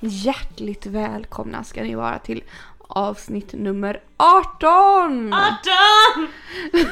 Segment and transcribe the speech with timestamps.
[0.00, 2.42] hjärtligt välkomna ska ni vara till
[2.78, 5.34] avsnitt nummer 18!
[5.34, 6.28] 18!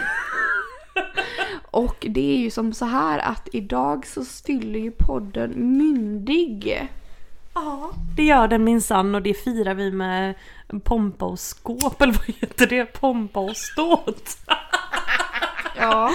[1.70, 6.88] Och det är ju som så här att idag så fyller ju podden myndig.
[7.54, 10.34] Ja, det gör den minsann och det firar vi med
[10.84, 12.84] pompa och skåp eller vad heter det?
[12.84, 14.38] Pompa och ståt.
[15.76, 16.10] Ja,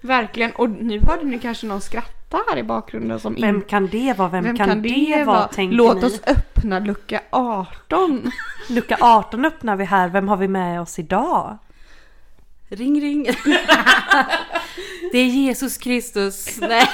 [0.00, 0.52] verkligen.
[0.52, 4.28] Och nu hörde ni kanske någon skratta här i bakgrunden som Vem kan det vara?
[4.28, 5.48] Vem, kan, det vara?
[5.48, 6.06] Tänker Låt ni?
[6.06, 8.30] oss öppna lucka 18.
[8.68, 10.08] Lucka 18 öppnar vi här.
[10.08, 11.58] Vem har vi med oss idag?
[12.70, 13.24] Ring ring.
[15.12, 16.58] det är Jesus Kristus.
[16.60, 16.86] Nej.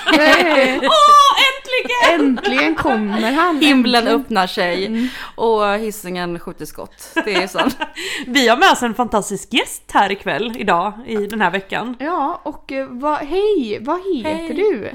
[0.83, 2.21] Åh, äntligen!
[2.21, 3.61] Äntligen kommer han.
[3.61, 4.21] Himlen äntligen.
[4.21, 7.09] öppnar sig och hissingen skjuter skott.
[7.25, 7.79] Det är sant.
[8.27, 11.97] Vi har med oss en fantastisk gäst här ikväll, idag, i den här veckan.
[11.99, 14.55] Ja, och eh, vad, hej, vad heter Hej.
[14.55, 14.91] du?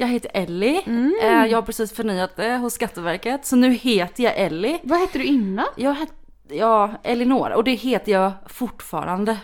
[0.00, 0.82] Jag heter Ellie.
[0.86, 1.14] Mm.
[1.22, 3.46] Eh, Jag har precis förnyat det hos Skatteverket.
[3.46, 4.78] Så nu heter jag Ellie.
[4.82, 5.66] Vad hette du innan?
[5.76, 6.14] Jag heter,
[6.48, 9.36] ja, Elinor och det heter jag fortfarande.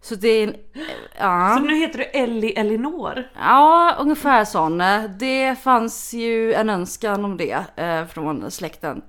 [0.00, 0.56] Så det är, Så
[1.18, 1.58] ja.
[1.58, 3.24] nu heter du Ellie Elinor.
[3.38, 4.82] Ja, ungefär sån.
[5.18, 9.02] Det fanns ju en önskan om det eh, från släkten.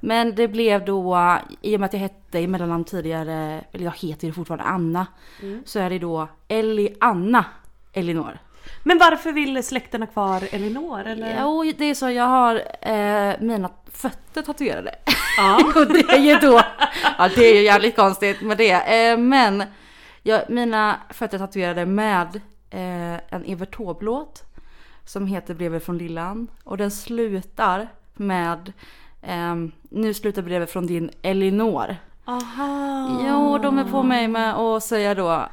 [0.00, 1.18] Men det blev då,
[1.62, 5.06] i och med att jag hette i mellannamn tidigare, eller jag heter ju fortfarande Anna,
[5.64, 7.44] så är det då Ellie Anna
[7.92, 8.38] Elinor.
[8.86, 11.00] Men varför vill släkten ha kvar Elinor?
[11.06, 11.40] Eller?
[11.40, 14.94] Jo, det är så jag har eh, mina fötter tatuerade.
[15.36, 15.56] Ja.
[15.80, 16.60] Och det är ju då,
[17.18, 18.72] ja det är ju jävligt konstigt med det.
[18.72, 19.64] Eh, men
[20.22, 22.40] jag, mina fötter tatuerade med
[22.70, 24.42] eh, en Evert Taube-låt
[25.04, 26.48] som heter Brevet från Lillan.
[26.64, 28.72] Och den slutar med
[29.22, 31.96] ehm, Nu slutar brevet från din Elinor.
[32.24, 33.20] Aha.
[33.28, 35.48] Jo, de är på mig med att säga då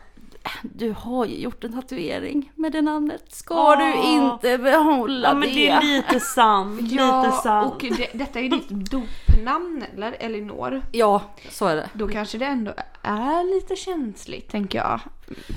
[0.62, 3.24] du har ju gjort en tatuering med det namnet.
[3.28, 3.78] Ska Åh.
[3.78, 7.74] du inte behålla Ja men det är lite sant, lite sant.
[7.74, 10.82] och det, detta är ditt dopnamn eller Elinor?
[10.92, 11.90] Ja, så är det.
[11.94, 15.00] Då kanske det ändå är lite känsligt tänker jag.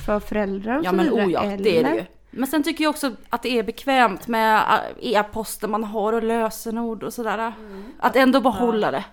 [0.06, 1.27] För föräldrar och Ja så men vidare.
[1.27, 1.65] oh ja, eller?
[1.65, 2.05] det är det ju.
[2.31, 6.23] Men sen tycker jag också att det är bekvämt med äh, e-poster man har och
[6.23, 7.53] lösenord och sådär.
[7.99, 9.05] Att ändå behålla det.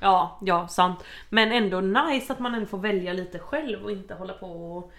[0.00, 1.04] Ja, ja sant.
[1.28, 4.92] Men ändå nice att man ändå får välja lite själv och inte hålla på och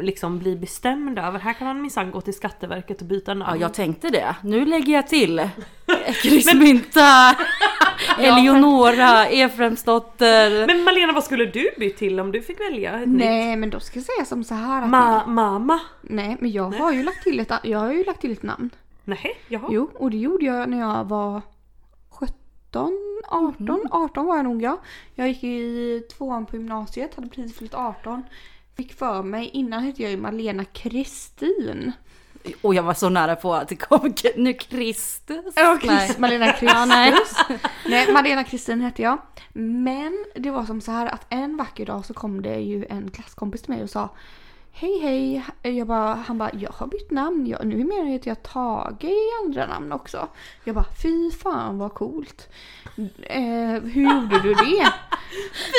[0.00, 1.38] liksom bli bestämd över.
[1.38, 3.60] Här kan man minsann gå till Skatteverket och byta Ja, namn.
[3.60, 4.36] jag tänkte det.
[4.42, 5.48] Nu lägger jag till
[6.22, 7.36] Krismynta,
[8.18, 10.66] Eleonora, Efremsdotter.
[10.66, 13.18] Men Malena vad skulle du byta till om du fick välja ett nytt?
[13.18, 15.80] Nej men då ska jag säga som så här att Ma mamma?
[16.02, 18.70] Nej men jag har ju lagt till ett, jag har ju lagt till ett namn.
[19.04, 19.68] Nej, jaha.
[19.70, 21.42] Jo och det gjorde jag när jag var
[22.10, 22.98] 17,
[23.28, 24.78] 18, 18 var jag nog ja.
[25.14, 28.22] Jag gick i tvåan på gymnasiet, hade precis fyllt 18.
[28.76, 31.92] Fick för mig, innan hette jag ju Malena Kristin.
[32.62, 35.54] Och jag var så nära på att det kom nu Kristus.
[35.56, 36.06] Ja, Nej.
[36.06, 37.36] Chris, Malena Kristus.
[37.86, 39.18] nej, Malena Kristin hette jag.
[39.52, 43.10] Men det var som så här att en vacker dag så kom det ju en
[43.10, 44.08] klasskompis till mig och sa
[44.76, 45.44] Hej hej,
[45.76, 49.66] jag bara, han bara jag har bytt namn, jag, numera heter jag Tage i andra
[49.66, 50.28] namn också.
[50.64, 52.48] Jag bara fy fan vad coolt.
[53.22, 54.92] Eh, hur gjorde du det?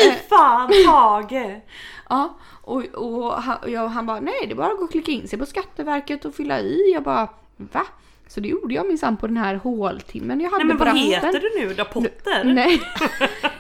[0.04, 1.62] Fy fan Tage!
[2.10, 5.12] Ja, och, och han, jag, han bara nej det är bara att gå och klicka
[5.12, 6.92] in sig på Skatteverket och fylla i.
[6.94, 7.86] Jag bara va?
[8.28, 10.94] Så det gjorde jag minsann på den här håltimmen jag hade Nej men på vad
[10.94, 11.12] rasten.
[11.12, 11.86] heter du nu då?
[11.86, 12.44] Potter?
[12.44, 12.82] Nej.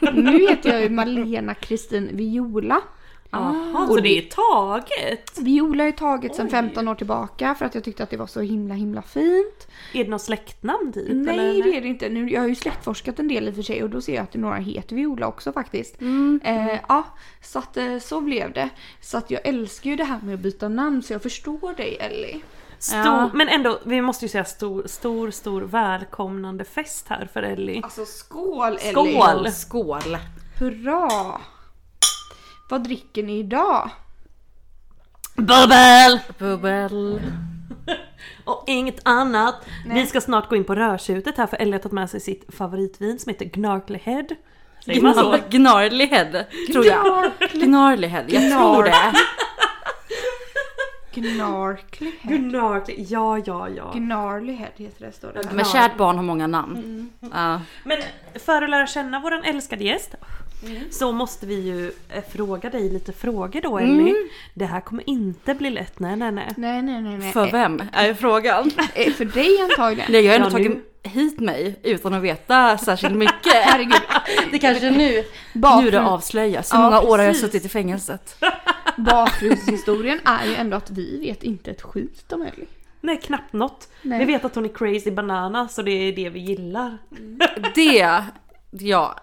[0.14, 2.82] nu heter jag ju Malena Kristin Viola.
[3.36, 5.38] Jaha, så det är taget?
[5.38, 6.52] Viola är taget sedan Oj.
[6.52, 9.68] 15 år tillbaka för att jag tyckte att det var så himla himla fint.
[9.94, 11.10] Är det något släktnamn typ?
[11.12, 11.64] Nej eller?
[11.64, 12.10] det är det inte.
[12.10, 14.24] Nu, jag har ju släktforskat en del i och för sig och då ser jag
[14.24, 16.02] att det några heter Viola också faktiskt.
[16.02, 16.40] Mm.
[16.44, 17.04] Eh, ja,
[17.42, 18.70] så att eh, så blev det.
[19.02, 21.98] Så att jag älskar ju det här med att byta namn så jag förstår dig
[22.00, 22.42] Ellie.
[22.80, 23.30] Stor, Ja.
[23.34, 27.82] Men ändå, vi måste ju säga stor, stor, stor välkomnande fest här för Ellie.
[27.84, 28.92] Alltså skål Ellie!
[28.92, 29.52] Skål!
[29.52, 30.18] Skål!
[30.60, 31.42] Hurra!
[32.70, 33.90] Vad dricker ni idag?
[35.36, 36.20] Bubbel!
[36.38, 37.22] Bubbel.
[38.46, 39.56] Och inget annat.
[39.86, 42.56] Vi ska snart gå in på rödtjutet här för Ellie har tagit med sig sitt
[42.56, 44.26] favoritvin som heter Gnarly Head.
[44.86, 45.30] Säger man så?
[45.30, 47.32] Gnar, gnarly head, tror jag.
[47.54, 49.14] Gnarly head, jag tror det.
[51.14, 52.38] Gnarkly head.
[52.38, 52.96] Gnarly.
[53.10, 53.92] Ja, ja, ja.
[53.94, 55.50] Gnarly head heter det står det.
[55.52, 57.10] Men kärt barn har många namn.
[57.20, 57.62] Ja.
[57.84, 57.98] Men
[58.36, 60.16] för att lära känna våran älskade gäst
[60.92, 64.16] så måste vi ju eh, fråga dig lite frågor då Ellie.
[64.54, 66.54] Det här kommer inte bli lätt, nej nej nej.
[66.58, 67.18] Nej nej nej.
[67.18, 67.32] nej.
[67.32, 68.72] För vem är frågan?
[68.96, 70.12] Eh, för dig antagligen.
[70.12, 73.54] Nej, jag har ändå Ja, nu- tagit hit mig utan att veta särskilt mycket.
[73.64, 74.02] Herregud.
[74.52, 75.24] Det kanske nu, nu
[75.54, 76.74] Bakgrund- det avslöjas.
[76.74, 77.46] Hur Ja, många år har jag precis.
[77.46, 78.44] suttit i fängelset?
[78.98, 82.68] Bakgrundshistorien är ju ändå att vi vet inte ett skit om Ellie.
[83.02, 83.90] Nej knappt något.
[84.02, 84.20] Nej.
[84.20, 86.98] Vi vet att hon är crazy banana så det är det vi gillar.
[87.76, 88.24] Det,
[88.72, 89.16] ja.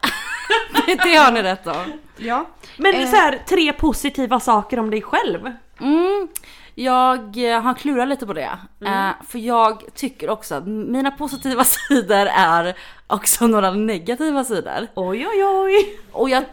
[0.86, 1.92] Det har ni rätt om.
[2.16, 2.46] Ja.
[2.76, 3.10] Men Eh.
[3.10, 5.52] så här, tre positiva saker om dig själv.
[5.80, 6.28] Mm,
[6.74, 8.58] jag eh, har klurat lite på det.
[8.84, 12.74] Eh, för jag tycker också att mina positiva sidor är
[13.06, 14.86] också några negativa sidor.
[14.94, 15.98] Oj oj oj.
[16.12, 16.44] Och jag,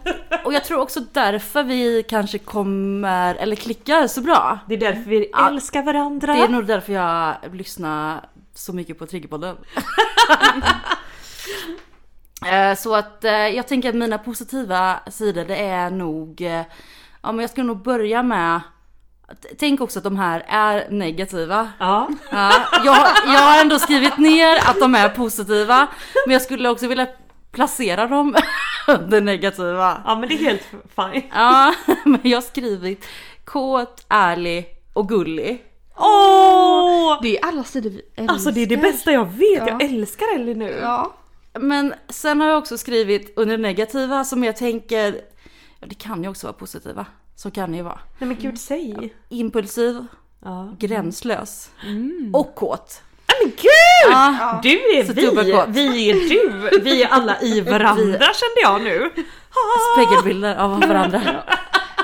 [0.44, 4.60] och jag tror också därför vi kanske kommer, eller klickar så bra.
[4.68, 5.48] Det är därför vi Ja.
[5.48, 6.34] älskar varandra.
[6.34, 8.26] Det är nog därför jag lyssnar
[8.56, 9.56] så mycket på Triggerpodden.
[12.46, 16.62] Eh, så att eh, jag tänker att mina positiva sidor det är nog, eh,
[17.22, 18.62] ja men jag skulle nog börja med,
[19.60, 21.70] tänk också att de här är negativa.
[21.80, 22.10] Ja.
[22.32, 22.52] Ja,
[22.86, 25.88] jag, jag har ändå skrivit ner att de är positiva,
[26.26, 27.08] men jag skulle också vilja
[27.52, 28.36] placera dem
[28.88, 30.02] under negativa.
[30.06, 30.62] ja men det är helt
[30.96, 31.24] fine.
[31.34, 31.74] Ja,
[32.06, 33.06] men jag har skrivit
[33.46, 35.64] kåt, ärlig och gullig.
[35.98, 37.20] Åh!
[37.22, 38.34] Det är alla sidor vi älskar.
[38.34, 39.68] Alltså det är det bästa jag vet, Ja.
[39.70, 40.80] jag älskar Ellie nu.
[40.82, 41.14] Ja.
[41.60, 45.22] Men sen har jag också skrivit under negativa som jag tänker,
[45.80, 47.06] ja det kan ju också vara positiva.
[47.36, 48.00] Så kan det ju vara.
[48.20, 49.14] Nej men gud säg.
[49.30, 50.06] Impulsiv,
[50.46, 50.76] Ja.
[50.80, 52.30] gränslös Mm.
[52.36, 53.02] och kåt.
[53.42, 54.12] Men gud!
[54.12, 55.22] Ja, Du är Så vi,
[55.68, 59.12] vi är du, vi är alla i varandra kände jag nu.
[59.96, 61.22] spegelbilder av varandra.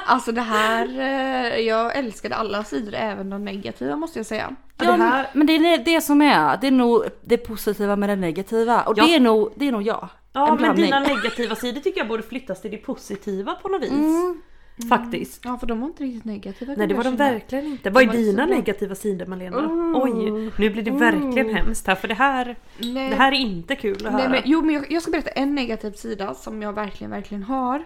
[0.08, 4.56] Alltså det här, eh, jag älskade alla sidor, även de negativa måste jag säga.
[4.78, 8.10] Ja, det här- men det är det som är, det är nog det positiva med
[8.10, 8.82] det negativa.
[8.82, 9.06] Och Ja.
[9.06, 10.10] det, är nog, det är nog jag.
[10.34, 10.86] Ja En men blandning.
[10.86, 13.90] dina negativa sidor tycker jag borde flyttas till det positiva på något vis.
[13.92, 14.42] Mm.
[14.90, 15.42] Faktiskt.
[15.46, 16.74] Ja för de var inte riktigt negativa.
[16.78, 17.32] Nej det var de känna.
[17.32, 17.90] verkligen inte.
[17.90, 19.60] Vad är dina negativa sidor Malena?
[19.60, 19.96] Mm.
[19.96, 23.10] Oj, nu blir det verkligen hemskt här för det här, Nej.
[23.10, 24.30] det här är inte kul att Nej, höra.
[24.30, 27.84] men, jo men jag, jag ska berätta en negativ sida som jag verkligen, verkligen har.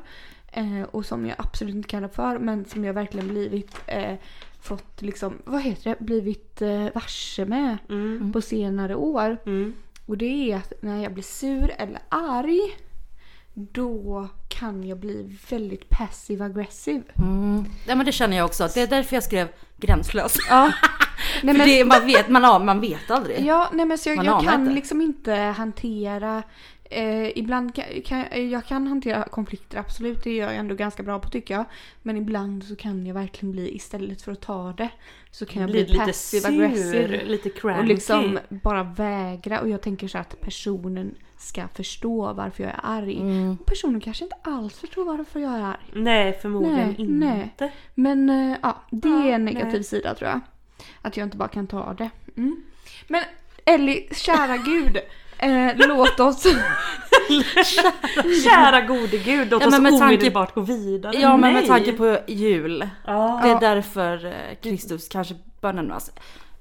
[0.52, 4.14] Eh, och som jag absolut inte kallar för men som jag verkligen blivit eh,
[4.62, 8.32] fått liksom, vad heter det, blivit eh, varse med Mm.
[8.34, 9.38] på senare år.
[9.46, 9.74] Mm.
[10.06, 12.60] Och det är att när jag blir sur eller arg
[13.54, 17.04] då kan jag bli väldigt passive aggressiv.
[17.18, 17.66] Mm.
[17.88, 18.70] Ja men det känner jag också.
[18.74, 19.48] Det är därför jag skrev
[19.78, 20.38] gränslös.
[20.50, 20.72] Ja.
[21.44, 23.46] Nej, För det, man, vet, man, man vet aldrig.
[23.46, 24.74] Ja, nej men så jag, jag kan inte.
[24.74, 26.44] liksom inte hantera
[26.90, 31.20] eh, ibland kan, kan jag kan hantera konflikter absolut, det gör jag ändå ganska bra
[31.20, 31.66] på tycker jag.
[32.02, 34.90] Men ibland så kan jag verkligen bli, istället för att ta det,
[35.32, 37.26] så kan jag bli lite passive sur, aggressive.
[37.26, 37.80] lite cranky.
[37.82, 42.80] Och liksom bara vägra och jag tänker så att personen ska förstå varför jag är
[42.84, 43.18] arg.
[43.20, 43.58] Mm.
[43.58, 45.80] Personen kanske inte alls förstår varför jag är arg.
[45.94, 47.42] Nej förmodligen Nej, nej.
[47.44, 47.72] inte.
[47.96, 49.84] Men eh, ja, det Ja, är en negativ nej.
[49.84, 50.40] sida tror jag.
[51.02, 52.10] Att jag inte bara kan ta det.
[52.38, 52.64] Mm.
[53.08, 53.24] Men
[53.66, 54.98] Ellie, kära gud.
[55.40, 56.44] Eh, låt oss...
[58.44, 61.18] Kära gode gud, låt Ja, oss men med tanke- omedelbart gå vidare.
[61.18, 61.68] Ja men med Nej.
[61.68, 62.90] tanke på jul.
[63.06, 63.40] Ja.
[63.44, 66.12] Det är därför eh, Kristus kanske bör nämnas.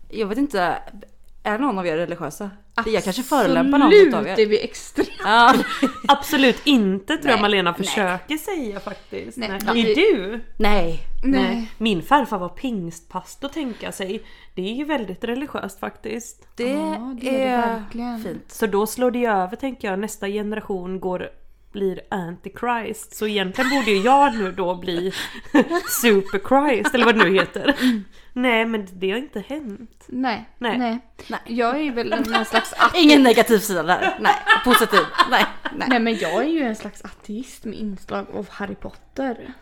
[0.09, 0.79] Jag vet inte,
[1.49, 2.51] är någon av er religiösa?
[2.87, 4.47] Jag kanske förolämpar någon utav Absolut är er.
[4.47, 5.05] vi extra.
[5.25, 5.55] Ja.
[6.09, 7.87] Absolut inte tror jag Nej, Malena nej.
[7.87, 9.37] försöker säga faktiskt.
[9.39, 9.91] Nej, Nej.
[9.91, 10.41] Är du?
[10.57, 11.01] Nej.
[11.25, 11.73] Nej.
[11.79, 14.23] Min farfar var pingstpastor tänka sig.
[14.55, 16.49] Det är ju väldigt religiöst faktiskt.
[16.57, 18.23] Det, Ja, det är det verkligen.
[18.23, 18.53] fint.
[18.53, 19.99] Så då slår det över tänker jag.
[19.99, 21.29] Nästa generation går
[21.73, 23.15] blir antichrist.
[23.17, 25.13] Så egentligen borde ju jag nu då bli
[26.03, 27.77] superchrist eller vad det nu heter.
[28.33, 30.05] Nej men det har inte hänt.
[30.09, 30.49] Nej.
[30.59, 30.79] Nej.
[30.79, 30.99] Nej.
[31.29, 31.41] Nej.
[31.47, 32.95] Jag är ju väl en slags ateist.
[32.97, 34.17] Ingen negativ sida där.
[34.21, 34.35] Nej,
[34.65, 35.01] positiv.
[35.31, 35.45] Nej,
[35.77, 35.89] nej.
[35.91, 39.55] Nej men jag är ju en slags ateist med inslag av Harry Potter.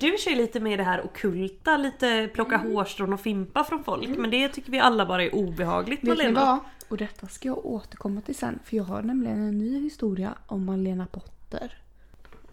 [0.00, 4.08] Du kör ju lite med det här okulta, lite plocka hårstrån och fimpa från folk.
[4.08, 6.40] Men det tycker vi alla bara är obehagligt Vet ni Malena.
[6.40, 6.58] vad?
[6.88, 10.64] Och detta ska jag återkomma till sen för jag har nämligen en ny historia om
[10.64, 11.32] Malena Potter.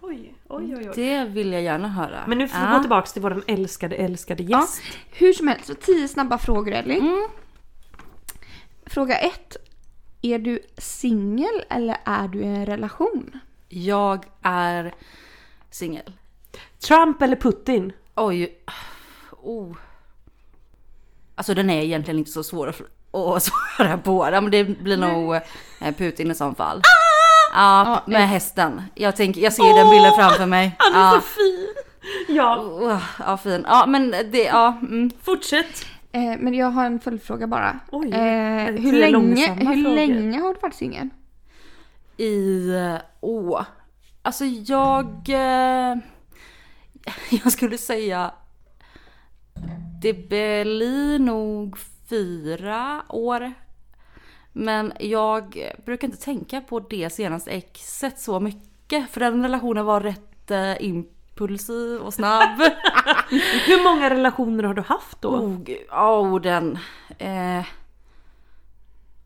[0.01, 0.91] Oj, oj, oj, oj.
[0.95, 2.23] Det vill jag gärna höra.
[2.27, 2.71] Men nu får vi Ja.
[2.75, 4.81] gå tillbaks till vår älskade, älskade gäst.
[5.11, 6.99] Hur som helst, så tio snabba frågor Ellie.
[6.99, 7.27] Mm.
[8.85, 9.57] Fråga ett.
[10.21, 13.39] Är du singel eller är du i en relation?
[13.69, 14.93] Jag är
[15.69, 16.13] singel.
[16.87, 17.93] Trump eller Putin?
[18.15, 18.57] Oj.
[19.41, 19.75] Oh.
[21.35, 22.67] Alltså den är egentligen inte så svår
[23.11, 24.29] att svara på.
[24.31, 26.81] Ja, Men det blir nog eh, Putin i så fall.
[26.83, 27.06] Ja,
[27.53, 28.81] Ja, med hästen.
[28.95, 30.75] Jag, tänker, jag ser den bilden framför mig.
[30.77, 31.11] Han är Ja.
[31.11, 31.67] så fin!
[32.35, 33.65] Ja, Oh, ja, fin.
[33.67, 34.77] Ja, men det, ja.
[34.81, 35.09] Mm.
[35.23, 35.85] fortsätt.
[36.11, 37.79] Eh, men jag har en följdfråga bara.
[37.91, 39.95] Oj, eh, hur länge, hur frågor?
[39.95, 41.09] länge har du varit singel?
[42.17, 42.69] I,
[43.21, 43.61] åh.
[44.21, 45.95] Alltså jag, eh,
[47.43, 48.31] jag skulle säga
[50.01, 51.77] det blir nog
[52.09, 53.53] fyra år.
[54.57, 59.09] Men jag brukar inte tänka på det senaste exet så mycket.
[59.09, 62.59] För den relationen var rätt eh, impulsiv och snabb.
[63.67, 65.29] Hur många relationer har du haft då?
[65.29, 65.89] oh, gud.
[65.91, 66.77] oh, den.
[67.17, 67.65] Eh,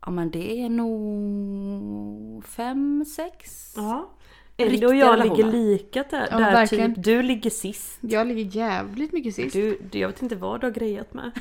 [0.00, 3.72] ja men det är nog fem, sex.
[3.76, 4.10] Ja.
[4.56, 5.36] Ellie och jag relationer.
[5.36, 6.92] ligger lika där, Ja, där typ.
[6.96, 7.98] Du ligger sist.
[8.00, 9.52] Jag ligger jävligt mycket sist.
[9.52, 11.30] Du, jag vet inte vad du har grejat med.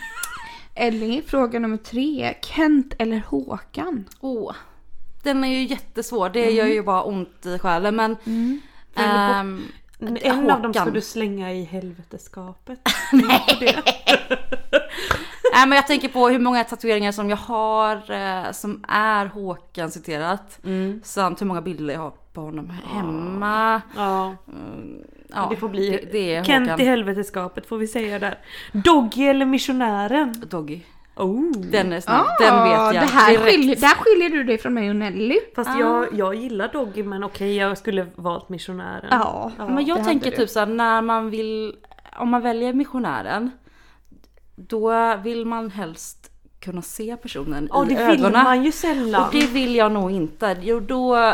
[0.75, 2.33] Ellie, fråga nummer tre.
[2.41, 4.05] Kent eller Håkan?
[4.19, 4.53] Åh,
[5.23, 6.29] den är ju jättesvår.
[6.29, 8.17] Det gör ju bara ont i själen men...
[8.95, 9.63] ehm,
[10.21, 10.93] En av dem ska Håkan.
[10.93, 12.79] du slänga i helveteskapet.
[15.53, 19.91] Nej men jag tänker på hur många tatueringar som jag har eh, som är Håkan
[19.91, 20.59] citerat.
[21.03, 23.81] Samt hur många bilder jag har på honom hemma.
[23.95, 24.35] Ja,
[25.33, 26.81] Ja, det får bli det, det är Kent Håkan.
[26.81, 28.37] i helveteskapet får vi säga där.
[28.71, 30.33] Doggy eller missionären?
[30.49, 30.79] Doggy.
[31.15, 31.51] Oh.
[31.51, 32.25] Den är snabb.
[32.39, 33.45] den vet jag Ah, det här direkt.
[33.45, 35.39] skiljer, där skiljer du dig från mig och Nelly.
[35.55, 39.07] Fast jag, jag gillar Doggy men okej jag skulle valt missionären.
[39.11, 41.75] Ja, Men det jag tänker typ såhär när man vill,
[42.19, 43.51] om man väljer missionären.
[44.55, 46.17] Då vill man helst
[46.59, 48.43] kunna se personen Ja i det vill ögonen.
[48.43, 49.23] man ju sällan.
[49.25, 50.57] Och det vill jag nog inte.
[50.61, 51.15] Jo då...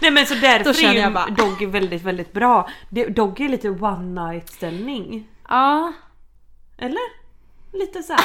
[0.00, 2.68] Nej men så därför är ju bara- Doggy väldigt väldigt bra.
[3.08, 5.28] Doggy är lite one night ställning.
[5.48, 5.92] Ja.
[6.78, 7.26] Eller?
[7.78, 8.24] Lite så här.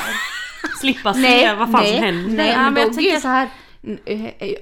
[0.80, 2.36] Slippa se Nej, vad fan nej, som händer.
[2.36, 3.50] Nej, Ja, men men jag tänker- så här.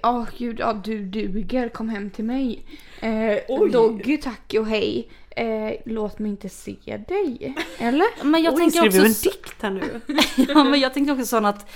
[0.04, 2.66] Ja gud, ja du duger, kom hem till mig.
[3.00, 3.68] Eh.
[3.72, 5.10] Doggy tack och hej.
[5.36, 6.76] Eh, låt mig inte se
[7.08, 7.56] dig.
[7.78, 8.24] Eller?
[8.26, 9.00] Men jag Oj, tänker också...
[9.00, 10.02] du en dikt här nu?
[10.54, 11.70] ja men jag tänker också sån att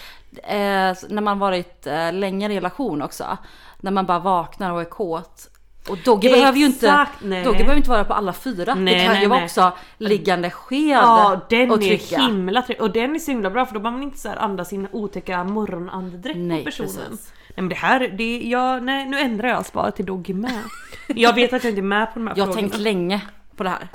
[0.44, 3.38] eh, när man varit eh, länge i relation också.
[3.84, 5.50] När man bara vaknar och är kåt.
[5.90, 7.44] Och Doggy behöver ju inte, nej.
[7.44, 8.76] Doggy behöver inte vara på alla fyra.
[8.76, 12.18] Nej, det kan nej, ju vara också liggande sked Ja den och är trycka.
[12.22, 12.82] himla trevlig.
[12.82, 14.88] Och den är så himla bra för då behöver man inte så här andas in
[14.92, 16.90] otäcka morgonandedräkt på personen.
[17.10, 17.34] precis.
[17.48, 20.64] Nej men det här, det, ja, nej, nu ändrar jag svaret till Doggy med.
[21.08, 22.70] Jag vet att jag inte är med på de här Jag har frågorna.
[22.70, 23.22] tänkt länge
[23.56, 23.88] på det här.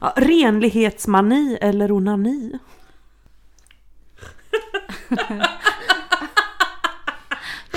[0.00, 2.52] Ja, renlighetsmani eller onani?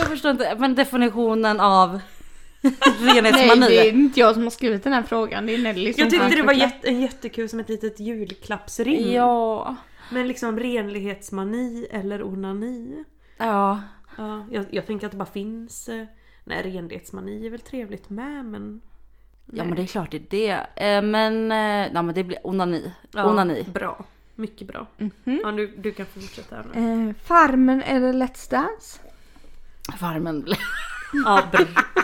[0.03, 1.99] Jag förstår inte, men definitionen av
[2.61, 2.73] Nej,
[3.15, 3.67] renhetsmani.
[3.67, 5.45] det är inte jag som har skrivit den här frågan.
[5.45, 9.13] Det är Nelly som Jag tyckte det var jätte, en jättekul som ett litet julklappsring.
[9.13, 9.75] Ja.
[10.11, 13.03] Men liksom renlighetsmani eller onani?
[13.37, 13.81] Ja.
[14.17, 15.89] Ja, jag, jag tänker att det bara finns...
[15.89, 16.05] eh,
[16.43, 18.81] Nej, renlighetsmani är väl trevligt med men...
[19.51, 20.27] Ja men det är klart det är
[20.75, 20.85] det.
[20.85, 22.91] Eh, Men, eh, nej, men det blir onani.
[23.11, 23.63] Ja, Onani.
[23.73, 24.05] Bra.
[24.35, 24.87] Mycket bra.
[24.97, 25.11] Mhm.
[25.43, 26.55] Ja, du, du kan fortsätta.
[26.55, 28.99] Eh, farmen eller Let's Dance?
[29.99, 30.45] Farmen.
[31.25, 31.43] Ja.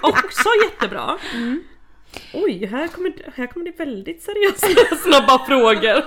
[0.01, 1.17] Också jättebra.
[2.33, 6.03] Oj, här kommer, här kommer det väldigt seriösa snabba frågor.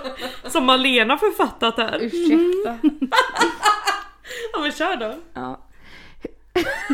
[0.50, 1.98] Som Malena författat här.
[2.02, 2.78] Ursäkta.
[4.52, 5.14] Ja men kör då.
[5.34, 5.68] Ja.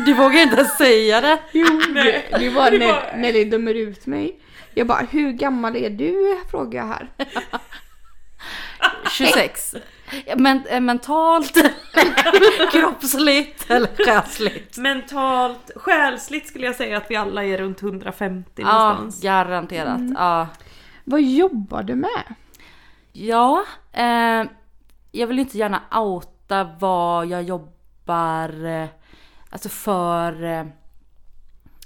[0.05, 1.39] Du vågar inte säga det.
[1.51, 4.39] Jo, det, det var Det när, var- när det dömer ut mig.
[4.73, 6.37] Jag bara, hur gammal är du?
[6.51, 7.09] Frågar jag här.
[9.11, 9.75] 26.
[10.37, 11.53] Men, eh, mentalt,
[12.71, 14.77] kroppsligt eller själsligt?
[14.77, 19.21] Mentalt, själsligt skulle jag säga att vi alla är runt 150 Ja, någonstans.
[19.23, 20.01] garanterat.
[20.17, 20.47] Ja,
[21.03, 22.35] Vad jobbar du med?
[23.11, 24.43] ja eh,
[25.11, 28.87] jag vill inte gärna outa vad jag jobbar eh,
[29.49, 30.43] alltså för.
[30.43, 30.65] Eh,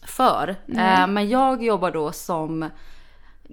[0.05, 0.55] för.
[0.67, 2.69] Eh, men jag jobbar då som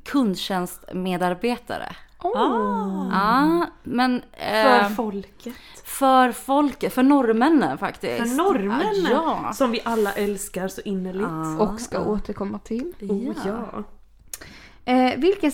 [0.05, 1.97] kundtjänstmedarbetare.
[2.23, 2.37] Oh.
[2.37, 5.55] Ah, Ja, men för eh, folket.
[5.85, 8.29] för folket, för norrmännen faktiskt.
[8.29, 9.11] För norrmännen.
[9.11, 9.53] Ja.
[9.55, 11.59] Som vi alla älskar så innerligt.
[11.59, 11.59] Ja.
[11.59, 12.93] Och ska återkomma till.
[13.01, 13.85] Oh, ja.
[14.85, 15.53] Eh, vilken...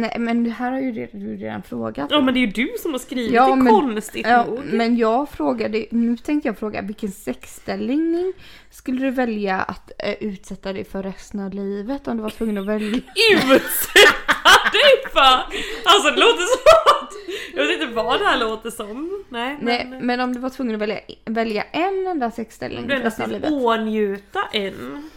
[0.00, 2.10] Nej men det här har ju redan, du redan frågat.
[2.10, 4.60] ja men det är ju du som har skrivit Ja, det men- konstigt Ja, nog.
[4.64, 8.32] men jag frågade, nu tänkte jag fråga vilken sexställning
[8.70, 12.58] skulle du välja att eh, utsätta dig för resten av livet om du var tvungen
[12.58, 13.00] att välja?
[13.34, 15.38] Utsätta dig för!
[15.84, 16.62] Alltså det låter som
[17.02, 17.12] att...
[17.54, 19.24] Jag vet inte vad det här låter som.
[19.28, 19.90] Nej men...
[19.90, 23.30] Nej, men om du var tvungen att välja, välja en enda sexställning för resten av
[23.30, 23.50] livet.
[23.52, 25.08] ånjuta en.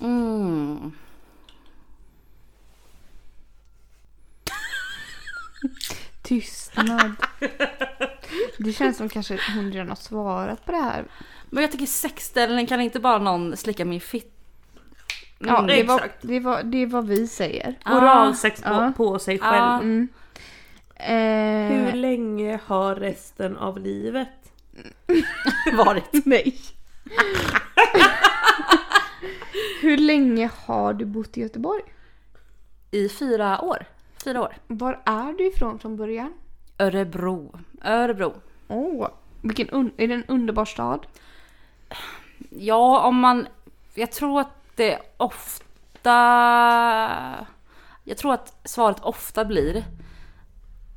[0.00, 0.92] Mm.
[6.22, 7.12] Tystnad.
[8.58, 11.04] Det känns som kanske hon redan har svarat på det här.
[11.50, 14.28] Men jag tycker sexställning kan inte bara någon slicka min fitt.
[15.38, 16.18] Ja, Mm, det, var, exakt.
[16.22, 17.74] det, var, det är vad vi säger.
[17.86, 18.92] Oralsex på, Ja.
[18.96, 19.50] på sig Ja.
[19.50, 19.82] själv.
[19.82, 20.08] Mm.
[20.94, 24.28] Eh, Hur länge har resten av livet?
[25.72, 26.26] Varit.
[26.26, 26.56] Nej.
[29.80, 31.82] Hur länge har du bott i Göteborg?
[32.90, 33.86] I fyra år.
[34.24, 34.56] Fyra år.
[34.66, 36.32] Var är du ifrån från början?
[36.78, 37.54] Örebro.
[37.84, 38.34] Örebro.
[38.68, 39.08] Åh,
[39.40, 41.06] vilken un- är det en underbar stad?
[42.50, 43.46] Ja, om man...
[43.94, 46.12] Jag tror att det ofta...
[48.04, 49.84] Jag tror att svaret ofta blir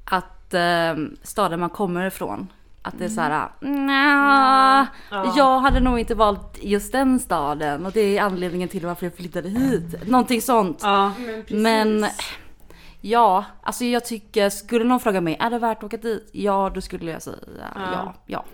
[0.05, 2.47] att eh, staden man kommer ifrån,
[2.81, 5.33] att det är så här, nja, Ja.
[5.37, 9.15] jag hade nog inte valt just den staden och det är anledningen till varför jag
[9.15, 10.07] flyttade hit.
[10.07, 10.79] Någonting sånt.
[10.83, 11.11] Ja.
[11.47, 12.05] Men
[13.05, 16.29] ja, alltså jag tycker, skulle någon fråga mig, är det värt att åka dit?
[16.31, 17.35] Ja, då skulle jag säga
[17.75, 18.13] ja.
[18.25, 18.45] ja.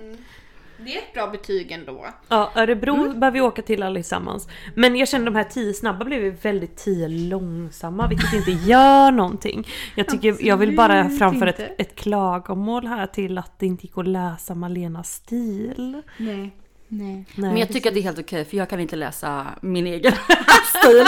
[0.78, 2.06] Det är ett bra betyg ändå.
[2.28, 4.48] Ja, Örebro behöver vi åka till allesammans.
[4.76, 9.68] Men jag känner de här tio snabba blev väldigt tio långsamma, vilket inte gör någonting.
[9.96, 11.74] Jag tycker, jag vill bara framföra ett, inte.
[11.78, 16.02] ett klagomål här till att det inte gick att läsa Malenas stil.
[16.18, 16.52] Nej.
[16.88, 17.26] Nej.
[17.36, 17.50] Nej.
[17.50, 20.14] Men jag tycker att det är helt okej för jag kan inte läsa min egen
[20.66, 21.06] stil.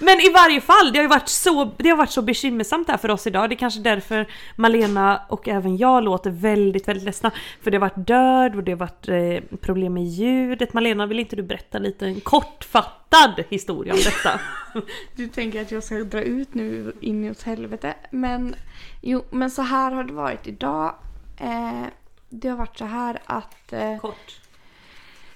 [0.00, 2.96] Men i varje fall, det har ju varit så, det har varit så bekymmersamt här
[2.96, 3.50] för oss idag.
[3.50, 4.26] Det är kanske därför
[4.56, 7.30] Malena och även jag låter väldigt, väldigt ledsna.
[7.62, 10.72] För det har varit död och det har varit eh, problem med ljudet.
[10.72, 14.40] Malena, vill inte du berätta lite en kortfattad historia om detta?
[15.16, 17.94] Du tänker att jag ska dra ut nu in i åt helvete.
[18.10, 18.54] Men
[19.00, 20.94] jo, men så här har det varit idag.
[21.40, 21.84] Eh,
[22.28, 24.40] det har varit så här att eh, Kort.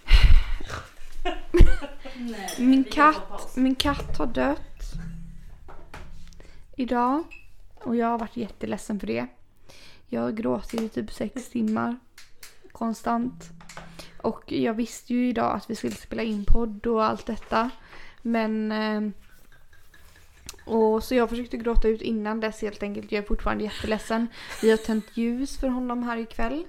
[2.58, 4.92] min, katt, min katt har dött.
[6.76, 7.24] Idag.
[7.74, 9.26] Och jag har varit jätteledsen för det.
[10.06, 11.96] Jag har gråtit i typ sex timmar.
[12.72, 13.44] Konstant.
[14.22, 17.70] Och jag visste ju idag att vi skulle spela in podd och allt detta.
[18.22, 18.72] Men...
[18.72, 19.10] Eh,
[20.64, 23.12] och så jag försökte gråta ut innan dess helt enkelt.
[23.12, 24.26] Jag är fortfarande jätteledsen.
[24.62, 26.64] Vi har tänt ljus för honom här ikväll.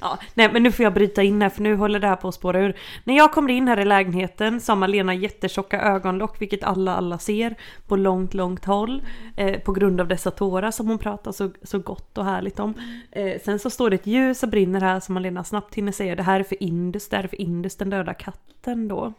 [0.00, 2.28] Ja, nej men nu får jag bryta in här för nu håller det här på
[2.28, 2.76] att spåra ur.
[3.04, 7.18] När jag kommer in här i lägenheten så har Malena jättetjocka ögonlock vilket alla alla
[7.18, 7.54] ser
[7.86, 9.02] på långt långt håll.
[9.36, 12.74] Eh, på grund av dessa tårar som hon pratar så, så gott och härligt om.
[13.10, 16.16] Eh, sen så står det ett ljus och brinner här som Malena snabbt hinner säga
[16.16, 19.12] det här är för Indus, det här är för Indus den döda katten då.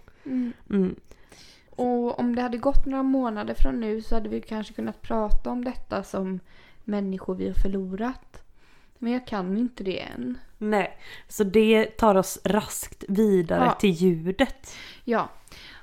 [0.70, 0.96] Mm.
[1.70, 5.50] Och om det hade gått några månader från nu så hade vi kanske kunnat prata
[5.50, 6.40] om detta som
[6.84, 8.44] människor vi har förlorat.
[9.00, 10.38] Men jag kan inte det än.
[10.58, 13.72] Nej, så det tar oss raskt vidare Ja.
[13.72, 14.76] till ljudet.
[15.04, 15.30] Ja.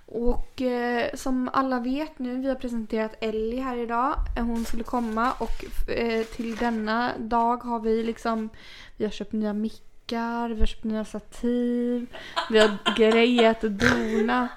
[0.06, 4.14] Och eh, som alla vet nu, vi har presenterat Ellie här idag.
[4.36, 8.48] Hon skulle komma och eh, till denna dag har vi liksom
[8.96, 12.06] Vi har köpt nya mickar, vi har köpt nya stativ,
[12.50, 14.50] vi har grejat och donat.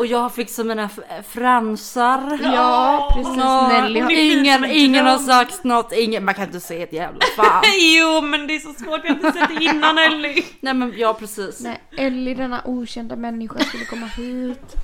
[0.00, 0.88] Och jag har fixat mina
[1.28, 2.38] fransar.
[2.42, 3.36] Ja, precis.
[3.36, 4.10] Ja, Nelly har...
[4.10, 7.62] ingen, ingen har sagt något, ingen, man kan inte säga ett jävla fan.
[7.96, 10.44] Jo men det är så svårt, jag har inte sett det innan Ellie.
[10.60, 11.60] Nej men ja precis.
[11.60, 14.76] Nej, Ellie denna okända människa skulle komma hit.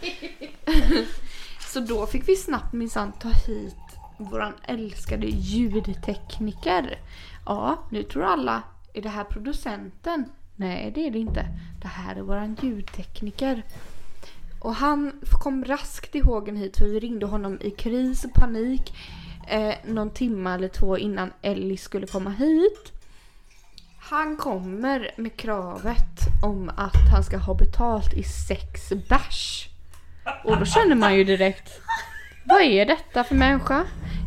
[1.73, 3.77] Så då fick vi snabbt minsann ta hit
[4.19, 6.99] våran älskade ljudtekniker.
[7.47, 8.63] Ja, nu tror alla,
[8.95, 10.25] är det här producenten?
[10.57, 11.47] Nej, det är det inte.
[11.83, 13.63] Det här är våran ljudtekniker.
[14.67, 18.97] Och han kom raskt i hågen hit för vi ringde honom i kris och panik
[19.49, 22.93] eh, någon timme eller två innan Ellie skulle komma hit.
[24.01, 29.69] Han kommer med kravet om att han ska ha betalt i sex bärs.
[30.45, 31.81] Och då känner man ju direkt.
[32.45, 33.85] Vad är detta för människa?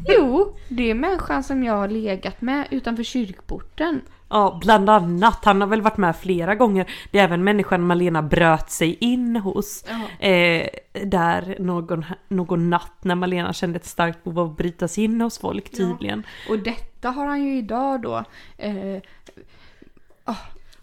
[0.08, 4.02] Jo, det är människan som jag har legat med utanför kyrkporten.
[4.30, 5.46] Ja, bland annat.
[5.46, 6.92] Han har väl varit med flera gånger.
[7.12, 9.84] Det är även människan Malena bröt sig in hos.
[10.20, 10.68] Eh,
[11.04, 15.22] där någon, någon natt när Malena kände ett starkt behov av att bryta sig in
[15.22, 16.24] hos folk tydligen.
[16.50, 18.24] Och detta har han ju idag då.
[18.58, 19.02] Eh,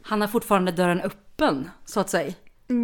[0.03, 2.33] Han har fortfarande dörren öppen, så att säga.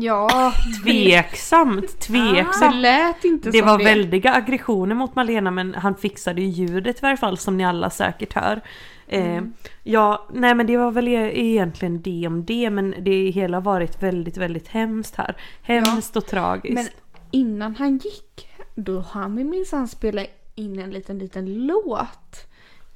[0.03, 0.53] ja,
[0.85, 2.77] Tveksamt, det tveksamt.
[2.77, 3.85] lät inte Det var det.
[3.85, 7.90] väldiga aggressioner mot Malena men han fixade ju ljudet i varje fall som ni alla
[7.90, 8.61] säkert hör.
[9.06, 9.42] Eh,
[9.82, 13.62] Ja, nej men det var väl e- egentligen det om det men det hela har
[13.62, 15.36] varit väldigt, väldigt hemskt här.
[15.62, 16.74] Hemskt och tragiskt.
[16.74, 16.86] Men
[17.30, 22.48] innan han gick, då hann vi minsann spela in en liten, liten låt.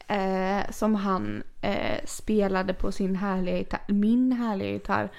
[0.08, 5.10] Eh, som han eh, spelade på sin härliga gitarr, min härliga gitarr.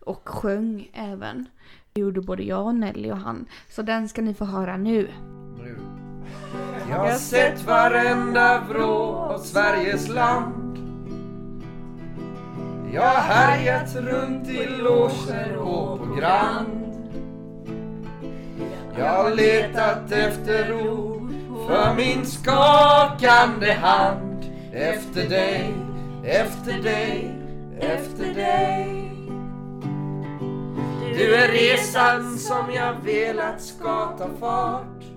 [0.00, 1.46] Och sjöng även.
[1.92, 3.46] Det gjorde både jag och Nelly och han.
[3.70, 5.08] Så den ska ni få höra nu.
[6.90, 10.78] Jag har sett varenda vrå av Sveriges land.
[12.92, 16.80] Jag har härjat runt i loger och på Grand.
[18.98, 21.32] Jag har letat efter ord
[21.68, 24.44] för min skakande hand.
[24.72, 25.74] Efter dig,
[26.24, 27.34] efter dig,
[27.80, 29.10] efter dig.
[31.16, 35.13] Du är resan som jag velat ska ta fart.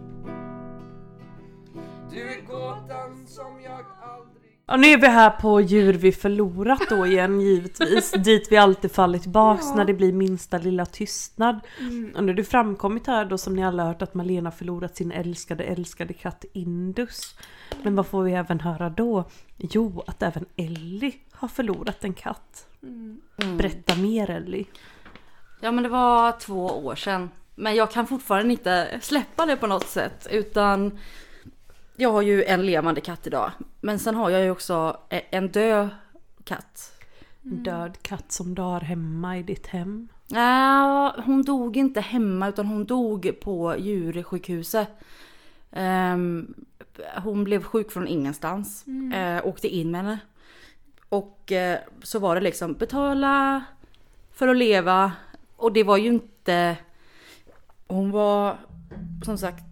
[2.12, 6.82] Du är gåtan som jag aldrig Ja, nu är vi här på djur vi förlorat
[6.90, 8.12] då igen givetvis.
[8.24, 9.76] Dit vi alltid faller tillbaks Ja.
[9.76, 11.60] när det blir minsta lilla tystnad.
[11.80, 12.14] Mm.
[12.16, 14.98] Och nu har det framkommit här då som ni alla har hört att Malena förlorat
[14.98, 17.36] sin älskade älskade katt Indus.
[17.84, 19.24] Men vad får vi även höra då?
[19.58, 22.68] Jo, att även Ellie har förlorat en katt.
[22.84, 23.22] Mm.
[23.58, 24.66] Berätta mer Ellie.
[25.60, 27.30] Ja men det var två år sedan.
[27.56, 30.28] Men jag kan fortfarande inte släppa det på något sätt.
[30.32, 31.00] Utan
[32.00, 33.52] jag har ju en levande katt idag.
[33.82, 35.90] Men sen har jag ju också e- en död
[36.44, 36.94] katt.
[37.44, 40.08] En död katt som dör hemma i ditt hem.
[40.28, 44.90] Ja, hon dog inte hemma utan hon dog på djursjukhuset.
[45.72, 46.54] Ehm,
[47.24, 48.86] hon blev sjuk från ingenstans.
[49.14, 50.20] Eh, åkte in med henne.
[51.10, 53.64] Och eh, så var det liksom betala
[54.34, 55.12] för att leva.
[55.56, 56.78] Och det var ju inte...
[57.88, 58.58] Hon var
[59.26, 59.64] som sagt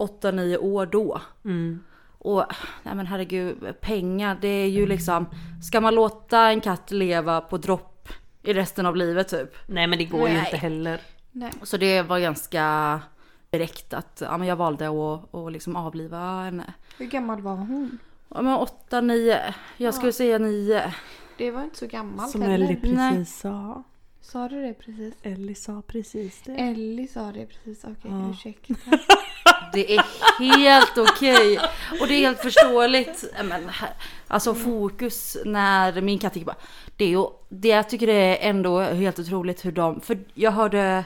[0.00, 1.20] 8-9 år då.
[1.44, 1.80] Mm.
[2.18, 2.44] Och
[2.82, 5.26] nej men herregud, pengar det är ju liksom...
[5.62, 8.08] Ska man låta en katt leva på dropp
[8.42, 9.56] i resten av livet typ?
[9.66, 10.44] Nej men det går ju Nej.
[10.44, 11.00] inte heller.
[11.32, 11.52] Nej.
[11.62, 13.00] Så det var ganska
[13.50, 16.72] direkt att ja, men jag valde att, att liksom avliva henne.
[16.98, 17.98] Hur gammal var hon?
[18.28, 20.94] Ja men 8, 9, jag skulle säga 9.
[21.38, 22.54] Det var inte så gammalt Som heller.
[22.64, 23.24] Ellie precis Nej.
[23.24, 23.82] sa.
[24.22, 25.14] Sa du det precis?
[25.22, 26.52] Ellie sa precis det.
[26.52, 27.84] Ellie sa det precis.
[27.84, 28.30] Okej, Ja.
[28.30, 28.74] ursäkta.
[29.72, 30.02] Det är
[30.58, 31.58] helt okej.
[32.00, 33.24] Och det är helt förståeligt.
[33.44, 33.92] Men, här-
[34.26, 36.56] alltså fokus när min katt gick bara.
[36.96, 40.50] Det är ju, det jag tycker det är ändå helt otroligt hur de, för jag
[40.50, 41.04] hörde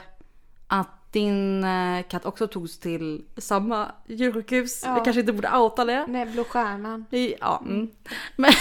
[0.67, 4.81] att din eh, katt också togs till samma djursjukhus.
[4.85, 4.95] Ja.
[4.95, 6.05] Jag kanske inte borde outa det.
[6.07, 7.05] Nej, Blå Stjärnan.
[7.09, 7.89] Det- Ja, mm.
[8.35, 8.51] Men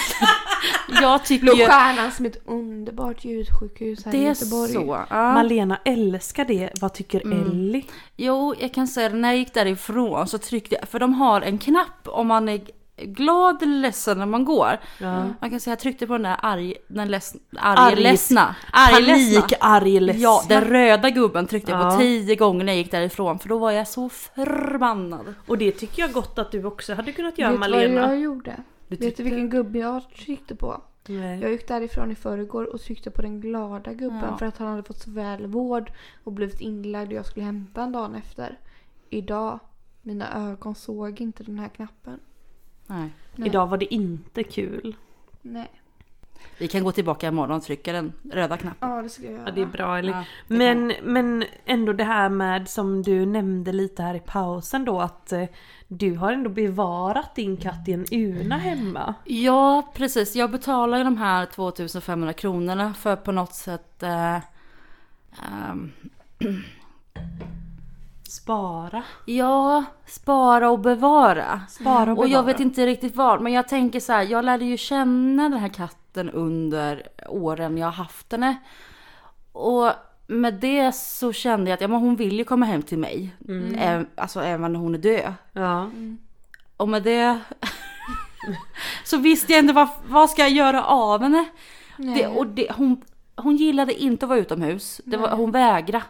[1.03, 1.55] jag tycker Blå.
[1.55, 4.73] Stjärnan som är ett underbart djursjukhus här Det i är Göteborg.
[4.73, 5.05] så.
[5.11, 5.33] Ja.
[5.33, 6.71] Malena älskar det.
[6.81, 7.41] Vad tycker Mm.
[7.51, 7.85] Ellie?
[8.17, 11.41] Jo, jag kan säga det, när jag gick därifrån så tryckte jag, för de har
[11.41, 12.61] en knapp om man är
[12.97, 14.79] glad eller ledsen när man går.
[15.01, 15.25] Ja.
[15.41, 18.55] Man kan säga jag tryckte på den där arg, den leds, arg, Arg- ledsna.
[18.73, 19.41] Arg, ledsna.
[19.41, 20.23] Panik, arg, ledsen.
[20.23, 21.91] Ja, den röda gubben tryckte jag Ja.
[21.91, 25.35] på tio gånger när jag gick därifrån för då var jag så förbannad.
[25.47, 28.01] Och det tycker jag gott att du också hade kunnat göra Vet du vad Malena.
[28.01, 28.57] jag gjorde?
[28.89, 30.83] Du Vet du vilken gubbe jag tryckte på?
[31.09, 31.41] Nej.
[31.41, 34.37] Jag gick därifrån i förrgår och tryckte på den glada gubben Ja.
[34.37, 35.93] för att han hade fått så väl vård
[36.25, 38.59] och blivit inlagd och jag skulle hämta en dagen efter.
[39.11, 39.59] Idag,
[40.03, 42.21] mina ögon såg inte den här knappen.
[42.87, 43.11] Nej.
[43.37, 43.49] Nej.
[43.49, 44.97] Idag var det inte kul.
[45.43, 45.71] Nej.
[46.59, 48.91] Vi kan gå tillbaka imorgon och trycka den röda knappen.
[48.91, 49.43] Ja, det ska jag göra.
[49.47, 50.11] Ja, det är bra Ellie.
[50.11, 54.85] Ja, det men, men ändå det här med som du nämnde lite här i pausen
[54.85, 55.45] då att eh,
[55.89, 59.15] du har ändå bevarat din katt i en urna hemma.
[59.25, 60.37] Ja, precis.
[60.37, 65.93] Jag betalar ju de här 2500 kronorna för på något sätt eh, ehm,
[68.35, 69.03] Spara.
[69.25, 71.61] Ja, spara och bevara.
[71.69, 72.47] Spara och Och jag bevara.
[72.47, 75.69] vet inte riktigt vad, men jag tänker så här, jag lärde ju känna den här
[75.69, 78.57] katten under åren jag haft henne.
[79.53, 79.91] Och
[80.27, 83.37] med det så kände jag att ja, men hon vill ju komma hem till mig.
[83.79, 85.33] Även, alltså även när hon är död.
[85.53, 85.91] Ja.
[86.77, 87.41] Och med det
[89.05, 91.45] så visste jag inte vad, vad ska jag göra av henne.
[91.97, 93.03] Det, och det, hon,
[93.37, 95.01] hon gillade inte att vara utomhus.
[95.05, 96.05] Det var, hon vägrade.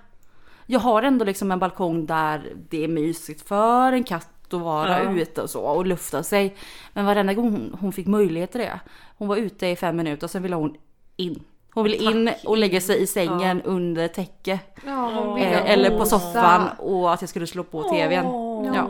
[0.66, 5.03] Jag har ändå liksom en balkong där det är mysigt för en katt att vara
[5.05, 5.11] Ja.
[5.11, 6.57] ute och så och lufta sig.
[6.92, 8.81] Men varenda gång hon, hon fick möjlighet till det.
[9.18, 10.74] Hon var ute i fem minuter och sen ville hon
[11.16, 11.42] in.
[11.74, 14.59] Hon ville in och lägga sig i sängen under täcke.
[14.87, 18.24] Ja, ville Eh, eller på soffan och att jag skulle slå på tvn.
[18.24, 18.87] Ja, Ja.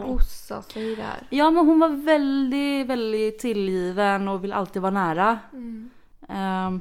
[0.62, 1.26] sig där.
[1.30, 5.38] Ja men hon var väldigt, väldigt tillgiven och vill alltid vara nära.
[5.52, 5.90] Mm.
[6.28, 6.80] Ehm,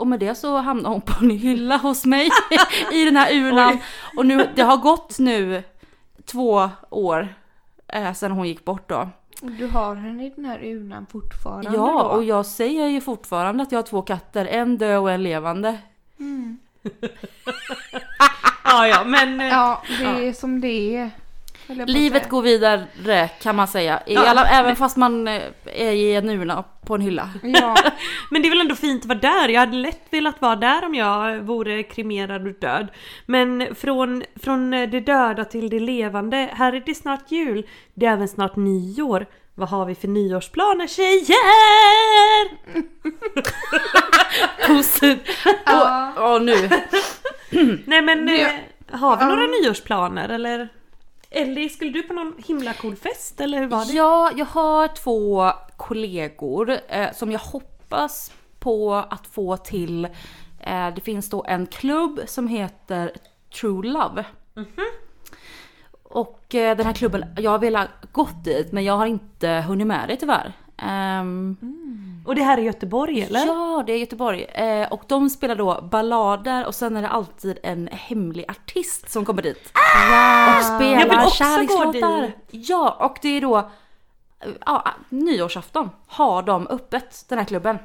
[0.00, 2.28] och med det så hamnade hon på en hylla hos mig
[2.92, 3.78] i den här urnan.
[4.16, 5.62] Och nu, det har gått nu
[6.24, 7.34] två år
[7.88, 9.08] eh, sedan hon gick bort då.
[9.42, 12.16] Du har henne i den här urnan fortfarande Ja, då?
[12.16, 15.78] och jag säger ju fortfarande att jag har två katter, en död och en levande.
[16.20, 16.58] Mm.
[18.64, 19.40] Ja, ja, men...
[19.40, 21.10] eh, Ja, det är som det är.
[21.86, 22.30] Livet säga.
[22.30, 24.02] går vidare kan man säga.
[24.06, 27.30] I alla, även fast man eh, är i en urna på en hylla.
[27.42, 27.76] Ja,
[28.30, 29.48] Men det är väl ändå fint att vara där.
[29.48, 32.88] Jag hade lätt velat vara där om jag vore kremerad och död.
[33.26, 36.48] Men från, från det döda till det levande.
[36.52, 37.66] Här är det snart jul.
[37.94, 39.26] Det är även snart nyår.
[39.54, 41.40] Vad har vi för nyårsplaner tjejer?
[44.66, 45.18] Pussen.
[45.66, 46.12] Ja.
[46.18, 46.70] Och, och nu.
[47.86, 48.34] Nej men Ja.
[48.36, 49.28] eh, har vi Ja.
[49.28, 50.68] några nyårsplaner eller?
[51.30, 53.92] Ellie, skulle du på någon himla cool fest eller hur var det?
[53.92, 60.04] Ja, jag har två kollegor eh, som jag hoppas på att få till.
[60.60, 63.12] Eh, det finns då en klubb som heter
[63.60, 64.24] True Love.
[66.02, 69.86] Och eh, den här klubben, jag har velat gått dit men jag har inte hunnit
[69.86, 70.52] med det tyvärr.
[70.82, 71.56] Ehm,
[72.26, 73.46] Och det här är Göteborg eller?
[73.46, 74.44] Ja, det är Göteborg.
[74.44, 79.24] Eh, och de spelar då ballader och sen är det alltid en hemlig artist som
[79.24, 79.72] kommer dit.
[79.72, 82.32] Och Jag vill spelar kärlekslåtar.
[82.50, 83.70] Ja, och det är då
[84.66, 87.78] ja, nyårsafton har de öppet den här klubben.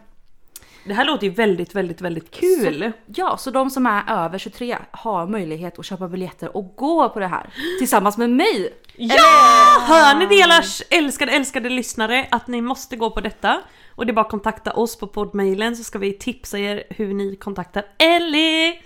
[0.86, 2.92] Det här låter ju väldigt, väldigt, väldigt kul.
[3.06, 7.20] Ja, så de som är över 23 har möjlighet att köpa biljetter och gå på
[7.20, 8.74] det här tillsammans med mig.
[8.98, 9.78] Ja!
[9.88, 13.62] Hör ni det Lars älskade, älskade lyssnare att ni måste gå på detta?
[13.96, 17.14] Och det är bara att kontakta oss på poddmailen så ska vi tipsa er hur
[17.14, 18.82] ni kontaktar Ellie!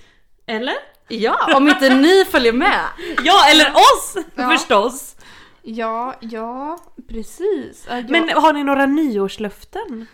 [0.45, 0.75] Eller?
[1.07, 2.85] Ja, om inte ni följer med.
[3.23, 4.49] Ja, eller oss Ja.
[4.49, 5.15] förstås!
[5.61, 6.77] Ja, ja,
[7.09, 7.87] precis.
[7.87, 10.05] Äh, Jag, Men har ni några nyårslöften?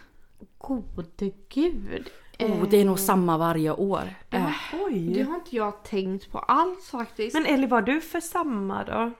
[0.58, 2.10] gode gud.
[2.40, 4.16] Oh, det är nog samma varje år.
[4.32, 5.24] Eh, Det Oj!
[5.24, 7.34] har inte jag tänkt på alls faktiskt.
[7.34, 9.12] Men Ellie, vad har du för samma då?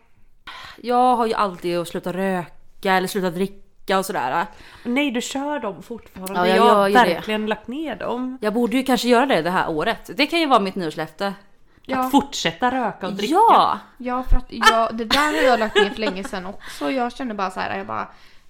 [0.82, 4.46] Jag har ju alltid att sluta röka eller sluta dricka och sådär.
[4.84, 6.34] Nej, du kör dem fortfarande.
[6.34, 7.00] Ja, jag jag gör har ju det.
[7.00, 8.38] verkligen lagt ner dem.
[8.42, 10.10] Jag borde ju kanske göra det det här året.
[10.16, 11.28] Det kan ju vara mitt nyårslöfte.
[11.28, 11.34] Att
[11.86, 13.34] ja, fortsätta röka och dricka.
[13.34, 13.80] Ja!
[13.98, 16.92] ja, för att jag, det där har jag lagt ner för länge sedan också.
[16.92, 18.08] Jag kände bara så här, jag bara,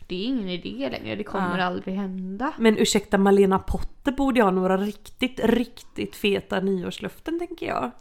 [0.07, 2.53] det är ingen idé längre, det kommer aldrig hända.
[2.57, 7.91] Men ursäkta Malena Potter borde ha några riktigt, riktigt feta nyårslöften tänker jag.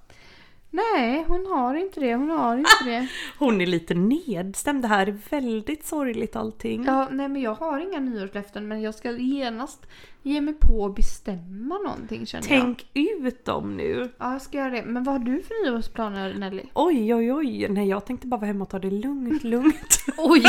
[0.75, 3.07] Nej, hon har inte det, hon har inte det.
[3.39, 4.83] Hon är lite nedstämd.
[4.83, 6.85] Det här är väldigt sorgligt allting.
[6.85, 9.87] Ja, nej men jag har inga nyårslöften men jag ska genast
[10.23, 12.63] ge mig på att bestämma någonting känner jag.
[12.63, 14.11] Tänk ut dem nu.
[14.19, 14.83] Ja, jag ska göra det.
[14.85, 16.63] Men vad har du för nyårsplaner Nelly?
[16.75, 17.69] Oj, oj, oj.
[17.69, 20.05] Nej, jag tänkte bara vara hemma och ta det lugnt, lugnt.
[20.19, 20.43] Oj!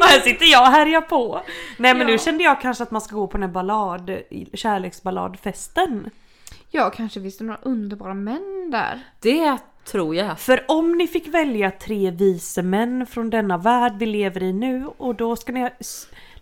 [0.00, 1.40] Och här sitter jag och härjar på.
[1.78, 2.18] Nej, men nu Ja.
[2.18, 4.18] kände jag kanske att man ska gå på den här ballad,
[4.52, 6.10] kärleksballadfesten.
[6.70, 9.00] Ja, kanske finns det några underbara män där.
[9.20, 10.40] Det tror jag.
[10.40, 14.86] För om ni fick välja tre vise män från denna värld vi lever i nu
[14.96, 15.70] och då ska ni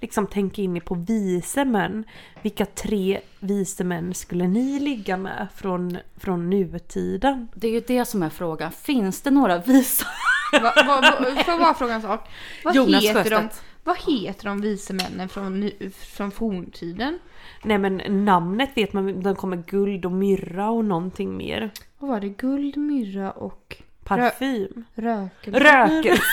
[0.01, 2.05] liksom tänka in er på vise män.
[2.43, 7.49] Vilka tre vise män skulle ni ligga med från, från nutiden?
[7.55, 8.73] Det är ju det som är frågan.
[8.73, 10.07] Finns det några visa?
[10.53, 12.29] Va, va, va, får jag bara fråga en sak?
[12.65, 13.63] Vad Jonas heter de, Sjöstedt.
[13.85, 15.71] Vad heter de vise männen från,
[16.17, 17.19] från forntiden?
[17.63, 21.71] Nej men namnet vet man, de kommer guld och myrra och någonting mer.
[21.99, 22.29] Vad var det?
[22.29, 24.85] Guld, myrra och Parfym.
[24.95, 25.59] rökelse?
[25.61, 26.23] Rökelse.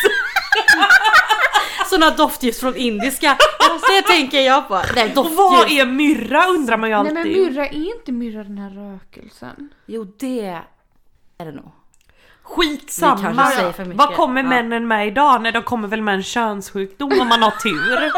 [1.89, 3.37] Sådana doftljus från indiska.
[3.69, 4.81] Alltså, det tänker jag på.
[4.95, 5.37] Nej, doftljus.
[5.37, 7.13] vad är myrra undrar man ju Nej alltid.
[7.13, 9.69] men myrra, är inte myrra den här rökelsen?
[9.85, 10.39] Jo, det
[11.37, 11.71] är det nog.
[12.55, 13.15] Skitsamma!
[13.15, 13.97] Vi kanske säger för mycket.
[13.97, 14.49] Vad kommer Ja.
[14.49, 15.41] männen med idag?
[15.41, 18.11] Nej de kommer väl med en könssjukdom om man har tur.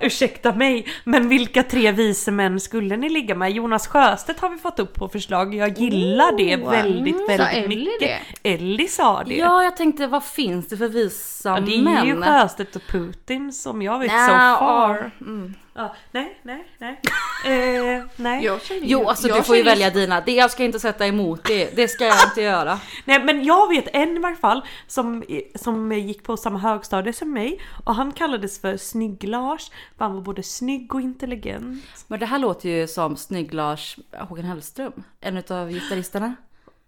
[0.00, 3.50] Ursäkta mig, men vilka tre vise män skulle ni ligga med?
[3.52, 5.54] Jonas Sjöstedt har vi fått upp på förslag.
[5.54, 8.20] Jag gillar det Oh, väldigt, mm, väldigt Ellie mycket.
[8.42, 9.34] Ellie sa det.
[9.36, 12.06] Ja, jag tänkte vad finns det för visa Ja, det är män?
[12.06, 15.10] ju Sjöstedt och Putin som jag vet Nja, so far.
[15.20, 15.54] mm.
[15.76, 17.00] Ja, nej, nej, nej.
[17.44, 18.44] eh, nej.
[18.44, 20.20] Jag känner Jo, alltså jag du får ju välja dina.
[20.20, 21.76] Det jag ska inte sätta emot det.
[21.76, 22.80] Det ska jag inte göra.
[23.04, 27.32] Nej men jag vet en i varje fall som, som gick på samma högstadie som
[27.32, 32.04] mig och han kallades för Snygg-Lars för han var både snygg och intelligent.
[32.06, 34.92] Men det här låter ju som Snygg-Lars Håkan Hellström.
[35.20, 36.34] En utav gitarristerna.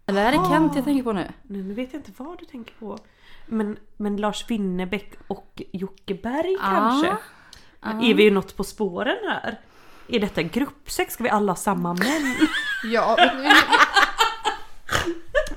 [0.07, 1.33] Eller är det Kent jag tänker på nu?
[1.43, 2.99] Nej, nu vet jag inte vad du tänker på.
[3.47, 7.17] Men, men Lars Winnerbäck och Jocke Berg Ah, kanske?
[7.91, 9.61] Är vi ju något på spåren här?
[10.09, 11.15] Är detta gruppsex?
[11.15, 12.37] Ska vi alla ha samma män?
[12.85, 13.49] Ja, vet ni,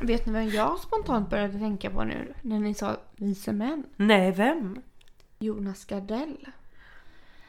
[0.08, 3.84] vet ni vem jag spontant började tänka på nu när ni sa vise män?
[3.96, 4.82] Nej, vem?
[5.40, 6.48] Jonas Gardell.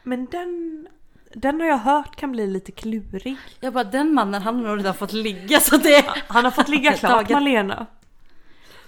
[0.02, 0.88] Men den,
[1.34, 3.36] den har jag hört kan bli lite klurig.
[3.60, 6.04] Jag bara den mannen han har nog redan fått ligga så det...
[6.28, 7.30] Han har fått ligga klart Taget.
[7.30, 7.86] Malena.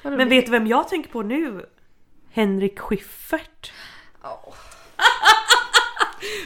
[0.02, 1.66] Men vet du vem jag tänker på nu?
[2.31, 3.72] Henrik Schyffert.
[4.22, 4.55] Åh.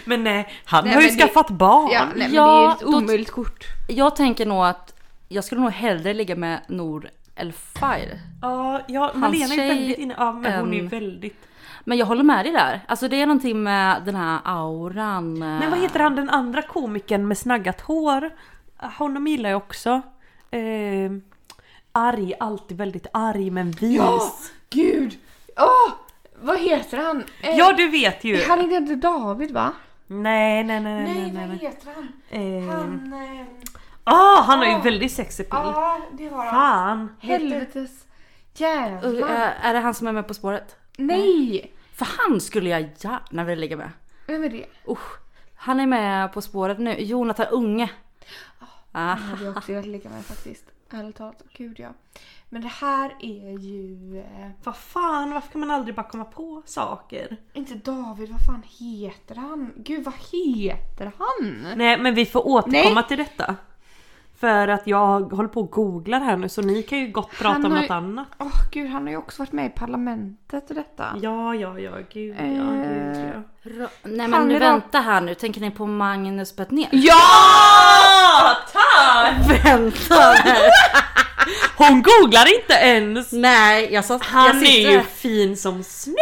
[0.05, 1.91] Men nej, han Nej, har ju men det- skaffat barn.
[1.93, 3.65] Ja, nej, men Ja, det är ett då- omöjligt kort.
[3.89, 4.95] Jag tänker nog att
[5.29, 8.21] jag skulle nog hellre ligga med Nour El Fayr.
[8.43, 11.43] Ja, ja Malena är tjej, väldigt inne, ja men hon är ju ehm, väldigt...
[11.85, 12.81] Men jag håller med dig där.
[12.89, 15.43] Alltså det är någonting med den här auran.
[15.43, 18.31] eh, Men vad heter han den andra komikern med snaggat hår?
[18.99, 19.91] Honom gillar jag också.
[20.51, 21.11] Eh,
[21.93, 24.53] arg, alltid väldigt arg men vis.
[24.71, 25.19] Gud!
[25.59, 25.93] Åh!
[26.47, 27.25] Vad heter han?
[27.43, 28.43] Eh, Ja du vet ju.
[28.49, 29.73] Han är inte David va?
[30.07, 31.49] Nej nej nej nej Nej, nej.
[31.49, 32.09] vad heter han?
[32.31, 33.13] Eh, Han...
[33.13, 33.47] Eh,
[34.05, 34.79] ah, han har ju Ja.
[34.79, 35.53] väldigt sexig bild.
[35.53, 36.55] ja, det har han.
[36.55, 37.17] Fan.
[37.21, 37.91] Helvetes...
[38.55, 39.29] Jävlar.
[39.29, 40.77] Är, är det han som är med På spåret?
[40.97, 41.73] Nej!
[41.95, 43.91] För han skulle jag gärna vilja ligga med.
[44.27, 44.67] Vem är det?
[44.89, 45.19] Usch.
[45.57, 46.95] Han är med På spåret nu.
[46.99, 47.91] Jonathan Unge.
[48.93, 49.01] Ah.
[49.15, 50.65] Han hade jag också velat ligga med faktiskt.
[50.91, 51.43] Ärligt talat.
[51.57, 51.89] Gud ja.
[52.49, 54.19] Men det här är ju...
[54.19, 57.37] Eh, Vad fan, varför kan man aldrig bara komma på saker?
[57.53, 59.73] inte David, vad fan heter han?
[59.77, 61.67] Gud vad heter han?
[61.77, 63.09] Nej men vi får återkomma Nej.
[63.09, 63.55] till detta.
[64.41, 67.49] För att jag håller på och googlar här nu så ni kan ju gott prata
[67.53, 68.29] Han om har något ju- annat.
[68.39, 71.05] Åh gud, han har ju också varit med i Parlamentet och detta.
[71.23, 72.53] Ja, ja, ja, gud ja, Eh.
[72.53, 73.71] gud ja.
[73.71, 75.35] Ra- Nej Han men nu är då- vänta här nu.
[75.35, 76.89] Tänker ni på Magnus Bettner?
[76.93, 77.17] Ja!
[78.73, 79.65] Tack!
[79.65, 80.51] Vänta nu.
[81.77, 83.33] Hon googlar inte ens!
[83.33, 86.17] Nej jag sa Han jag är sitter- ju fin som snus!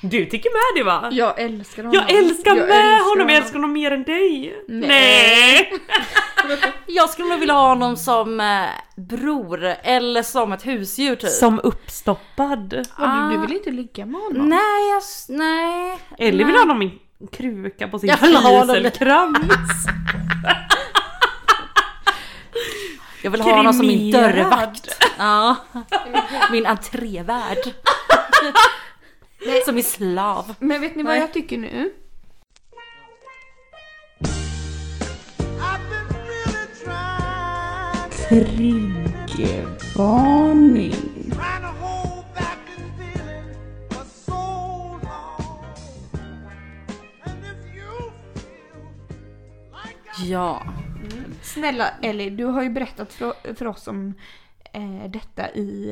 [0.00, 1.08] Du tycker med det va?
[1.12, 1.94] Jag älskar honom.
[2.08, 4.54] Jag älskar Jag med älskar honom, jag älskar honom mer än dig!
[4.68, 5.72] Nej.
[6.86, 8.64] Jag skulle nog vilja ha honom som eh,
[8.96, 11.30] bror eller som ett husdjur typ.
[11.30, 12.86] Som uppstoppad.
[12.98, 14.48] Vad, du, du vill inte ligga med honom?
[14.48, 15.02] Nej, jag,
[15.36, 15.98] nej.
[16.18, 16.54] Eller vill nej.
[16.54, 19.36] ha honom i en kruka på sin kiselkrans.
[23.24, 25.04] Jag vill ha honom som min dörrvakt.
[25.18, 25.56] Ja.
[26.52, 27.58] Min entrévärd.
[29.64, 30.54] Som min slav.
[30.58, 31.92] Men vet ni vad jag tycker nu?
[38.28, 40.94] Triggervarning.
[50.24, 50.62] Ja.
[51.54, 54.14] Snälla Ellie, du har ju berättat för, för oss om
[54.72, 55.90] eh, detta i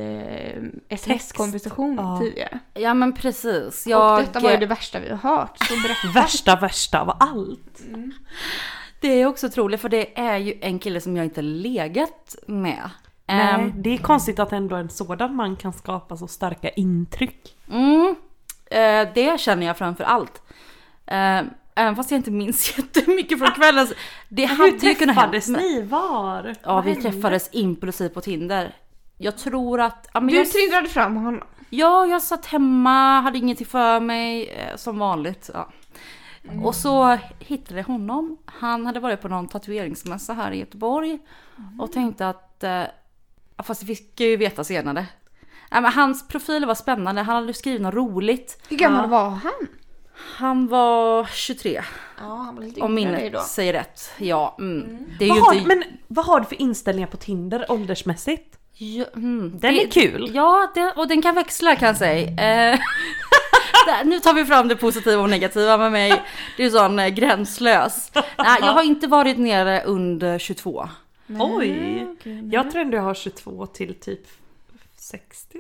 [0.89, 2.19] eh, sms-konversation Ja.
[2.21, 2.59] tidigare.
[2.75, 3.87] Ja men precis.
[3.87, 5.59] Jag, Och detta var ju det värsta vi har hört.
[5.59, 6.09] Så berätta.
[6.21, 7.83] Värsta värsta av allt.
[9.01, 12.91] Det är också otroligt för det är ju en kille som jag inte legat med.
[13.27, 17.57] Nej, Ehm, det är konstigt att ändå en sådan man kan skapa så starka intryck.
[17.71, 18.15] Mm,
[18.71, 20.43] eh, det känner jag framför allt.
[21.07, 21.41] Eh,
[21.75, 23.87] även fast jag inte minns jättemycket från kvällen.
[23.87, 23.95] så-
[24.29, 25.59] Det hade Hur ju kunnat träffades hänt.
[25.59, 25.83] ni?
[25.83, 26.55] Var?
[26.63, 27.11] Ja, Vad vi hände?
[27.13, 28.75] träffades impulsivt på Tinder.
[29.19, 30.09] Jag tror att...
[30.15, 31.43] Ja, men Du jag, tindrade fram honom.
[31.71, 35.51] ja, jag satt hemma, hade ingenting för mig, eh, som vanligt.
[35.55, 35.69] Ja.
[36.65, 38.39] Och så hittade jag honom.
[38.45, 41.19] Han hade varit på någon tatueringsmässa här i Göteborg.
[41.79, 42.65] Och tänkte att...
[42.65, 42.71] Eh,
[43.57, 45.07] ja, fast det fick jag ju veta senare.
[45.71, 48.63] Ja, men hans profil var spännande, han hade skrivit något roligt.
[48.69, 49.69] Hur gammal var han?
[50.25, 51.83] Han var 23.
[52.19, 52.95] Ja, han var lite Om då.
[52.95, 54.11] minnet säger rätt.
[54.19, 54.99] Ja, mm.
[55.19, 55.69] det är Vad ju har, inte...
[55.69, 58.59] men vad har du för inställningar på Tinder åldersmässigt?
[58.73, 59.51] Ja, mm.
[59.59, 60.31] Den Det- är kul.
[60.35, 62.27] Ja, det, och den kan växla kan jag säga.
[62.29, 62.79] Eh,
[63.87, 66.23] där, nu tar vi fram det positiva och negativa med mig.
[66.57, 68.11] Du är sån eh, gränslös.
[68.15, 70.89] Nej, jag har inte varit nere under 22.
[71.29, 72.07] Oj!
[72.13, 72.49] okej, nej.
[72.53, 74.27] jag tror ändå jag har 22 till typ
[74.97, 75.59] 60.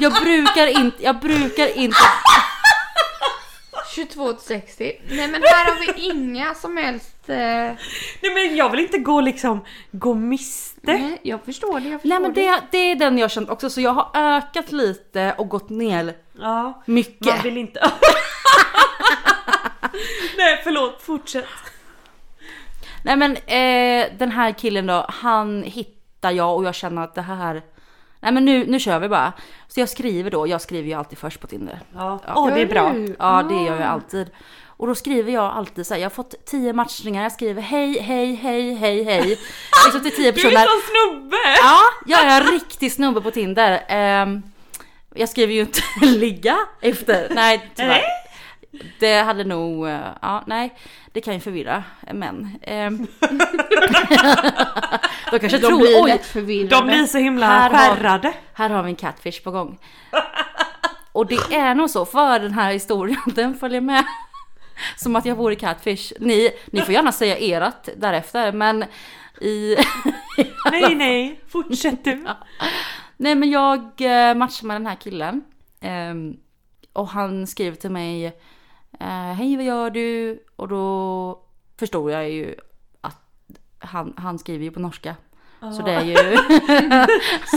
[0.00, 1.96] Jag brukar inte, jag brukar inte...
[3.94, 5.00] 22 till 60.
[5.08, 7.28] Nej men här har vi inga som helst...
[7.28, 10.80] Eh, Nej men jag vill inte gå liksom, gå miste.
[10.82, 13.70] nej, jag förstår det, jag förstår Nej men det, det är den jag känt också,
[13.70, 17.26] så jag har ökat lite och gått ner Ja, mycket.
[17.26, 17.80] man vill inte...
[20.36, 21.46] Nej förlåt, fortsätt.
[23.04, 27.22] Nej men eh, den här killen då, han hittar jag och jag känner att det
[27.22, 27.62] här...
[28.22, 29.32] Nej men nu, nu kör vi bara.
[29.68, 31.80] Så jag skriver då, jag skriver ju alltid först på Tinder.
[31.94, 32.94] Ja, Åh, det är bra.
[33.18, 34.30] Ja det gör jag alltid.
[34.66, 37.98] Och då skriver jag alltid så här, jag har fått 10 matchningar, jag skriver hej,
[38.00, 39.20] hej, hej, hej, hej.
[39.86, 40.60] Liksom till 10 Du är personer.
[40.60, 41.36] som snubbe!
[41.62, 43.84] Ja, jag är en riktig snubbe på Tinder.
[43.88, 44.42] Ehm,
[45.14, 48.02] jag skriver ju inte ligga efter, nej tyvärr.
[49.00, 50.74] Det hade nog, eh, ja nej,
[51.12, 52.58] det kan ju förvirra män.
[52.62, 53.06] Ehm.
[55.30, 56.76] De kanske De tror, blir oj, lätt förvirrade.
[56.76, 58.32] De blir så himla Här har- skärrade.
[58.52, 59.78] här har vi en catfish på gång.
[61.12, 64.04] Och det är nog så, för den här historien, den följer med.
[64.96, 66.12] Som att jag vore catfish.
[66.20, 68.84] Ni, ni får gärna säga erat därefter, men
[69.40, 69.76] i...
[70.70, 72.26] Nej nej, fortsätt du.
[73.16, 75.42] Nej men jag eh, matchar med den här killen.
[75.80, 76.36] Ehm,
[76.92, 78.26] och han skriver till mig
[79.00, 80.38] eh, Hej vad gör du?
[80.62, 81.38] Och då
[81.76, 82.54] förstod jag ju
[83.00, 83.16] att
[83.78, 85.16] han, han skriver ju på norska.
[85.60, 86.14] Så det är ju...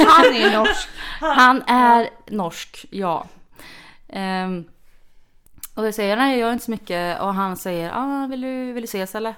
[0.08, 0.89] Han är norsk.
[1.20, 3.28] han är norsk, ja.
[4.08, 4.66] Ehm,
[5.76, 8.72] och jag säger nej jag gör inte så mycket och han säger ah, vill, du,
[8.72, 9.36] vill du ses eller?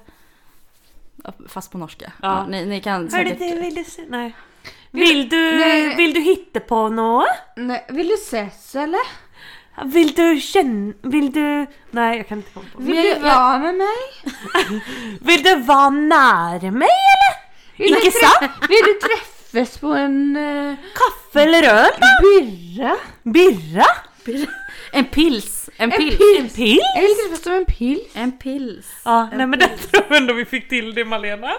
[1.47, 2.11] Fast på norska.
[2.21, 2.27] Ja.
[2.27, 2.47] Ja.
[2.47, 3.39] ni, ni kan Hörde säkert...
[3.39, 4.05] du, vill du se?
[4.07, 4.35] Nej.
[4.91, 5.95] Vill du, Nej.
[5.95, 7.27] vill du hitta på något?
[7.55, 9.26] Nej, vill du ses eller?
[9.85, 11.67] Vill du känna, vill du...
[11.91, 12.81] Nej jag kan inte komma på.
[12.81, 13.97] Vill du vara med mig?
[15.21, 17.47] Vill du vara nära mig eller?
[17.77, 18.51] Vill du, Inte trä- sant?
[18.69, 22.07] vill du träffa kaffes på en uh, Kaffe eller öl då?
[22.41, 22.95] birra.
[23.23, 23.85] Birra?
[24.91, 25.69] En pils!
[25.77, 26.19] En pils!
[26.39, 26.57] En pils?
[26.95, 27.99] Jag vill träffas som en pill.
[28.13, 28.85] En pils!
[29.05, 31.51] Ja, nej men det tror jag ändå vi fick till det Malena.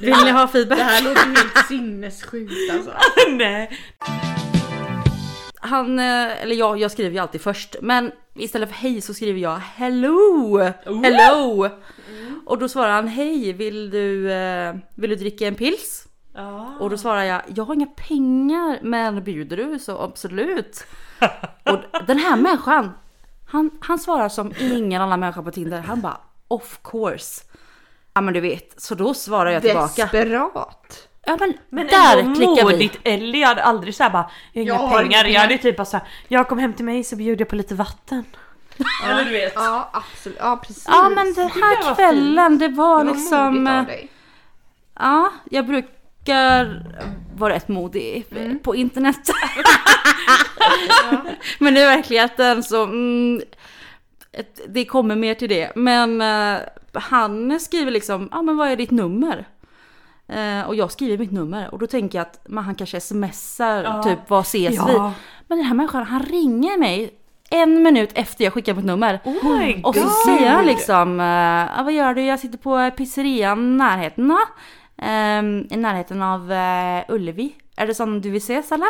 [0.00, 0.78] Vill ni ha feedback?
[0.78, 2.92] Det här låter helt sinnessjukt alltså.
[3.30, 3.70] nej.
[5.60, 7.76] Han, eh, eller jag, jag skriver ju alltid först.
[7.82, 10.58] Men istället för hej så skriver jag hello!
[10.84, 11.68] Hello!
[12.46, 16.08] Och då svarar han hej, vill du, eh, vill du dricka en pils?
[16.34, 16.76] Ja.
[16.80, 20.86] Och då svarar jag, jag har inga pengar men bjuder du så absolut.
[21.64, 22.90] Och den här människan,
[23.46, 25.80] han, han svarar som ingen annan människa på Tinder.
[25.80, 27.44] Han bara of course.
[28.16, 30.02] Ja men du vet, så då svarar jag tillbaka.
[30.02, 31.08] Desperat.
[31.26, 32.72] Ja men, Men där ändå klickar vi.
[32.72, 35.24] modigt Ellie, jag hade aldrig såhär bara, jag har Jag inga har pengar.
[35.24, 37.74] Jag hade typ bara såhär, jag kom hem till mig så bjuder jag på lite
[37.74, 38.24] vatten.
[39.08, 39.52] Eller du vet.
[39.56, 40.84] Ja absolut, ja precis.
[40.88, 43.54] Ja men den jag här kvällen det var Det var liksom...
[43.64, 44.08] modigt eh, av dig.
[44.98, 46.82] Ja, jag brukar
[47.36, 48.58] vara rätt modig Mm.
[48.58, 49.20] på internet.
[51.58, 52.82] Men i verkligheten så...
[52.84, 53.42] Mm,
[54.68, 55.72] det kommer mer till det.
[55.74, 56.60] Men eh,
[56.92, 59.48] han skriver liksom, ja men vad är ditt nummer?
[60.28, 63.82] Eh, och jag skriver mitt nummer och då tänker jag att man, han kanske smsar
[63.82, 64.02] Ja.
[64.02, 64.86] typ vad ses Ja.
[64.86, 64.92] vi?
[65.48, 67.14] Men den här människan han ringer mig
[67.50, 69.20] en minut efter jag skickar mitt nummer.
[69.24, 70.12] Oh Och så God.
[70.12, 71.18] säger han liksom,
[71.76, 72.22] ja, vad gör du?
[72.22, 74.36] Jag sitter på pizzerian närheten.
[74.98, 77.54] Ehm, I närheten av uh, Ullevi.
[77.76, 78.88] Är det som du vill ses eller?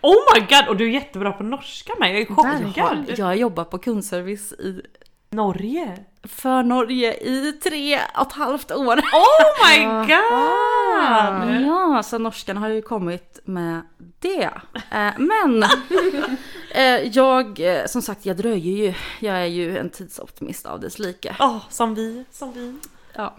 [0.00, 0.68] Oh my god!
[0.68, 3.18] Och du är jättebra på norska med, jag är chockad!
[3.18, 4.82] Jag jobbar på kundservice i,
[5.30, 6.04] Norge?
[6.22, 8.96] för Norge i tre och ett halvt år.
[8.96, 11.66] Oh my god!
[11.66, 13.80] Ja, så norskan har ju kommit med
[14.18, 14.50] det.
[14.90, 15.62] Eh, men
[16.74, 18.94] eh, jag, eh, som sagt, jag dröjer ju.
[19.20, 21.36] Jag är ju en tidsoptimist av dess like.
[21.38, 22.78] Ja, som vi, som vi.
[23.12, 23.36] Ja.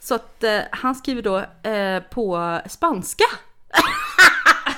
[0.00, 1.44] Så att han skriver då
[2.10, 3.24] på spanska.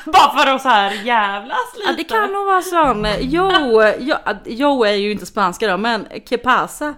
[0.12, 1.88] Bara för att så här jävlas lite.
[1.90, 3.06] Ja, det kan nog vara sån.
[3.20, 3.50] Jo,
[3.98, 6.94] jo, jo är ju inte spanska då, men que pasa?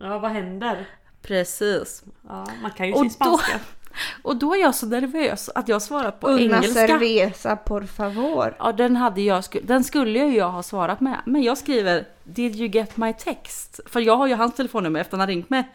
[0.00, 0.86] Ja, vad händer?
[1.22, 2.02] Precis.
[2.28, 3.58] Ja, man kan ju Och sin då- spanska.
[4.22, 6.72] Och då är jag så nervös att jag svarar på Una engelska.
[6.86, 8.56] cerveza por favor.
[8.58, 11.20] Ja, den, hade jag, den skulle ju jag ha svarat med.
[11.26, 13.80] Men jag skriver Did you get my text?
[13.86, 15.68] För jag har ju hans telefonnummer efter han har ringt mig.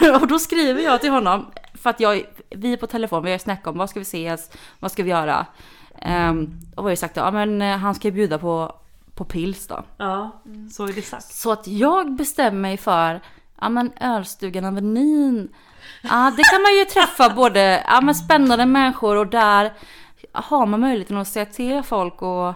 [0.20, 1.46] och då skriver jag till honom,
[1.82, 4.50] för att jag, vi är på telefon, vi har snackat om vad ska vi ses,
[4.78, 5.46] vad ska vi göra?
[6.06, 8.74] Um, och vi har ju sagt ja men eh, han ska ju bjuda på,
[9.14, 9.82] på pils då.
[9.96, 10.30] Ja,
[10.72, 11.34] så är det sagt.
[11.34, 13.20] Så att jag bestämmer mig för,
[13.60, 15.48] ja men ölstugan Avenyn.
[16.02, 19.72] Ja det kan man ju träffa både, ja men spännande människor och där
[20.32, 22.54] har man möjligheten att säga till folk och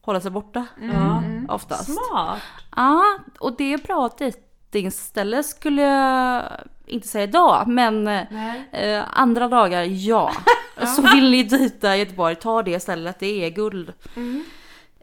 [0.00, 1.22] hålla sig borta Ja.
[1.48, 1.84] oftast.
[1.94, 2.38] Smart.
[2.76, 3.02] Ja
[3.38, 6.42] och det är bra dejtingställe skulle jag
[6.86, 10.32] inte säga idag men eh, andra dagar ja.
[10.96, 13.92] Så vill ni dejta i Göteborg, ta det stället, det är guld.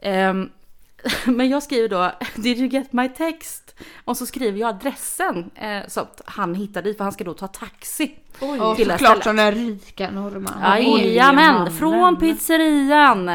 [0.02, 0.50] Ehm,
[1.24, 3.74] men jag skriver då Did you get my text?
[4.04, 7.34] Och så skriver jag adressen eh, så att han hittar dit för han ska då
[7.34, 8.14] ta taxi.
[8.38, 10.82] Och till det här såklart den rika norrmannen.
[10.82, 13.30] Jajamän, från pizzerian.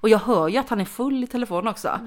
[0.00, 2.00] Och jag hör ju att han är full i telefon också.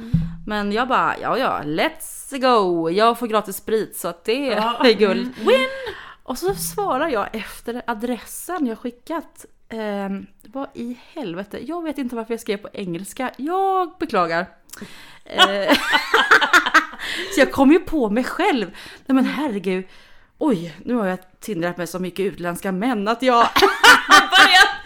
[0.48, 2.90] Men jag bara, ja ja, let's go.
[2.90, 5.36] Jag får gratis sprit så att det är guld.
[5.38, 5.68] Win!
[6.24, 9.46] Och så svarar jag efter adressen jag skickat.
[9.70, 11.60] Ehm, vad i helvete?
[11.66, 13.32] Jag vet inte varför jag skrev på engelska.
[13.38, 14.46] Jag beklagar.
[15.26, 15.74] Eh,
[17.36, 18.66] så jag kom ju på mig själv.
[19.06, 19.86] Nej men herregud.
[20.38, 23.48] Oj, nu har jag tindrat med så mycket utländska män att jag...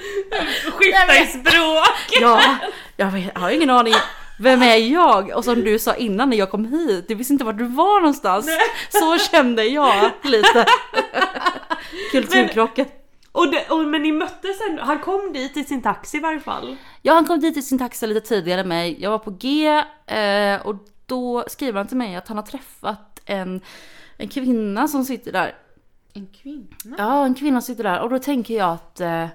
[0.72, 2.22] Skifta i språk!
[2.22, 2.42] Ja,
[2.98, 3.94] jag, vet, jag har ingen aning.
[4.40, 5.38] Vem är jag?
[5.38, 8.00] Och som du sa innan när jag kom hit, du visste inte var du var
[8.00, 8.48] någonstans.
[8.90, 10.66] Så kände jag lite.
[12.12, 12.86] Kulturkrocken.
[13.32, 16.40] Och, det, och men ni möttes ändå, han kom dit i sin taxi i varje
[16.40, 16.76] fall.
[17.02, 18.98] Ja, han kom dit i sin taxi lite tidigare än mig.
[19.00, 19.68] Jag var på G
[20.06, 20.76] eh, och
[21.06, 23.62] då skriver han till mig att han har träffat en,
[24.18, 25.56] en kvinna som sitter där.
[26.14, 26.96] En kvinna?
[26.98, 29.28] Ja, en kvinna sitter där och då tänker jag att eh,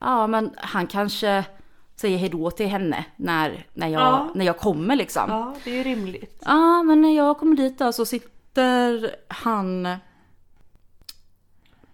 [0.00, 1.44] ja, men han kanske
[1.96, 4.30] säger hejdå till henne när, när, jag, Ja.
[4.34, 5.24] när jag kommer liksom.
[5.28, 6.42] Ja, det är ju rimligt.
[6.44, 9.88] Ja, men när jag kommer dit då så sitter han...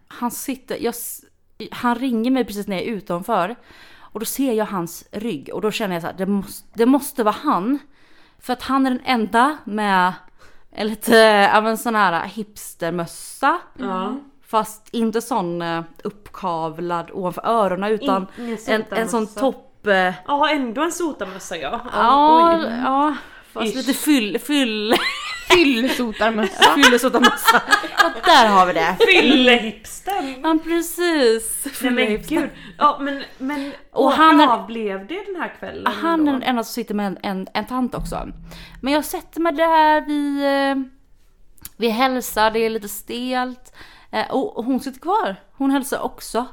[0.08, 0.76] Han sitter...
[0.82, 0.94] Jag,
[1.70, 3.56] han ringer mig precis när jag är utanför.
[3.98, 6.86] Och då ser jag hans rygg och då känner jag så här, det måste, det
[6.86, 7.78] måste vara han.
[8.38, 10.12] För att han är den enda med
[10.70, 11.16] en lite,
[11.54, 13.58] ja men sån här hipstermössa.
[13.78, 14.16] Ja.
[14.48, 19.86] Fast inte sån eh, uppkavlad ovanför öronen utan ingen en, en sån topp...
[19.86, 21.80] eh, Ja, ändå en sotarmössa ja.
[21.92, 22.72] Ja, oj.
[22.84, 23.14] ja
[23.52, 23.74] fast Ish.
[23.76, 24.94] lite fyll, fyll,
[25.50, 26.74] Fyllesotarmössa.
[26.74, 27.62] Fyllesotarmössa.
[27.98, 28.96] Ja, där har vi det.
[29.06, 30.34] Fyllehipstern!
[30.42, 31.66] Ja, precis.
[31.82, 32.50] Nej men gud.
[32.78, 36.32] Ja men, men Och och han är- han blev det den här kvällen Han är
[36.32, 38.28] den enda som sitter med en, en, en tant också.
[38.80, 40.84] Men jag sätter mig där, vi, eh,
[41.76, 43.72] vi hälsar, det är lite stelt.
[44.10, 45.36] Eh, Och hon sitter kvar.
[45.52, 46.46] Hon hälsar också.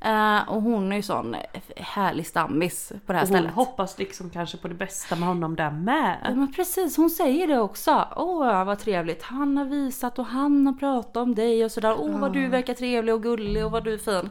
[0.00, 1.36] Eh, Och hon är ju sån
[1.76, 3.54] härlig stammis på det här Och hon stället.
[3.54, 6.32] hoppas liksom kanske på det bästa med honom där Ja med.
[6.36, 8.08] men precis, hon säger det också.
[8.16, 11.96] Åh vad trevligt, han har visat och han har pratat om dig och sådär.
[11.98, 14.30] Åh vad du verkar trevlig och gullig och vad du är fin.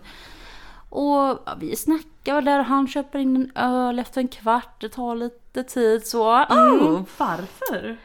[0.89, 1.09] Och
[1.45, 5.15] ja, vi snackar där och han köper in en öl efter en kvart, det tar
[5.15, 6.29] lite tid så.
[6.43, 7.97] Oh, Varför?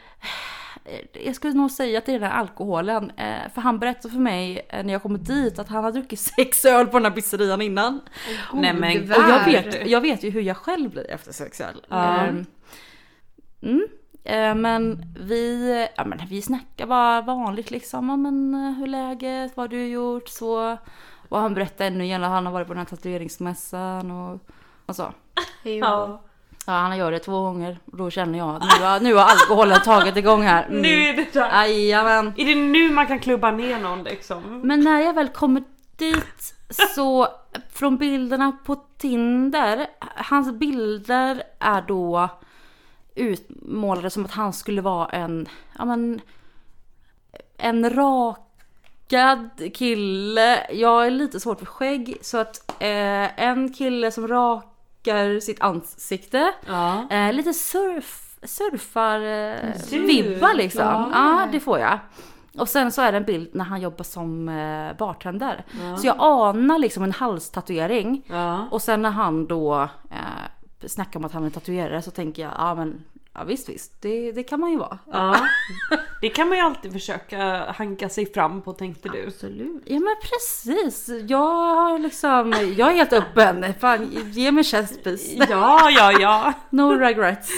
[1.25, 3.11] Jag skulle nog säga att det är den här alkoholen.
[3.17, 6.19] Eh, för han berättade för mig eh, när jag kom dit att han har druckit
[6.37, 8.01] sex öl på den här pizzerian innan.
[8.53, 11.85] Nej men Och jag vet, jag vet ju hur jag själv blir efter sex öl.
[11.91, 12.45] Ehm,
[13.61, 13.87] Mm.
[14.23, 18.09] Eh, Men vi, ja, men vi snackar bara vanligt liksom.
[18.09, 19.57] Ja, men eh, hur läget?
[19.57, 20.29] Vad har du gjort?
[20.29, 20.77] Så.
[21.29, 24.39] Och han berättade ännu igen att han har varit på den här tatueringsmässan och,
[24.85, 25.13] och så.
[25.63, 26.21] Ja.
[26.69, 27.79] Ja, han gör det två gånger.
[27.91, 30.65] Och då känner jag att nu har, nu har alkoholen tagit igång här.
[30.65, 30.81] Mm.
[30.81, 31.49] Nu är det där.
[31.49, 32.33] Jajamän.
[32.37, 34.61] Är det nu man kan klubba ner någon liksom?
[34.63, 35.63] Men när jag väl kommer
[35.97, 36.55] dit
[36.95, 37.27] så
[37.71, 42.29] från bilderna på Tinder, hans bilder är då
[43.15, 45.47] utmålade som att han skulle vara en,
[45.77, 46.21] ja men,
[47.57, 50.67] en rakad kille.
[50.71, 54.27] Jag är lite svårt för skägg så att eh, en kille som
[55.07, 56.53] rakar sitt ansikte.
[56.65, 57.09] Ja.
[57.09, 60.81] Eh, lite surf, surfar eh, liksom.
[60.81, 61.09] ja.
[61.13, 61.47] Ja.
[61.51, 61.99] det får jag.
[62.57, 65.65] Och sen så är det en bild när han jobbar som eh, bartender.
[65.97, 68.23] Så jag anar liksom en halstatuering.
[68.27, 68.67] Ja.
[68.71, 72.51] Och sen när han då eh, snackar om att han är tatuerare så tänker jag,
[72.57, 73.03] ja men
[73.37, 74.99] ja, visst visst, det, det kan man ju vara.
[75.11, 75.39] ja.
[76.21, 79.27] Det kan man ju alltid försöka hanka sig fram på tänkte du.
[79.27, 79.83] Absolut.
[79.85, 81.09] Ja men precis.
[81.27, 83.73] Jag har liksom, jag är helt öppen.
[83.79, 85.33] Fan, ge mig chestpiece.
[85.49, 86.53] Ja, ja, ja.
[86.69, 87.51] No regrets.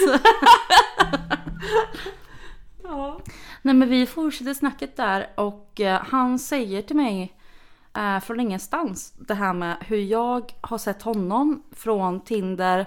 [2.83, 3.19] ja.
[3.61, 7.33] Nej men vi fortsätter snacket där och eh, han säger till mig
[7.97, 12.85] eh, från ingenstans det här med hur jag har sett honom från Tinder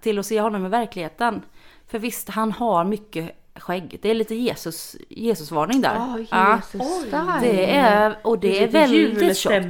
[0.00, 1.42] till att se honom i verkligheten.
[1.86, 3.98] För visst, han har mycket skägg.
[4.02, 5.94] Det är lite Jesus, Jesusvarning där.
[5.94, 7.10] Ja, Ja, Jesus
[7.40, 9.66] det är, och det är Lite väldigt tjockt.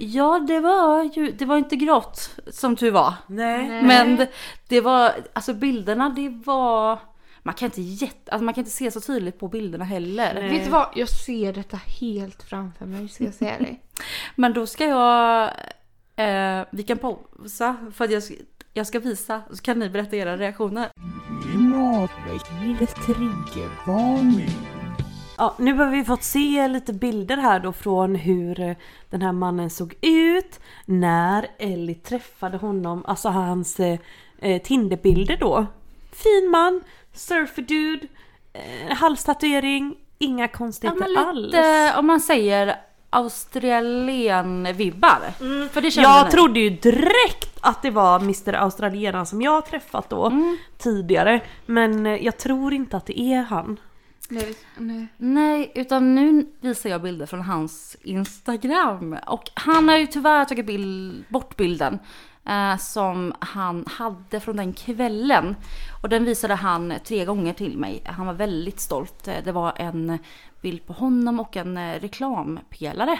[0.00, 3.14] Ja, det var ju, det var inte grått som tur var.
[3.26, 3.82] Nej.
[3.82, 4.28] Men det,
[4.68, 6.98] det var, alltså bilderna det var,
[7.42, 10.34] man kan inte jätte, alltså man kan inte se så tydligt på bilderna heller.
[10.34, 10.50] Nej.
[10.50, 10.88] Vet du vad?
[10.94, 13.82] Jag ser detta helt framför mig ska jag säga dig.
[14.34, 15.42] Men då ska jag,
[16.16, 18.22] eh, vi kan pausa för att jag,
[18.72, 20.88] jag ska visa så kan ni berätta era reaktioner.
[23.06, 24.50] Triggervarning.
[25.38, 28.76] Ja, nu har vi fått se lite bilder här då från hur eh,
[29.10, 33.98] den här mannen såg ut när Ellie träffade honom, alltså hans eh,
[34.38, 35.66] eh, Tinderbilder då.
[36.12, 36.80] Fin man,
[37.12, 38.06] surferdude,
[38.52, 41.38] eh, halstatuering, inga Ja, konstigheter alls.
[41.46, 42.76] lite, om man säger
[43.12, 45.20] australien-vibbar.
[45.68, 46.30] För det Jag ni.
[46.32, 50.56] trodde ju direkt att det var Mr Australienaren som jag träffat då Mm.
[50.78, 51.40] tidigare.
[51.66, 53.80] Men eh, jag tror inte att det är han.
[54.28, 55.06] Nej, nej.
[55.16, 59.16] Nej, utan nu visar jag bilder från hans Instagram.
[59.26, 61.98] Och han har ju tyvärr tagit bild, bort bilden
[62.48, 65.56] eh, som han hade från den kvällen.
[66.02, 68.02] Och den visade han tre gånger till mig.
[68.06, 69.28] Han var väldigt stolt.
[69.28, 70.18] Eh, Det var en
[70.62, 73.18] bild på honom och en eh, reklampelare.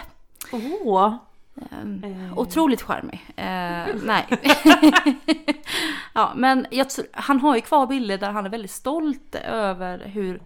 [0.51, 1.15] Åh!
[1.61, 3.25] Eh, Otroligt charmig.
[3.35, 4.25] Eh, nej.
[6.13, 10.41] ja, men jag, han har ju kvar bilder där han är väldigt stolt över hur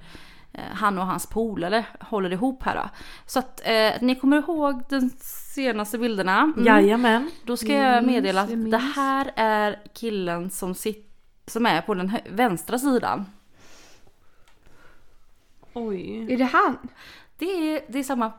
[0.53, 2.75] eh, han och hans polare håller ihop här.
[2.75, 2.89] Då.
[3.25, 5.09] Så att eh, ni kommer ihåg de
[5.55, 6.39] senaste bilderna.
[6.39, 6.65] Mm.
[6.65, 7.29] Jajamän.
[7.45, 11.05] Då ska jag meddela att det här är killen som, sit-
[11.47, 13.25] som är på den vänstra sidan.
[15.77, 16.33] Oj.
[16.33, 16.77] Är det han?
[17.37, 18.31] Det är, det är samma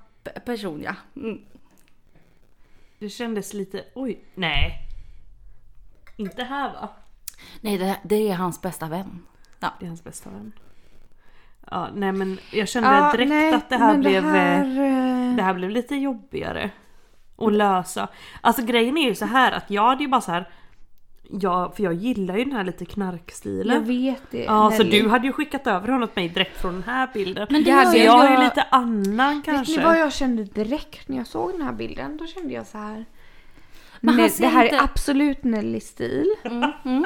[0.45, 0.95] person ja.
[1.17, 1.41] Mm.
[2.99, 4.73] Det kändes lite, oj, nej.
[6.17, 6.89] Inte här va?
[7.61, 9.23] Nej det, det är hans bästa vän.
[9.59, 10.53] Det är hans bästa vän.
[11.71, 15.31] Ja, nej men jag kände Ja, direkt nej, att det här blev Det här, eh,
[15.31, 16.71] eh, det här blev lite jobbigare.
[17.37, 18.09] Att lösa.
[18.41, 20.49] Alltså grejen är ju så här att jag hade ju bara så här.
[21.31, 23.75] Ja, för jag gillar ju den här lite knarkstilen.
[23.77, 24.45] jag vet det.
[24.45, 27.47] Ja, så du hade ju skickat över honom till mig direkt från den här bilden.
[27.51, 29.77] Men det Jag så ju jag är ju jag- lite annan Vet kanske.
[29.77, 32.17] ni vad jag kände direkt när jag såg den här bilden?
[32.17, 33.05] Då kände jag så här.
[34.01, 36.35] Men Nej, det här inte- är absolut Nelly-stil.
[36.45, 37.05] Mm, mm.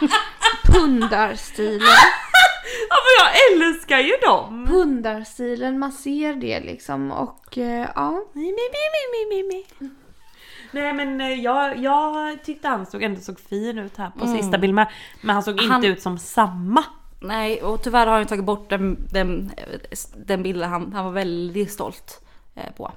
[0.72, 1.80] Pundarstilen.
[2.90, 4.66] Ja men jag älskar ju dem!
[4.70, 8.24] Hundarstilen, man ser det liksom och eh, ja.
[8.32, 9.90] Mi, mi, mi, mi, mi, mi.
[10.70, 14.58] Nej men eh, jag, jag tyckte han såg ändå såg fin ut här på sista
[14.58, 14.86] bilden.
[15.20, 16.84] Men han såg inte Han- ut som samma.
[17.20, 19.52] Nej, och tyvärr har han tagit bort den, den,
[20.16, 22.20] den bilden han, han var väldigt stolt
[22.54, 22.92] eh, på.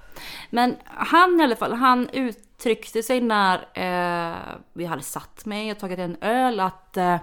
[0.50, 4.36] Men han i alla fall, han uttryckte sig när eh,
[4.74, 7.18] vi hade satt mig och tagit en öl att eh,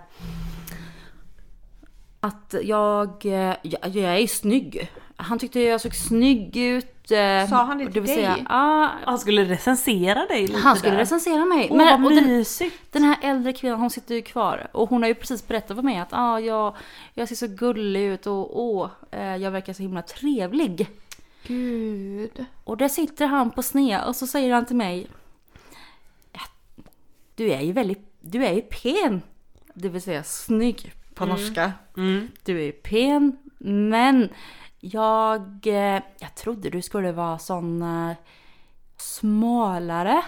[2.21, 4.91] att jag, eh, jag, jag är snygg.
[5.21, 7.11] Han tyckte jag såg snygg ut.
[7.11, 8.15] eh, Sa han det till vill dig?
[8.17, 10.99] säga, Ja, Han skulle recensera dig lite han skulle där.
[11.01, 11.69] recensera mig.
[11.71, 12.93] Åh Men- vad och den, mysigt!
[12.93, 15.83] den här äldre kvinnan hon sitter ju kvar och hon har ju precis berättat för
[15.83, 16.77] mig att ah, jag,
[17.15, 20.89] jag ser så gullig ut och åh, eh, jag verkar så himla trevlig.
[21.47, 22.45] Gud.
[22.65, 25.07] Och där sitter han på sned och så säger han till mig
[26.33, 26.41] "Ja,
[27.35, 29.23] Du är ju väldigt, du är ju pen.
[29.75, 31.73] Det vill säga snygg på norska.
[31.97, 32.29] Mm.
[32.45, 34.29] Du är ju pen men
[34.81, 38.17] jag, eh, jag trodde du skulle vara sån eh,
[38.97, 40.23] smalare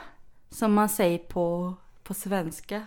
[0.51, 2.82] som man säger på, på svenska.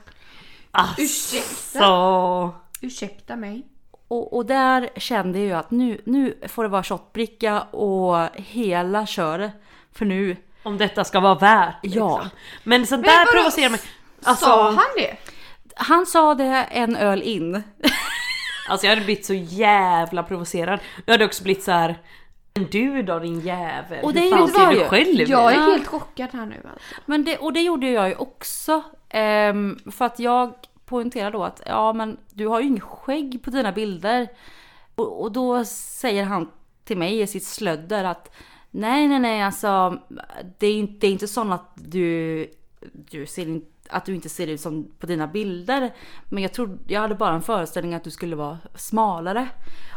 [0.98, 1.80] Ursäkta?
[1.80, 2.56] Så...
[2.82, 3.68] Ursäkta mig.
[4.08, 9.52] Och, och där kände jag att nu, nu får det vara shotbricka och hela köret.
[9.92, 11.90] För nu, Om detta ska vara värt Ja.
[11.90, 12.30] liksom.
[12.64, 13.80] Men sånt Men där provocerar mig.
[14.24, 15.18] Alltså, Sa han det?
[15.76, 17.64] han sa det en öl in.
[18.70, 20.80] alltså jag hade blivit så jävla provocerad.
[21.06, 21.98] Jag hade också blivit så här.
[22.56, 25.60] Men du då din jävel, Och det är hur fan ser du själv Jag är
[25.60, 26.96] helt chockad här nu alltså.
[27.06, 28.84] Men det, och det gjorde jag ju också.
[29.10, 30.54] Ehm, för att jag
[30.86, 34.28] poängterade då att ja men du har ju inget skägg på dina bilder.
[34.96, 36.52] Och, och då säger han
[36.84, 38.36] till mig i sitt slödder att
[38.72, 40.00] nej nej nej alltså
[40.58, 42.48] det är inte, det är inte så att du,
[42.94, 45.94] du ser in, att du inte ser ut som på dina bilder.
[46.30, 49.48] Men jag trodde, jag hade bara en föreställning att du skulle vara smalare.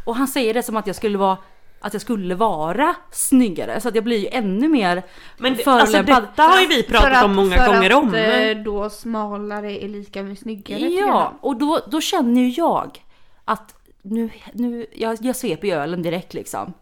[0.05, 1.37] Och han säger det som att jag skulle vara
[1.81, 5.03] att jag skulle vara snyggare så att jag blir ju ännu mer
[5.39, 7.97] Men det, alltså detta har ju vi För pratat att- om många för gånger att,
[7.97, 8.15] om.
[8.15, 10.81] eh, då smalare är lika med snyggare.
[10.81, 13.05] Ja, och då, då känner ju jag
[13.45, 16.73] att nu, nu jag, jag sveper ju ölen direkt liksom.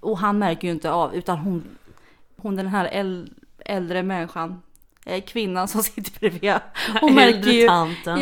[0.00, 1.64] Och han märker ju inte av utan hon,
[2.36, 4.62] hon den här äl, äldre människan,
[5.26, 6.54] kvinnan som sitter bredvid.
[7.00, 7.68] Hon märker ju,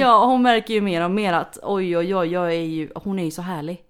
[0.00, 3.18] ja, hon märker ju mer och mer att oj oj oj, jag är ju, hon
[3.18, 3.82] är ju så härlig.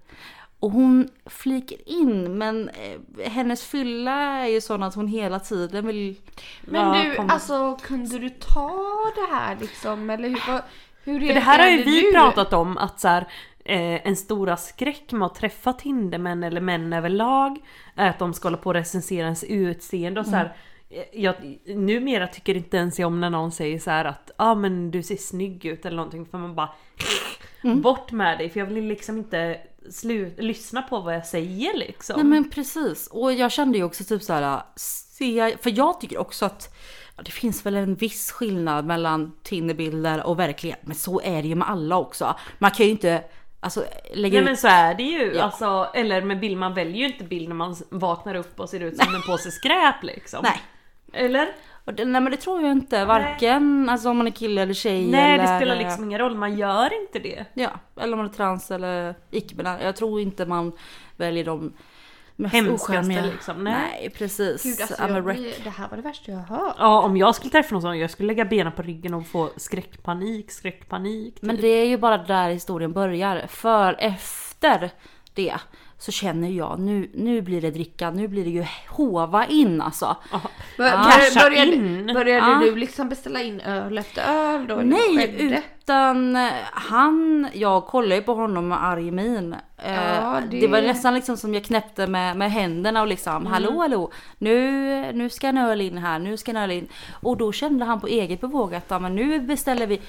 [0.61, 5.87] Och hon fliker in men eh, hennes fylla är ju sån att hon hela tiden
[5.87, 6.17] vill
[6.61, 7.31] Men du, kom.
[7.31, 8.73] alltså kunde du ta
[9.15, 10.11] det här liksom?
[10.11, 10.39] Eller hur,
[11.05, 12.13] hur För det här har ju vi du?
[12.13, 13.21] pratat om att så här,
[13.65, 17.59] eh, en stora skräck med att träffa Tindermän eller män överlag
[17.95, 20.45] är att de ska hålla på och recensera ens utseende och så här.
[20.45, 20.51] eh,
[21.13, 24.91] Jag, numera tycker inte ens jag om när någon säger så att ja ah, men
[24.91, 26.71] du ser snygg ut eller någonting för man bara
[27.83, 32.17] Bort med dig för jag vill liksom inte slu- lyssna på vad jag säger liksom.
[32.17, 33.07] Nej men precis.
[33.07, 36.75] Och jag kände ju också typ så här, se, för jag tycker också att
[37.17, 40.81] ja, det finns väl en viss skillnad mellan Tinderbilder och verklighet.
[40.83, 42.35] Men så är det ju med alla också.
[42.59, 43.25] Man kan ju inte
[43.61, 44.45] alltså, lägga Nej ut...
[44.45, 45.35] men så är det ju.
[45.35, 45.43] Ja.
[45.43, 48.81] Alltså, eller med bild, man väljer ju inte bild när man vaknar upp och ser
[48.81, 50.41] ut som en påse skräp liksom.
[50.43, 50.61] Nej.
[51.15, 51.49] Eller?
[51.85, 53.05] Och det, nej men det tror jag inte.
[53.05, 55.07] Varken alltså, om man är kille eller tjej.
[55.11, 57.45] Nej eller, det spelar liksom ingen roll, man gör inte det.
[57.55, 59.85] Ja, eller om man är trans eller icke-binär.
[59.85, 60.73] Jag tror inte man
[61.17, 61.73] väljer de
[62.37, 63.75] mest Hemskaste liksom, nej.
[63.75, 64.63] Nej precis.
[64.63, 66.77] Gud, alltså, I'm a jag, det här var det värsta jag har hört.
[66.79, 69.51] Ja om jag skulle träffa någon sån, jag skulle lägga benen på ryggen och få
[69.57, 71.43] skräckpanik, skräckpanik.
[71.43, 71.63] Men typ.
[71.63, 73.47] det är ju bara där historien börjar.
[73.47, 74.91] För efter
[75.35, 75.55] det
[76.05, 80.17] så känner jag nu, nu blir det dricka, nu blir det ju hova in alltså.
[80.31, 80.41] Bör, Ah.
[80.79, 82.11] bör, Casha började in.
[82.15, 82.59] började Ah.
[82.61, 84.23] du liksom beställa in öl efter
[84.55, 84.75] öl då?
[84.77, 85.63] Nej, skedde?
[85.85, 89.53] Utan eh, han, jag kollade ju på honom med arg min.
[89.79, 90.61] Eh, Ja, det...
[90.61, 95.13] det- var nästan liksom som jag knäppte med, med händerna och liksom hallå hallå nu,
[95.13, 96.89] nu ska en öl in här, nu ska en öl in.
[97.23, 100.01] Och då kände han på eget bevåg att ja, men nu beställer vi,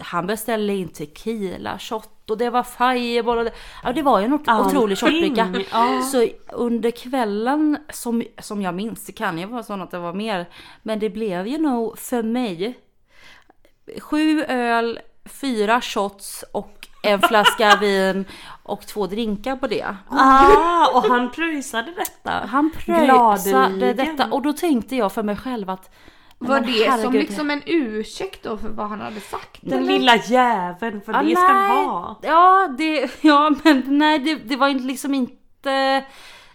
[0.00, 3.52] han beställde in tequila, shot och det var fireball och det,
[3.84, 5.54] ja, det var ju en otrolig shotbricka.
[5.72, 6.02] ja.
[6.02, 10.12] Så under kvällen som, som jag minns, det kan ju vara så att det var
[10.12, 10.46] mer,
[10.82, 12.78] men det blev ju nog för mig
[14.00, 14.98] sju öl,
[15.28, 18.24] fyra shots och en flaska vin
[18.62, 19.96] och två drinkar på det.
[20.10, 22.30] Ah, och han pröjsade detta.
[22.30, 25.90] Han pröjsade detta och då tänkte jag för mig själv att
[26.38, 27.12] Var det som herregud.
[27.20, 29.58] liksom en ursäkt då för vad han hade sagt?
[29.60, 29.92] Den eller?
[29.92, 32.18] lilla jäveln, för Ja, det ska han ha.
[32.22, 36.04] Ja, det, ja men nej det, det var liksom inte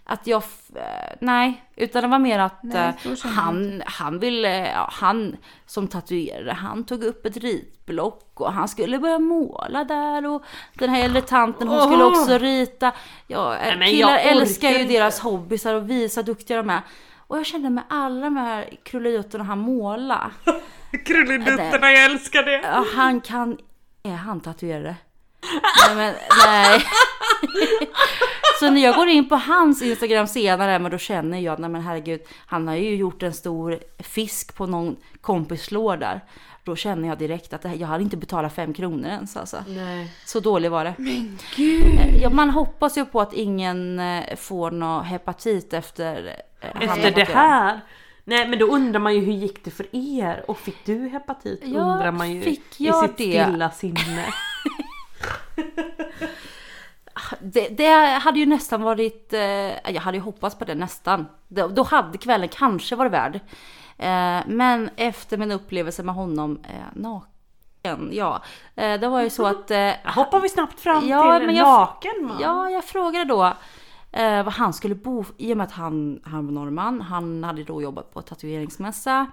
[0.04, 0.42] att jag,
[0.74, 5.36] eh, nej, utan det var mer att Nej, eh, han, han ville, ja, han
[5.66, 10.42] som tatuerade, han tog upp ett ritblock och han skulle börja måla där och
[10.74, 12.92] den här äldre tanten hon skulle också rita.
[13.26, 16.80] Ja, Nej, men killar jag älskar ju deras hobbysar och visa hur duktiga de är.
[17.26, 20.30] Och jag kände med alla de här krullujuttorna han måla.
[21.06, 22.60] Krullidutterna, jag älskar det!
[22.64, 23.58] Ja, han kan,
[24.02, 24.96] är han tatuerare?
[25.86, 26.14] Nej men
[26.46, 26.82] nej.
[28.60, 31.82] Så när jag går in på hans Instagram senare, men då känner jag, nej men
[31.82, 36.20] herregud, han har ju gjort en stor fisk på någon kompis lår där.
[36.64, 39.64] Då känner jag direkt att här, jag hade inte betalat fem kronor ens alltså.
[39.68, 40.14] Nej.
[40.26, 40.94] Så dålig var det.
[40.98, 42.00] Men gud.
[42.22, 47.24] Ja, man hoppas ju på att ingen eh, får någon hepatit efter, eh, Efter det
[47.24, 47.80] här.
[48.24, 50.44] Nej men då undrar man ju hur gick det för er?
[50.48, 51.60] Och fick du hepatit?
[51.64, 53.44] Ja, undrar man ju fick i jag sitt det?
[53.44, 54.26] stilla sinne.
[57.40, 61.26] Det, det hade ju nästan varit, eh, jag hade ju hoppats på det nästan.
[61.48, 63.34] Då, då hade kvällen kanske varit värd.
[63.98, 68.42] Eh, men efter min upplevelse med honom eh, naken, ja.
[68.74, 69.70] Eh, det var ju så att...
[69.70, 72.36] Eh, Hoppar vi snabbt fram Ja, till men jag- naken man?
[72.40, 73.44] Ja, jag frågade då
[74.12, 77.00] eh, var han skulle bo i och med att han, han var norrman.
[77.00, 79.26] Han hade då jobbat på tatueringsmässa.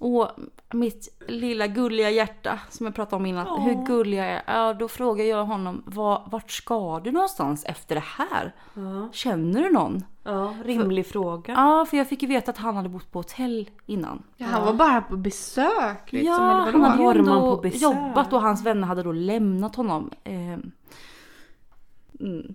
[0.00, 0.28] Och
[0.72, 3.64] mitt lilla gulliga hjärta som jag pratade om innan, Åh.
[3.64, 4.42] hur gullig jag är.
[4.46, 8.54] Ja, då frågar jag honom, var, vart ska du någonstans efter det här?
[8.74, 10.04] Ja, Känner du någon?
[10.24, 11.52] ja rimlig fråga.
[11.52, 14.22] Ja, för jag fick ju veta att han hade bott på hotell innan.
[14.36, 16.26] Ja, han var bara på besök liksom.
[16.34, 16.84] ja, eller vadå?
[16.84, 17.82] han hade ju ändå på besök.
[17.82, 20.10] jobbat och hans vänner hade då lämnat honom.
[20.24, 20.58] Eh,
[22.20, 22.54] mm.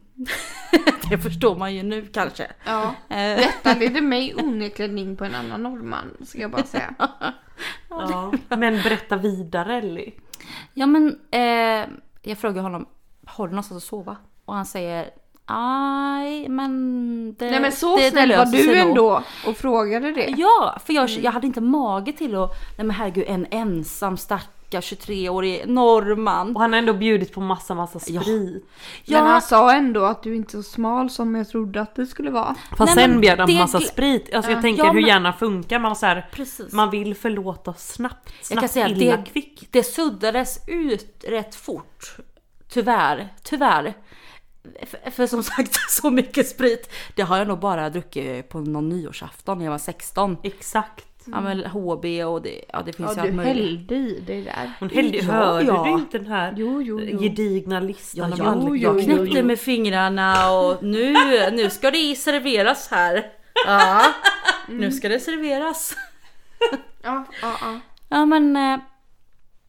[1.10, 2.48] det förstår man ju nu kanske.
[2.66, 2.96] Ja.
[3.10, 6.94] Eh, Detta ledde mig onekligen in på en annan norrman, ska jag bara säga.
[7.90, 8.34] Ja.
[8.50, 10.14] Men berätta vidare Ellie.
[10.74, 11.88] Ja men eh,
[12.22, 12.86] jag frågar honom,
[13.26, 14.18] har du någonstans att sova?
[14.46, 15.10] Och han säger,
[15.46, 19.24] aj men det Nej men så det, det snäll var löser sig du nog." ändå
[19.48, 20.34] och frågade det.
[20.38, 24.18] Ja, för jag, jag hade inte mage till att, nej men herregud en ensam
[24.82, 26.56] stackars 23-årig norrman.
[26.56, 28.22] Och han har ändå bjudit på massa massa Ja.
[28.22, 28.66] sprit.
[29.08, 31.96] Men han Ja, sa ändå att du inte är så smal som jag trodde att
[31.96, 32.56] du skulle vara.
[32.78, 34.34] Fast Nej, sen bjöd han på det- massa sprit.
[34.34, 34.62] Alltså jag Ja.
[34.62, 35.80] tänker Ja, hur men- gärna funkar.
[35.80, 36.74] Man, så här, precis.
[36.74, 38.30] man vill förlåta snabbt.
[38.30, 39.64] Snabbt jag kan säga illa det, kvickt.
[39.72, 42.16] det suddades ut rätt fort.
[42.70, 43.94] Tyvärr, tyvärr.
[44.86, 48.90] För, för som sagt, så mycket sprit, det har jag nog bara druckit på någon
[48.90, 50.38] nyårsafton när jag var 16.
[50.44, 51.06] Exakt.
[51.32, 53.56] Ja men HB och det, ja, det finns Ja, du allt möjligt.
[53.66, 54.72] hällde i dig där.
[54.80, 55.84] Hon hällde, Ja, hörde ja.
[55.84, 57.20] du inte den här Jo, jo, jo.
[57.20, 58.84] gedigna Ja, listan av jag, anledningar?
[58.84, 59.46] jag jo, knäppte jo.
[59.46, 61.14] med fingrarna och nu,
[61.52, 63.26] nu ska det serveras här.
[63.68, 64.02] Ja,
[64.70, 65.98] nu ska det serveras.
[67.04, 67.80] Ja, ja, ja.
[68.10, 68.78] Ja men eh,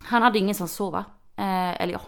[0.05, 1.05] han hade ingen som sova.
[1.37, 2.01] Eh, eller ja,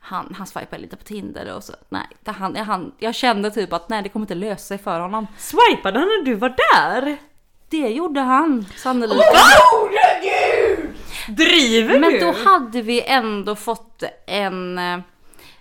[0.00, 1.72] han, han swipade lite på Tinder och så.
[1.88, 5.26] Nej, han, han, jag kände typ att nej det kommer inte lösa sig för honom.
[5.38, 7.16] Swipade han när du var där?
[7.68, 9.24] Det gjorde han sannolikt.
[11.28, 12.20] Driver Men du?
[12.20, 15.00] då hade vi ändå fått en, eh,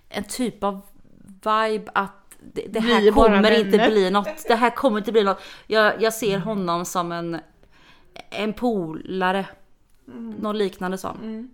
[0.10, 0.82] en typ av
[1.26, 3.89] vibe att det, det här kommer inte vänner.
[3.91, 4.47] bli något.
[4.47, 5.41] Det här kommer inte bli något.
[5.68, 7.39] Jag, jag ser honom som en,
[8.30, 9.45] en polare.
[10.08, 10.32] Mm.
[10.32, 11.49] Något liknande sån.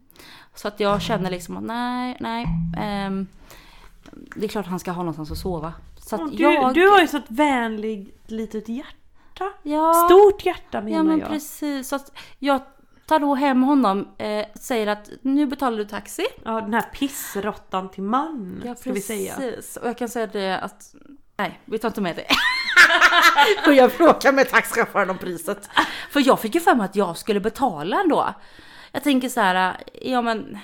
[0.55, 2.45] Så att jag känner liksom att nej, nej.
[2.77, 3.27] ehm,
[4.35, 5.73] det är klart han ska ha någonstans att sova.
[5.97, 6.73] Så att du, jag...
[6.73, 9.02] du har ju så ett vänligt litet hjärta.
[9.63, 11.29] Ja, Stort hjärta menar Ja men jag.
[11.29, 11.87] precis.
[11.87, 12.61] Så att jag
[13.05, 16.25] tar då hem honom, eh, säger att nu betalar du taxi.
[16.45, 19.35] Ja, den här pissrottan till man, ska vi säga.
[19.35, 20.95] Precis, och jag kan säga det att
[21.37, 22.27] nej, vi tar inte med det.
[23.67, 25.69] och jag frågar med taxichauffören om priset.
[26.09, 28.33] För jag fick ju för mig att jag skulle betala ändå.
[28.91, 30.57] Jag tänker så här, ja men...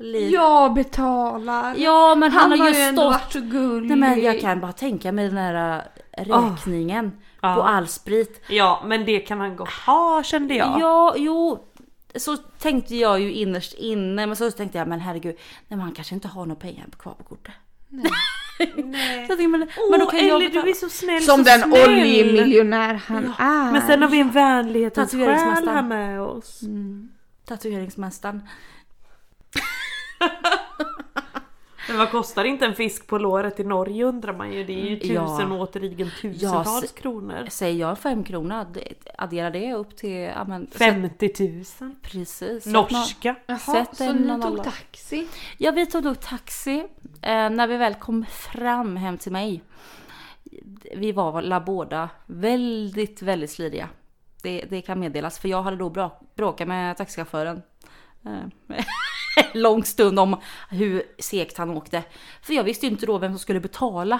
[0.00, 0.32] Liv.
[0.32, 1.74] Jag betalar.
[1.78, 3.12] Ja men han, han har har ju stått...
[3.12, 3.88] varit så gullig.
[3.88, 7.54] Nej men jag kan bara tänka mig den här äh, räkningen Ja.
[7.54, 8.42] på all sprit.
[8.48, 10.80] Ja, men det kan han gott ha kände jag.
[10.80, 11.64] Ja, jo.
[12.16, 15.92] Så tänkte jag ju innerst inne, men så tänkte jag men herregud, nej men han
[15.92, 17.54] kanske inte har några pengar kvar på kortet.
[17.88, 18.10] Nej.
[18.58, 18.64] Så
[19.32, 20.64] jag tänkte, men, men då kan jag Ellie betala.
[20.64, 21.88] du är så snäll, Som så den snäll.
[21.88, 23.72] oljemiljonär han är.
[23.72, 26.60] Men sen har vi en vänlighetens själ här med oss.
[27.44, 28.48] Tatueringsmästaren.
[31.88, 34.64] Men vad kostar inte en fisk på låret i Norge undrar man ju.
[34.64, 35.26] Det är ju Ja.
[35.36, 37.46] tusen och återigen tusentals s- kronor.
[37.50, 38.66] Säger jag fem kronor,
[39.18, 40.66] addera det upp till, ja men.
[40.66, 41.30] sätt- 50
[41.80, 41.94] 000.
[42.02, 42.66] Precis.
[42.66, 43.36] Norska.
[43.46, 45.28] Jaha, Sätt så ni tog taxi?
[45.58, 46.78] Ja, vi tog då taxi.
[47.22, 49.62] Eh, när vi väl kom fram hem till mig.
[50.96, 53.88] Vi var båda väldigt, väldigt sliriga.
[54.42, 55.38] Det, det kan meddelas.
[55.38, 57.62] För jag hade då bråkat med taxichauffören.
[58.24, 58.76] Eh,
[59.54, 60.36] lång stund om
[60.70, 62.02] hur segt han åkte.
[62.42, 64.14] För jag visste ju inte då vem som skulle betala.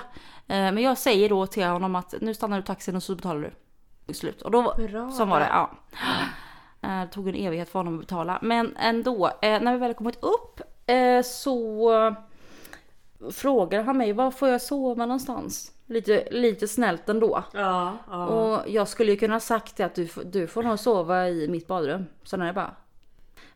[0.46, 3.40] Eh, Men jag säger då till honom att nu stannar du taxin och så betalar
[3.40, 3.50] du.
[4.06, 4.42] I slut.
[4.42, 5.10] Och då, Bra.
[5.10, 5.46] så var det.
[5.50, 5.70] Ja.
[6.82, 8.38] Eh, Det tog en evighet för honom att betala.
[8.42, 10.60] Men ändå, eh, när vi väl kommit upp
[11.24, 12.14] så
[13.32, 15.72] frågar han mig var får jag sova någonstans?
[15.86, 17.42] Lite, lite snällt ändå.
[17.52, 18.26] Ja, ja.
[18.26, 21.66] Och jag skulle ju kunna sagt det att du, du får nog sova i mitt
[21.66, 22.06] badrum.
[22.22, 22.74] Sen är det bara.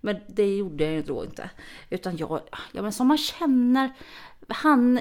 [0.04, 1.50] Men det gjorde jag ju då inte.
[1.90, 2.40] Utan jag,
[2.72, 3.92] ja men som man känner.
[4.48, 5.00] Han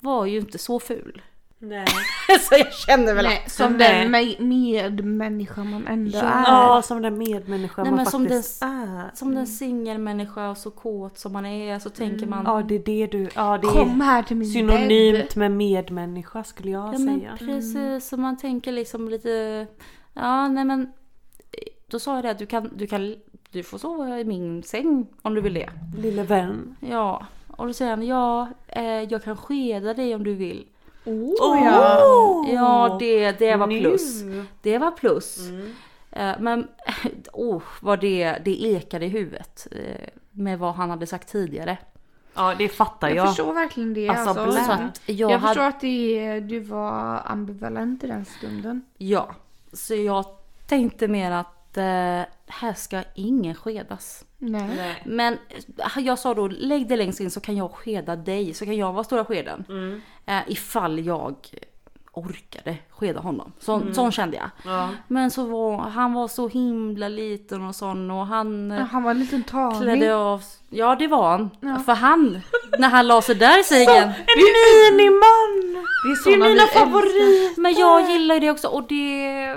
[0.00, 1.22] var ju inte så ful.
[1.58, 1.86] Nej.
[2.40, 3.52] så jag känner väl Nej, att.
[3.52, 6.22] som den med, medmänniska man ändå Ja.
[6.24, 6.42] är.
[6.42, 9.10] Ja, som den medmänniska Nej, man men som faktiskt är.
[9.14, 12.44] Som den singelmänniska och så kåt som man är så tänker man.
[12.44, 13.28] Ja, det är det du...
[13.34, 14.78] Ja, det Kom är här till min bädd.
[14.80, 17.36] synonymt med medmänniska skulle jag Ja men säga.
[17.38, 19.66] precis, så man tänker liksom lite,
[20.14, 20.92] ja nej men
[21.90, 23.14] då sa jag det att du kan, du kan,
[23.50, 25.70] du får sova i min säng om du vill det.
[25.98, 26.76] Lille vän.
[26.80, 27.26] Ja,
[27.56, 30.66] och då säger han ja, eh, jag kan skeda dig om du vill.
[31.04, 32.44] Oh, ja.
[32.52, 33.80] Ja, det, det var Nu.
[33.80, 34.22] plus.
[34.62, 35.38] Det var plus.
[36.10, 36.68] Eh, men
[37.32, 41.78] oh, vad det, det ekade i huvudet eh, med vad han hade sagt tidigare.
[42.34, 43.28] Ja, det fattar Jag jag.
[43.28, 44.08] förstår verkligen det.
[44.08, 44.64] Alltså, Alltså.
[44.64, 48.82] Så att jag, jag hade, förstår att det, du var ambivalent i den stunden.
[48.98, 49.28] Ja,
[49.72, 50.24] så jag
[50.66, 54.24] tänkte mer att eh, här ska ingen skedas.
[54.38, 55.02] Nej.
[55.04, 55.38] Men
[55.96, 58.76] eh, jag sa då, lägg det längst in så kan jag skeda dig, så kan
[58.76, 59.64] jag vara stora skeden.
[59.68, 60.00] Mm.
[60.26, 61.36] Eh, ifall jag
[62.12, 63.52] orkade skeda honom.
[63.58, 64.50] Så, Sån kände jag.
[64.64, 64.88] Ja.
[65.08, 69.10] Men så var han var så himla liten och sån och han eh, Han var
[69.10, 69.80] en liten taning.
[69.80, 71.50] klädde av Ja det var han.
[71.60, 71.78] Ja.
[71.86, 72.40] För han,
[72.78, 74.02] när han la sig där i sängen.
[74.02, 74.12] En
[74.92, 75.84] miniman!
[76.04, 77.60] Det är Det är mina favoriter!
[77.60, 79.56] Men jag gillar ju det också och det,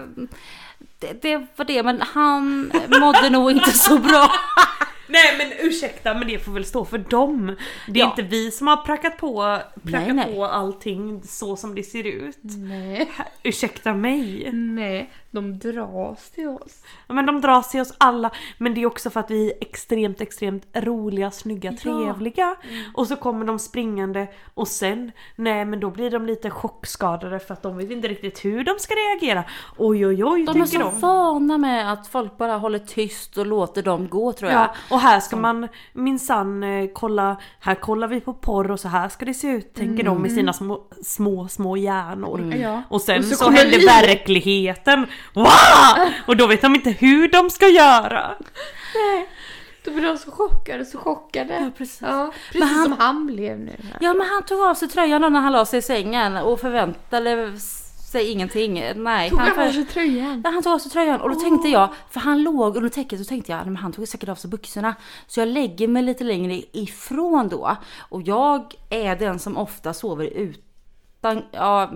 [0.99, 1.83] det, det var det.
[1.83, 2.71] Men han
[3.01, 4.31] mådde nog inte så bra.
[5.11, 7.55] Nej men ursäkta men det får väl stå för dem.
[7.87, 8.09] Det är Ja.
[8.09, 10.35] inte vi som har prackat på, prackat Nej, nej.
[10.35, 12.37] på allting så som det ser ut.
[12.43, 13.11] Nej.
[13.43, 14.49] Ursäkta mig.
[14.53, 16.83] Nej, de dras till oss.
[17.07, 18.31] Ja, Men de dras till oss alla.
[18.57, 22.55] Men det är också för att vi är extremt, extremt roliga, snygga, trevliga.
[22.93, 27.53] Och så kommer de springande och sen, nej men då blir de lite chockskadade för
[27.53, 29.43] att de vet inte riktigt hur de ska reagera.
[29.77, 30.99] Oj oj oj De är tänker så de.
[30.99, 34.61] vana med att folk bara håller tyst och låter dem gå tror jag.
[34.61, 38.87] Ja, och här ska man minsann eh, kolla, här kollar vi på porr och så
[38.87, 42.53] här ska det se ut, tänker de med sina små, små, små hjärnor.
[42.55, 42.83] Ja.
[42.89, 45.05] Och sen Och så, så händer verkligheten.
[45.33, 45.47] Wow!
[46.27, 48.31] Och då vet de inte hur de ska göra.
[49.85, 51.53] Då blir de så chockade, så chockade.
[51.53, 52.01] Ja, precis.
[52.01, 53.71] Ja, precis Men han- som han blev nu.
[53.83, 53.97] här.
[54.01, 57.59] Ja men han tog av sig tröjan när han la sig i sängen och förväntade
[58.11, 58.83] sig ingenting.
[58.95, 59.29] Nej.
[59.29, 60.41] Tog han, han av sig tröjan?
[60.45, 63.19] Ja, han tog av sig tröjan och då tänkte jag, för han låg under täcket
[63.19, 64.95] så tänkte jag, nej, men han tog säkert av sig byxorna.
[65.27, 67.77] Så jag lägger mig lite längre ifrån då.
[68.09, 71.91] Och jag är den som ofta sover utan, ja,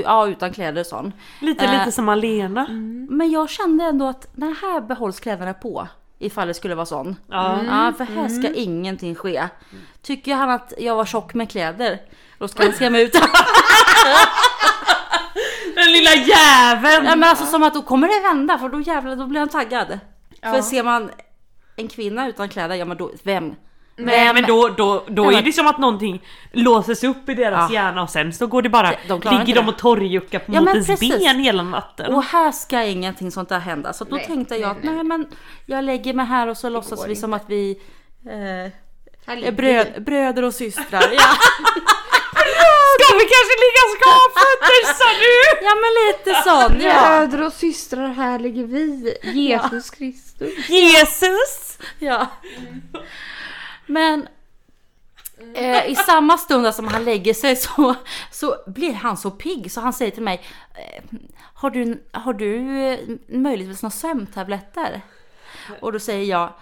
[0.00, 1.12] ja utan kläder och sån.
[1.40, 2.66] Lite, Eh, lite som Alena.
[3.10, 5.88] Men jag kände ändå att nej, här behålls kläderna på.
[6.18, 7.16] Ifall det skulle vara sån.
[7.26, 7.60] Ja.
[7.66, 9.48] Ja, för här ska ingenting ske.
[10.02, 11.98] Tycker han att jag var tjock med kläder,
[12.38, 13.12] då ska han se mig ut.
[15.74, 17.04] Den lilla jäveln!
[17.06, 19.48] Ja, men alltså som att då kommer det vända för då jävlar då blir han
[19.48, 19.98] taggad.
[20.42, 21.10] För ser man
[21.76, 23.54] en kvinna utan kläder, ja men då, vem?
[23.96, 26.22] Nej men då, då, då Nej, är det som att någonting
[26.52, 27.74] låses upp i deras Ja.
[27.74, 29.72] hjärna och sen så går det bara, De ligger de det.
[29.72, 31.18] och torrjuckar på Ja, mot men ens precis.
[31.18, 32.14] ben hela natten.
[32.14, 33.92] Och här ska ingenting sånt där hända.
[33.92, 35.26] Så då Nej, tänkte jag nej, att nej men
[35.66, 37.80] jag lägger mig här och så låtsas går vi som att vi
[38.26, 41.02] eh, är bröd, bröder och systrar.
[41.12, 41.20] Ja.
[43.00, 45.66] Ska vi kanske ligga skavfötter sa du?
[45.66, 47.00] ja men lite sån ja.
[47.18, 49.16] Bröder och systrar, här ligger vi.
[49.34, 50.68] Jesus Kristus.
[50.68, 51.78] Jesus!
[51.98, 52.26] ja.
[53.86, 54.28] Men
[55.54, 57.94] eh, i samma stund som han lägger sig så,
[58.30, 60.42] så blir han så pigg så han säger till mig
[60.74, 61.04] eh,
[61.54, 65.00] Har du, har du eh, möjligtvis några sömntabletter?
[65.80, 66.52] Och då säger jag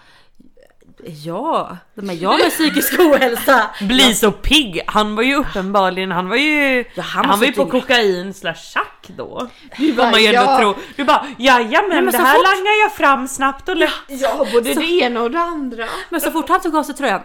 [1.24, 3.70] Ja, men jag med psykisk ohälsa.
[3.80, 4.80] Bli så pigg!
[4.86, 8.34] Han var ju uppenbarligen, han var ju, Ja, han, han var ju så på kokain
[8.34, 9.48] slash tjack då.
[9.78, 10.74] Du Får man ju ja, tro.
[10.96, 13.90] Du bara jajamän men det så här fort- langar jag fram snabbt och lätt.
[14.09, 15.84] Ja, både det ena och det andra.
[16.11, 17.20] Men så fort han tog av sig tröjan,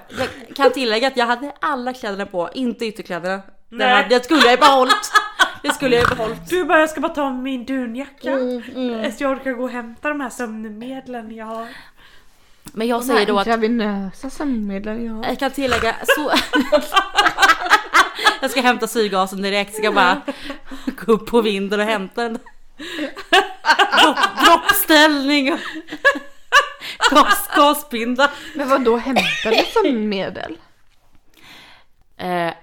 [0.47, 3.35] jag kan tillägga att jag hade alla kläderna på, inte ytterkläderna.
[3.37, 3.95] Det, Nej.
[3.95, 5.11] hade, det skulle jag ju behållit.
[5.63, 6.49] Det skulle jag behållit.
[6.49, 8.31] Du bara jag ska bara ta min dunjacka.
[8.31, 11.67] Mm, Så jag orkar gå och hämta de här sömnmedlen jag har.
[12.77, 15.25] Men jag säger då att intravenösa sömnmedlen jag har.
[15.25, 16.31] Jag kan tillägga så...
[18.41, 20.21] jag ska hämta syrgasen direkt, ska bara
[20.85, 22.33] gå upp på vinden och hämta en
[24.03, 25.53] dropp, droppställning.
[25.53, 25.59] och
[27.11, 28.31] gas, gasbinda.
[28.55, 30.57] Men vad då hämtar du sömnmedel?
[32.17, 32.53] Eh,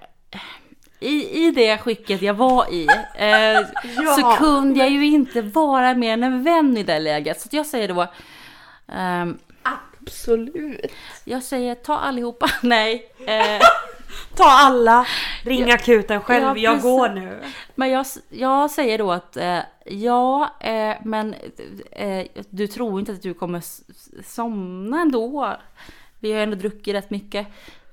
[0.99, 3.67] i, I det skicket jag var i eh,
[4.15, 7.41] så kunde jag ju inte vara mer än en vän i det läget.
[7.41, 8.07] Så jag säger då,
[8.87, 9.37] ehm,
[10.05, 10.91] Absolut.
[11.23, 12.49] jag säger ta allihopa.
[12.63, 13.61] Nej, eh,
[14.35, 15.07] Ta alla,
[15.43, 17.41] ring akuten själv, Ja, jag går nu.
[17.75, 21.35] men jag, jag säger då att eh, ja, eh, men
[21.91, 23.61] eh, du tror inte att du kommer
[24.23, 25.55] somna ändå.
[26.19, 27.47] Vi har ändå druckit rätt mycket.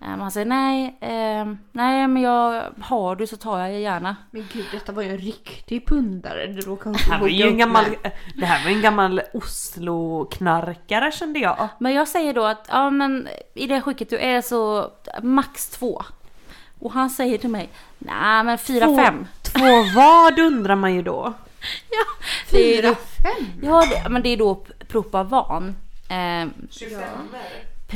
[0.05, 4.17] Eh, man säger nej, eh, nej men jag har du så tar jag gärna.
[4.31, 6.47] Men gud, detta var ju en riktig pundare.
[6.47, 8.13] Du råkade Det här var ju en gammal, med.
[8.37, 11.69] det här var en gammal Oslo-knarkare kände jag.
[11.79, 14.91] Men jag säger då att ja men i det skicket du är så
[15.23, 16.03] max två.
[16.81, 18.97] Och han säger till mig, nej men fyra, Två.
[18.97, 19.27] fem.
[19.43, 21.33] Två vad undrar man ju då.
[21.91, 22.05] Ja,
[22.51, 23.47] det är Fyra, fem?
[23.63, 25.77] ja det, men det är då Propavan.
[26.09, 27.01] Eh, 25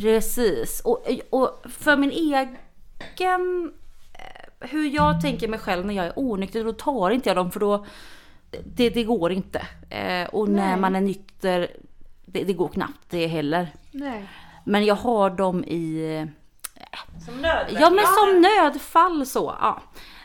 [0.00, 0.80] precis.
[0.80, 3.72] Och, och för min egen,
[4.12, 7.50] eh, hur jag tänker mig själv när jag är onykter, då tar inte jag dem
[7.50, 7.86] för då,
[8.64, 9.66] det, det går inte.
[9.90, 10.80] Eh, och när Nej.
[10.80, 11.70] man är nykter,
[12.26, 13.68] det, det går knappt det heller.
[13.90, 14.28] Nej.
[14.64, 16.26] Men jag har dem i
[17.24, 17.80] Som nödvändigt.
[17.80, 19.54] Ja men som nödfall så.
[19.60, 19.82] Ja.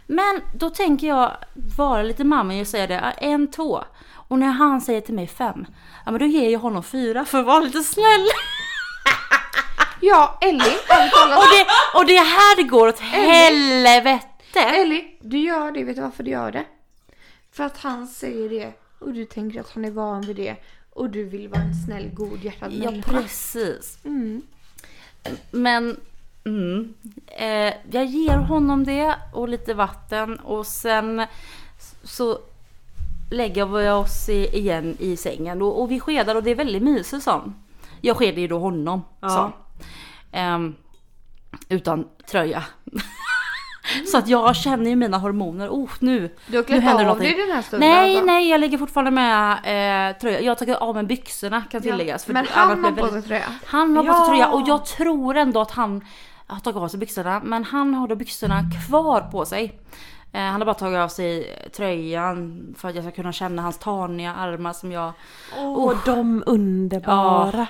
[0.07, 1.31] Men då tänker jag
[1.77, 3.83] vara lite mamma och säga det, en, två.
[4.13, 5.65] Och när han säger till mig fem,
[6.05, 8.27] ja men då ger jag honom fyra för att vara lite snäll.
[10.01, 10.77] Ja, Ellie.
[11.37, 11.65] Och det,
[11.99, 14.27] och det här det går åt helvete.
[14.55, 15.83] Ellie, du gör det.
[15.83, 16.65] Vet du varför du gör det?
[17.51, 20.55] För att han säger det och du tänker att han är van vid det
[20.93, 23.11] och du vill vara en snäll, godhjärtad Ja människa.
[23.11, 23.97] precis.
[24.05, 24.41] Mm.
[25.51, 25.99] Men
[26.45, 26.93] mm,
[27.27, 31.25] eh, jag ger honom det och lite vatten och sen
[32.03, 32.39] så
[33.31, 36.83] lägger vi oss i, igen i sängen och, och vi skedar och det är väldigt
[36.83, 37.55] mysigt sån.
[38.01, 39.03] Jag skedar ju då honom.
[39.19, 39.29] Ja.
[39.29, 39.51] Så.
[40.31, 40.75] Ehm,
[41.69, 42.63] utan tröja.
[44.11, 45.69] så att jag känner ju mina hormoner.
[45.69, 48.25] Oh, nu, Du har klätt av dig den här stunden Nej, alltså.
[48.25, 49.51] nej, jag lägger fortfarande med
[50.11, 50.41] eh, tröja.
[50.41, 52.25] Jag har tagit av mig byxorna kan Ja, tilläggas.
[52.25, 53.45] för Men han har på väldigt- sig tröja.
[53.65, 54.15] han har på Ja.
[54.17, 56.05] sig tröja och jag tror ändå att han
[56.47, 57.41] har tagit av sig byxorna.
[57.43, 59.79] Men han har då byxorna kvar på sig.
[60.33, 63.77] Eh, han har bara tagit av sig tröjan för att jag ska kunna känna hans
[63.79, 65.11] taniga armar som jag...
[65.57, 67.67] Åh, de underbara.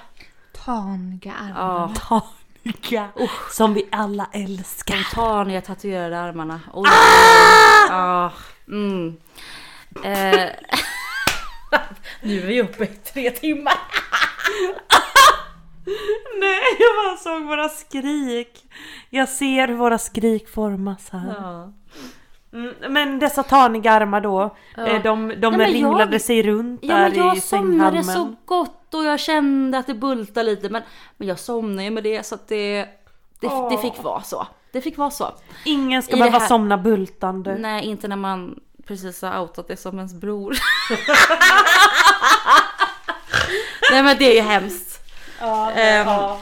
[0.65, 1.91] Taniga armar.
[2.09, 2.21] Ja,
[2.63, 3.07] Taniga.
[3.51, 4.95] Som vi alla älskar.
[4.95, 6.59] de taniga tatuerade armarna.
[6.73, 6.89] Oj.
[6.89, 7.87] Ah!
[7.89, 8.31] Ja,
[8.67, 9.17] mm.
[10.03, 10.49] eh,
[12.21, 13.73] nu är vi uppe i tre timmar.
[16.39, 18.63] Nej, jag bara såg våra skrik.
[19.09, 21.35] Jag ser hur våra skrik formas här.
[21.39, 21.71] Ja.
[22.53, 24.85] Mm, men dessa taniga armar då, Ja.
[24.87, 28.03] eh, de, de Nej, ringlade jag- sig runt Ja men där jag i somnade sänghalmen.
[28.03, 30.81] så gott och jag kände att det bultade lite men,
[31.17, 32.85] men jag somnade ju med det så att det,
[33.39, 34.47] det, det fick vara så.
[34.71, 35.31] Det fick vara så.
[35.65, 37.55] Ingen ska I behöva somna bultande.
[37.59, 40.55] Nej inte när man precis har outat det som ens bror.
[43.91, 45.01] Nej men det är ju hemskt.
[45.39, 46.07] Ja, Ehm.
[46.07, 46.39] ja,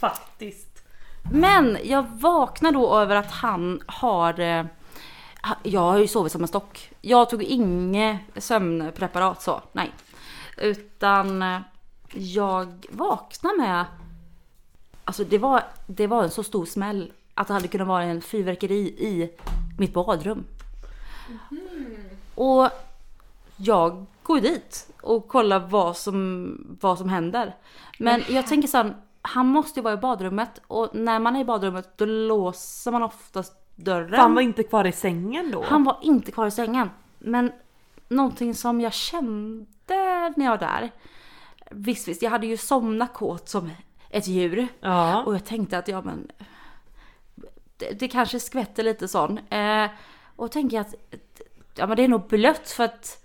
[0.00, 0.66] faktiskt.
[1.32, 4.64] Men jag vaknar då över att han har eh,
[5.62, 6.90] jag har ju sovit som en stock.
[7.00, 9.92] Jag tog inget sömnpreparat så, nej.
[10.56, 11.58] Utan eh,
[12.12, 13.84] jag vaknar med...
[15.04, 18.22] Alltså det var, det var en så stor smäll att det hade kunnat vara en
[18.22, 19.30] fyrverkeri i
[19.78, 20.44] mitt badrum.
[22.34, 22.68] Och
[23.56, 27.54] jag går dit och kollar vad som, vad som händer.
[27.98, 31.40] Men jag tänker så här, han måste ju vara i badrummet och när man är
[31.40, 34.10] i badrummet då låser man oftast dörren.
[34.10, 35.64] För han var inte kvar i sängen då.
[35.64, 36.90] Han var inte kvar i sängen.
[37.18, 37.52] Men
[38.08, 40.90] någonting som jag kände när jag var där.
[41.70, 43.70] Visst, visst, jag hade ju somnat kåt som
[44.10, 44.68] ett djur.
[44.80, 45.22] Ja.
[45.22, 46.30] Och jag tänkte att ja men
[47.76, 49.38] det, det kanske skvätter lite sån.
[49.38, 49.86] Eh,
[50.36, 50.94] och tänker jag att
[51.74, 53.24] ja men det är nog blött för att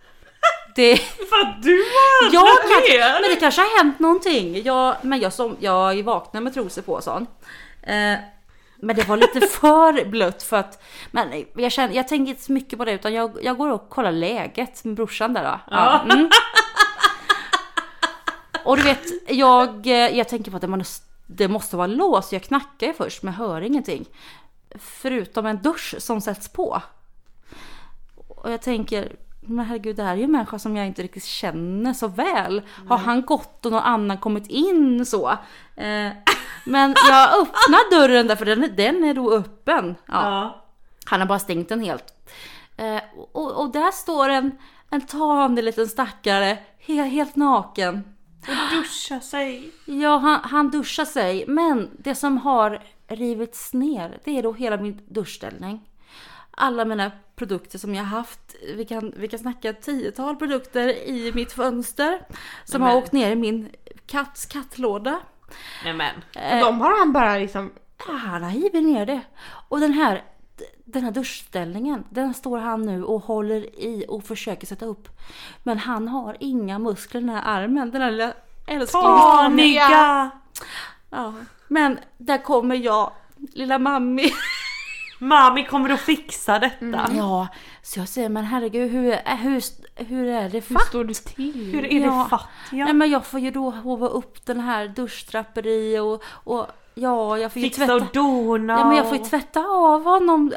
[0.76, 0.98] det...
[1.30, 4.64] För att du var Ja, där kanske, men det kanske har hänt någonting.
[4.64, 7.28] Jag, men jag, som, jag vaknade med trosor på sån.
[7.82, 8.16] Eh,
[8.76, 10.84] men det var lite för blött för att...
[11.12, 13.90] Men jag, känner, jag tänker inte så mycket på det utan jag, jag går och
[13.90, 15.60] kollar läget med brorsan där då.
[15.72, 16.02] Ja.
[16.02, 16.30] Mm.
[18.66, 22.32] Och du vet, jag, eh, jag tänker på att det, måste- det måste vara låst.
[22.32, 24.06] Jag knackar ju först men hör ingenting.
[24.80, 26.82] Förutom en dusch som sätts på.
[28.28, 31.24] Och jag tänker, men herregud det här är ju en människa som jag inte riktigt
[31.26, 32.62] känner så väl.
[32.88, 35.30] Har han gått och någon annan kommit in så?
[35.76, 36.10] Eh,
[36.66, 39.96] men jag öppnar dörren där för den, den är då öppen.
[40.06, 40.14] Ja.
[40.30, 40.62] Ja.
[41.06, 42.14] Han har bara stängt den helt.
[42.78, 43.02] Eh,
[43.32, 44.52] och, och där står en,
[44.90, 48.15] en tanig liten stackare, he, helt naken.
[48.48, 49.72] Och duschar sig.
[49.86, 51.46] Ja, han, han duschar sig.
[51.48, 55.90] Men det som har rivits ner, det är då hela min duschställning.
[56.52, 58.56] Alla mina produkter som jag har haft.
[58.76, 62.22] Vi kan, vi kan snacka tiotal produkter i mitt fönster.
[62.66, 63.70] Som Nej, har men- åkt ner i min
[64.08, 65.20] katts kattlåda.
[65.84, 66.14] Nej men.
[66.62, 67.72] De har han bara liksom...
[68.08, 69.22] Ja, han har rivit ner det.
[69.70, 70.24] Och den här,
[70.86, 75.08] den här duschställningen, den står han nu och håller i och försöker sätta upp.
[75.64, 78.34] Men han har inga muskler i den här armen, den här lilla
[78.68, 79.74] älsklingsarmen.
[81.10, 81.34] Ja.
[81.68, 83.12] Men där kommer jag,
[83.54, 84.32] lilla mammi.
[85.20, 87.10] Mami kommer att fixa detta.
[87.18, 87.48] Ja,
[87.82, 89.62] så jag säger men herregud hur, är- hur,
[89.96, 90.88] hur är det Hur fatt?
[90.88, 91.72] står det till?
[91.74, 92.24] Hur är Ja.
[92.24, 92.86] det fattiga?
[92.86, 97.54] Nej men jag får ju då hova upp den här duschdraperi och, och ja, jag
[97.54, 97.96] får ju Fixa tvätta.
[97.96, 100.54] och dona Ja men jag får ju tvätta av honom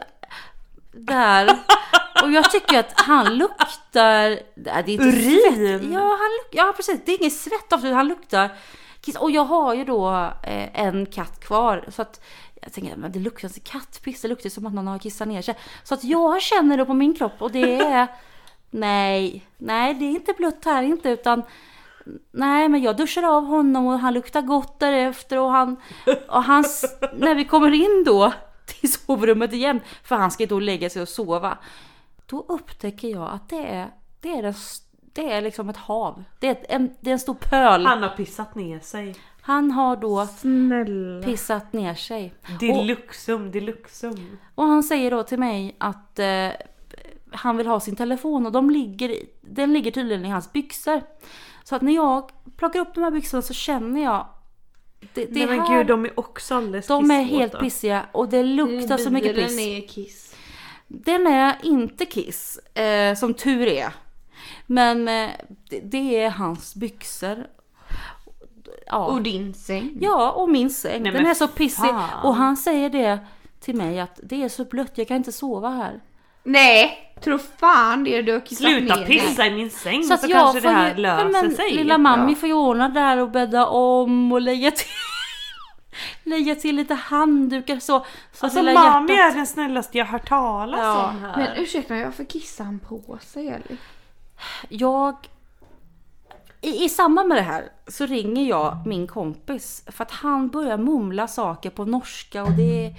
[0.92, 1.58] där.
[2.22, 4.40] Och jag tycker att han luktar...
[4.54, 5.78] Det är inte Urin?
[5.78, 5.92] Svett.
[5.92, 6.48] Ja, han luk...
[6.52, 8.50] ja precis, det är ingen svett av han luktar
[9.00, 9.16] kiss.
[9.16, 10.10] Och jag har ju då
[10.42, 11.84] eh, en katt kvar.
[11.88, 12.20] Så att
[12.62, 15.42] jag tänker, men det luktar inte kattpiss, det luktar som att någon har kissat ner
[15.42, 15.54] sig.
[15.82, 18.06] Så att jag känner det på min kropp och det är...
[18.70, 21.42] Nej, nej det är inte blött här inte utan
[22.30, 25.76] Nej men jag duschar av honom och han luktar gott därefter och han...
[26.28, 28.32] Och hans, när vi kommer in då
[28.66, 31.58] till sovrummet igen, för han ska då lägga sig och sova.
[32.26, 33.90] Då upptäcker jag att det är,
[34.20, 34.54] det är, en,
[35.12, 36.24] det är liksom ett hav.
[36.38, 37.86] Det är, ett, en, det är en stor pöl.
[37.86, 39.14] Han, Han har pissat ner sig.
[39.72, 41.26] har då Snälla.
[41.26, 42.34] pissat ner sig.
[42.42, 44.38] Och, Deluxum, deluxum.
[44.54, 46.48] och han säger då till mig att eh,
[47.32, 51.02] han vill ha sin telefon och de ligger, den ligger tydligen i hans byxor.
[51.68, 54.26] Så att när jag plockar upp de här byxorna så känner jag
[55.14, 58.28] det, det Nej men här, gud de är också alldeles de är helt pissiga och
[58.28, 59.58] det luktar så mycket piss.
[59.58, 60.34] är kiss.
[60.86, 63.92] Den är inte Kiss, eh, som tur är.
[64.66, 65.30] Men eh,
[65.70, 67.46] det, det är hans byxor.
[68.86, 69.06] Ja.
[69.06, 69.98] Och din säng.
[70.00, 71.02] ja, och min säng.
[71.02, 71.84] Nej, Den är så pissig.
[71.84, 72.24] fan.
[72.24, 73.18] Och han säger det
[73.60, 76.00] till mig att det är så blött, jag kan inte sova här.
[76.48, 80.14] Nej, tror fan det du har kissat Sluta ner pissa i min säng så, Så
[80.14, 81.74] att jag kanske får det här ju, löser men, sig.
[81.74, 82.36] Lilla mammi Ja.
[82.36, 84.86] får ju ordna där och bädda om och lägga till,
[86.30, 88.04] lägga till lite handdukar så.
[88.32, 88.72] så Alltså mami
[89.12, 91.08] hjärtat- är den snällaste jag har hört talas Ja.
[91.08, 91.36] om här.
[91.36, 93.76] Men ursäkta mig, varför kissar han på sig eller?
[94.68, 95.16] Jag...
[96.60, 100.78] I, I samband med det här så ringer jag min kompis för att han börjar
[100.78, 102.94] mumla saker på norska och det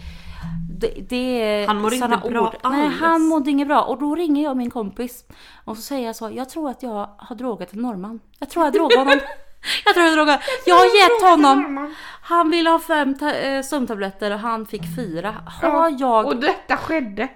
[0.80, 2.56] det, det Han mår inte bra ord.
[2.72, 3.00] Nej, alls.
[3.00, 3.82] han mådde inget bra.
[3.82, 5.26] Och då ringer jag min kompis
[5.66, 6.30] och så säger jag så.
[6.34, 8.20] Jag tror att jag har drogat en norrman.
[8.40, 9.20] Jag tror jag drogar honom.
[9.86, 10.44] jag tror jag drogar.
[10.66, 11.94] Jag har gett honom.
[12.22, 15.36] Han ville ha fem ta- eh, sömntabletter och han fick fyra.
[15.62, 17.28] Har jag Och detta skedde.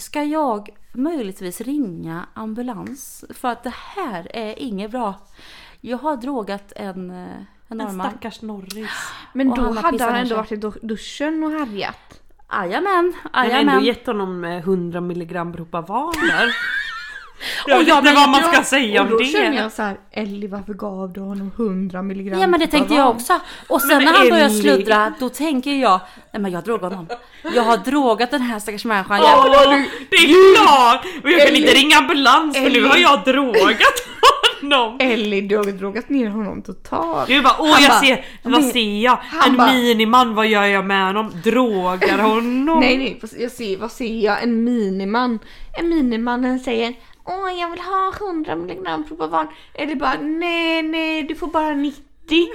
[0.00, 3.24] Ska jag möjligtvis ringa ambulans?
[3.30, 5.14] För att det här är inget bra.
[5.80, 8.10] Jag har drogat en, eh, en En norrman.
[8.10, 8.90] stackars norris.
[9.32, 12.20] Men Och då han hade han ändå varit i du- duschen och härjat.
[12.52, 13.84] Jajamän, Men ändå jajamän.
[13.84, 16.56] gett honom eh, 100 milligram Propavan där.
[17.66, 19.24] Jag Och vet jag inte vad man ska säga och om då det.
[19.24, 22.40] känner jag så här, Ellie varför gav du honom 100 milligram?
[22.40, 23.40] Ja men det tänkte jag också.
[23.68, 24.62] Och sen Men när han börjar Ellie.
[24.62, 26.00] sluddra då tänker jag,
[26.32, 27.06] nej men jag drogar honom.
[27.54, 29.20] Jag har drogat den här stackars människan.
[29.20, 31.04] Åh, Jag, det är klart!
[31.24, 31.60] Och jag kan Ellie.
[31.60, 32.88] inte ringa ambulans för nu Ellie.
[32.88, 33.78] har jag drogat
[34.60, 34.96] honom.
[35.00, 37.28] Ellie, du har drogat ner honom totalt.
[37.28, 39.18] Du bara åh Han jag bara, ser, vad men- ser jag?
[39.46, 41.32] En bara- miniman, vad gör jag med honom?
[41.44, 42.80] Drogar honom?
[42.80, 44.42] Nej nej, jag ser, vad ser jag?
[44.42, 45.38] En miniman.
[45.78, 46.94] En minimannen säger
[47.28, 49.48] Åh jag vill ha 100 milligram Propavan.
[49.74, 52.02] Eller bara nej nej du får bara 90.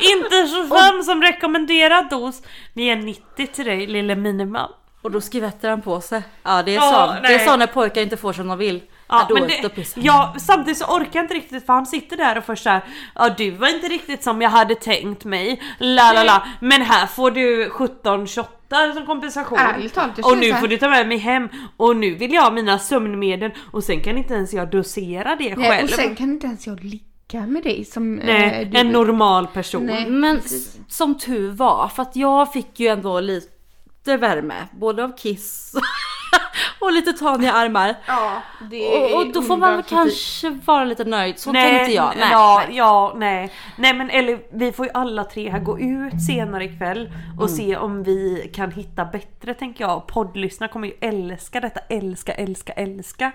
[0.00, 2.42] Inte 25 som rekommenderad dos.
[2.72, 4.70] Vi är 90 till dig lille miniman.
[5.02, 6.22] och då skvätter han på sig.
[6.42, 7.06] Ja det är så.
[7.22, 7.46] Det är nej.
[7.46, 8.80] så när pojkar inte får som de vill.
[9.12, 12.38] Ja, då, men det, ja, samtidigt så orkar jag inte riktigt för han sitter där
[12.38, 12.84] och först såhär
[13.14, 17.06] Ja du var inte riktigt som jag hade tänkt mig, la la la Men här
[17.06, 21.08] får du 17 shottar som kompensation Ärligt talat, jag Och nu får du ta med
[21.08, 24.70] mig hem och nu vill jag ha mina sömnmedel och sen kan inte ens jag
[24.70, 28.62] dosera det Nej, själv och sen kan inte ens jag ligga med dig som Nej,
[28.62, 28.78] eh, du.
[28.78, 30.10] en normal person Nej.
[30.10, 30.78] Men Precis.
[30.88, 34.54] som tur var, för att jag fick ju ändå lite värme.
[34.72, 35.74] Både av kiss
[36.78, 37.94] och lite taniga armar.
[38.06, 41.38] Ja, det Och, och då får man väl kanske vara lite nöjd.
[41.38, 42.12] Så tänkte jag.
[42.16, 42.76] Nej, ja, nej.
[42.76, 43.52] ja, nej.
[43.76, 47.56] Nej men eller vi får ju alla tre här gå ut senare ikväll och Mm.
[47.56, 50.06] se om vi kan hitta bättre tänker jag.
[50.06, 53.32] Poddlyssnare kommer ju älska detta, älska, älska, älska.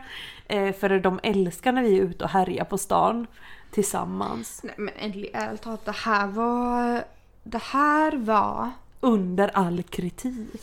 [0.47, 3.27] Eh, för de älskar när vi är ute och härjar på stan
[3.71, 4.61] tillsammans.
[4.63, 4.93] Nej men
[5.33, 7.03] ärligt talat det här var...
[7.43, 8.71] Det här var...
[9.07, 10.61] Under all kritik.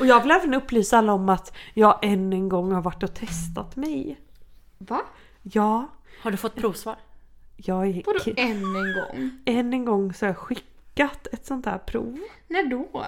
[0.00, 3.14] Och jag vill även upplysa alla om att jag än en gång har varit och
[3.14, 4.20] testat mig.
[4.78, 5.00] Va?
[5.42, 5.88] Ja,
[6.22, 6.96] Har du fått provsvar?
[7.56, 8.02] jag är...
[8.06, 9.30] Vadå än en gång?
[9.44, 12.18] Än en gång så har jag skickat ett sånt här prov.
[12.48, 13.06] När då?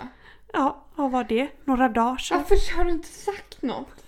[0.52, 1.48] Ja, vad var det?
[1.64, 2.38] Några dagar sedan.
[2.38, 4.04] Varför har du inte sagt något?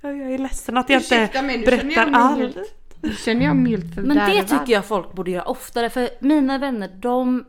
[0.00, 2.56] Ja, Jag är ledsen att jag inte Ursäkta mig, nu känner berättar allt.
[3.02, 6.90] Nu känner jag milt Men det tycker jag folk borde göra oftare för mina vänner
[6.98, 7.44] de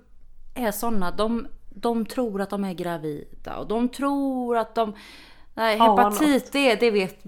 [0.56, 1.12] är såna.
[1.12, 4.94] De, de tror att de är gravida och de tror att de...
[5.54, 7.24] Nej, hepatit det, det vet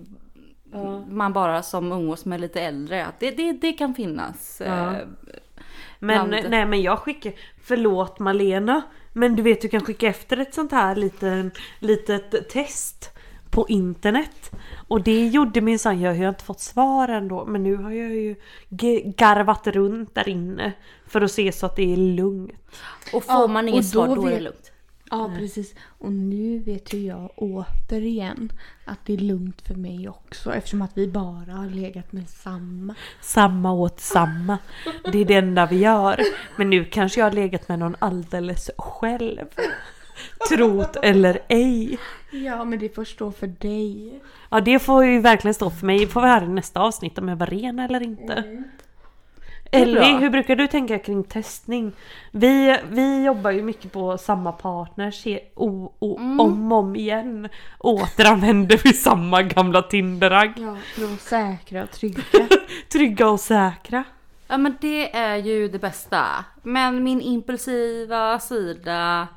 [1.09, 4.61] man bara som umgås med lite äldre att det, det, det kan finnas.
[4.65, 4.91] Ja.
[4.93, 5.07] eh,
[5.99, 7.33] Men bland- nej men jag skickar,
[7.63, 8.81] förlåt Malena,
[9.13, 13.12] men du vet du kan skicka efter ett sånt här liten, litet test
[13.53, 14.51] på internet.
[14.87, 18.11] Och det gjorde min son, jag har inte fått svar ändå men nu har jag
[18.11, 18.35] ju
[19.17, 20.73] garvat runt där inne
[21.07, 22.51] för att se så att det är lugnt.
[23.13, 24.71] Och får Ja, man inget svar då då är det lugnt.
[25.09, 25.75] Ja precis.
[25.99, 28.51] Och nu vet ju jag återigen
[28.85, 32.95] att det är lugnt för mig också eftersom att vi bara har legat med samma.
[33.21, 34.57] Samma åt samma.
[35.11, 36.19] Det är det enda vi gör.
[36.57, 39.45] Men nu kanske jag har legat med någon alldeles själv.
[40.49, 41.97] Trot eller ej.
[42.31, 44.19] Ja men det får stå för dig.
[44.49, 45.99] Ja det får ju verkligen stå för mig.
[45.99, 48.33] Det får vi höra i nästa avsnitt om jag var ren eller inte.
[48.33, 51.91] är Ellie, hur brukar du tänka kring testning?
[52.31, 56.39] Vi, vi jobbar ju mycket på samma partners o, o, Mm.
[56.39, 57.49] om och om igen.
[57.79, 60.53] Återanvänder vi samma gamla Tinderagg.
[60.57, 62.21] Ja, för att vara säkra och trygga.
[62.91, 64.03] Trygga och säkra.
[64.47, 66.25] Ja men det är ju det bästa.
[66.63, 69.27] Men min impulsiva sida.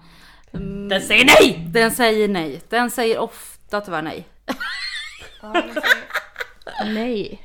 [0.57, 1.67] Mm, Den säger nej!
[1.71, 2.61] Den säger nej.
[2.69, 4.27] Den säger ofta tyvärr nej.
[6.85, 7.43] Nej.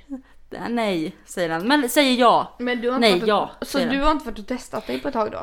[0.69, 1.67] Nej säger den.
[1.67, 2.55] Men säger ja.
[2.59, 4.99] Men du har inte Nej, varit ja, Så du har inte varit och testat dig
[4.99, 5.38] på ett tag då?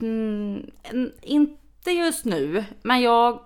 [0.00, 0.70] Mm,
[1.22, 2.64] inte just nu.
[2.82, 3.40] Men jag...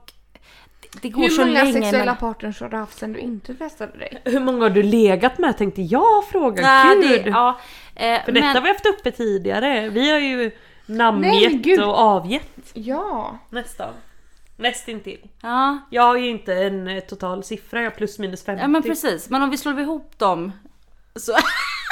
[1.02, 3.54] det- går Hur så många länge sexuella mellan- partners har du haft sen du inte
[3.54, 4.22] testade dig?
[4.24, 6.62] Hur många har du legat med tänkte jag fråga.
[6.62, 7.24] Nej, Gud!
[7.24, 7.60] det, ja,
[7.94, 9.88] eh, För detta men, har vi haft uppe tidigare.
[9.88, 10.50] Vi har ju
[10.88, 11.82] namngett gud.
[11.82, 12.70] och avgett.
[12.74, 13.38] Ja.
[13.50, 13.94] Nästan.
[14.56, 15.28] Nästintill.
[15.42, 18.62] ja, Jag har ju inte en eh, total siffra, jag har plus minus 50.
[18.62, 19.30] ja men precis.
[19.30, 20.52] Men om vi slår ihop dem.
[21.14, 21.32] Så,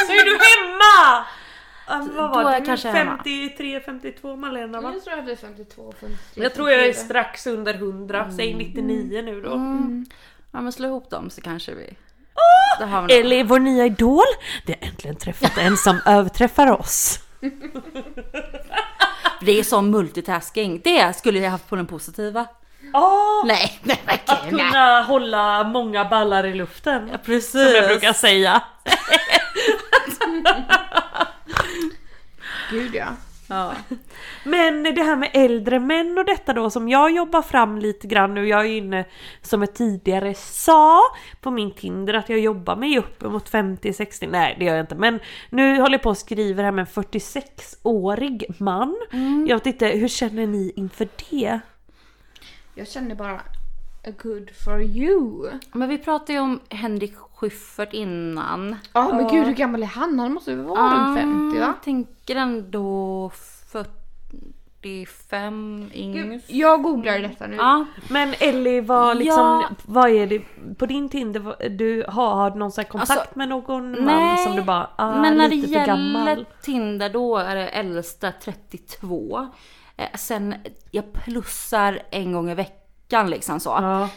[0.07, 1.25] Så är du hemma!
[2.17, 2.53] Vad var det?
[2.57, 3.17] jag kanske hemma.
[3.17, 4.93] 53, 52 Malena va?
[4.95, 6.43] Jag tror att det är 52, 53.
[6.43, 9.53] Jag tror jag är strax under 100, säg 99 nu då.
[9.55, 10.07] mm,
[10.53, 11.95] ja men slå ihop dem så kanske vi...
[12.81, 13.25] Då har vi något.
[13.25, 14.23] Eller vår nya idol,
[14.67, 17.21] vi har äntligen träffat en som överträffar oss.
[19.41, 20.81] Det är som multitasking.
[20.85, 22.47] Det skulle jag haft på den positiva.
[22.95, 23.47] Åh!
[23.47, 27.09] Nej, nej Att kunna hålla många ballar i luften.
[27.13, 27.51] Ja, precis.
[27.51, 28.63] Som jag brukar säga.
[32.71, 33.07] Gud ja.
[33.49, 33.75] Ja.
[34.45, 38.35] Men det här med äldre män och detta då som jag jobbar fram lite grann
[38.35, 38.49] nu.
[38.49, 39.05] Jag är inne
[39.43, 41.01] som jag tidigare sa
[41.41, 44.29] på min Tinder att jag jobbar mig uppemot 50-60.
[44.31, 44.95] Nej det gör jag inte.
[44.95, 45.21] Men
[45.51, 48.97] nu håller jag på och skriver här med en 46-årig man.
[49.49, 51.61] Jag vet inte, hur känner ni inför det?
[52.75, 53.41] Jag känner bara
[54.23, 55.51] good for you.
[55.73, 58.77] Men vi pratade ju om Henrik Schyffert innan.
[58.93, 60.19] Ja men gud hur gammal är han?
[60.19, 61.67] Han måste ju vara runt 50 va?
[61.67, 63.31] Jag tänker ändå
[64.83, 66.51] 45 yngst.
[66.51, 67.57] Jag googlar detta nu.
[67.57, 69.69] Ja, Men Ellie, vad liksom, Ja.
[69.87, 70.43] vad är det
[70.79, 71.69] på din Tinder?
[71.69, 74.63] Du har, har du någon sån här kontakt Alltså, med någon man nej, som du
[74.63, 76.45] bara, ah, men när det lite gäller gammal?
[76.63, 79.49] Tinder då är det äldsta 32.
[79.97, 80.55] Eh, sen
[80.91, 83.71] jag plussar en gång i veckan liksom så.
[83.71, 84.09] Ja,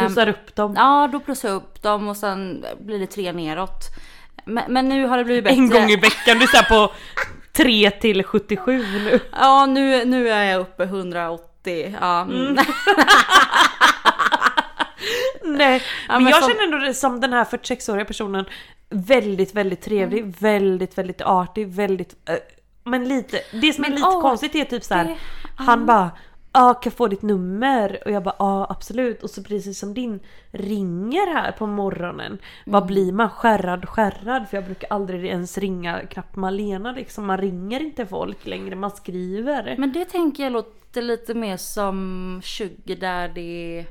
[0.00, 0.74] plussar upp dem.
[0.76, 3.80] Ja, då plussar jag upp dem och sen blir det tre neråt.
[4.44, 5.56] Men, men nu har det blivit bättre.
[5.56, 6.92] En gång i veckan, du är på
[7.52, 9.20] 3 till 77 nu.
[9.32, 11.96] Ja, nu, nu är jag uppe 180.
[12.00, 12.56] Ja, mm.
[15.44, 18.44] Nej, Ja, men, men jag som- känner ändå som den här 46-åriga personen
[18.90, 20.34] väldigt, väldigt trevlig, Mm.
[20.38, 22.28] väldigt, väldigt artig, väldigt...
[22.28, 22.34] eh,
[22.84, 25.04] men lite, det som är Men lite åh, konstigt är typ så här.
[25.04, 25.16] det-
[25.56, 26.10] han bara
[26.52, 28.02] Ja, kan jag få ditt nummer?
[28.04, 29.22] Och jag bara ja absolut.
[29.22, 30.20] Och så precis som din
[30.50, 32.26] ringer här på morgonen.
[32.26, 32.38] Mm.
[32.64, 33.30] Vad blir man?
[33.30, 34.48] Skärrad, skärrad?
[34.48, 37.26] För jag brukar aldrig ens ringa knappt Malena liksom.
[37.26, 39.74] Man ringer inte folk längre, man skriver.
[39.78, 43.84] Men det tänker jag låter lite mer som 20 där det...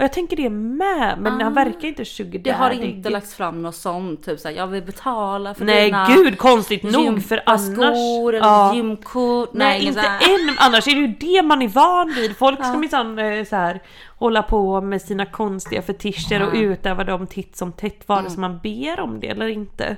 [0.00, 1.18] Och jag tänker det med.
[1.18, 4.66] Men han verkar inte 20 Det har inte lagts fram något sånt, typ såhär jag
[4.66, 7.60] vill betala för Nej dina gud konstigt nog för annars...
[7.68, 8.74] gympaskor eller Ja.
[8.74, 9.50] gymkort.
[9.52, 10.56] Nej, inget inte än.
[10.58, 12.36] Annars är det ju det man är van vid.
[12.36, 13.80] Folk ska minsann eh, så här
[14.18, 18.30] hålla på med sina konstiga fetischer och utöva dem titt som tätt vare Mm.
[18.30, 19.96] sig man ber om det eller inte.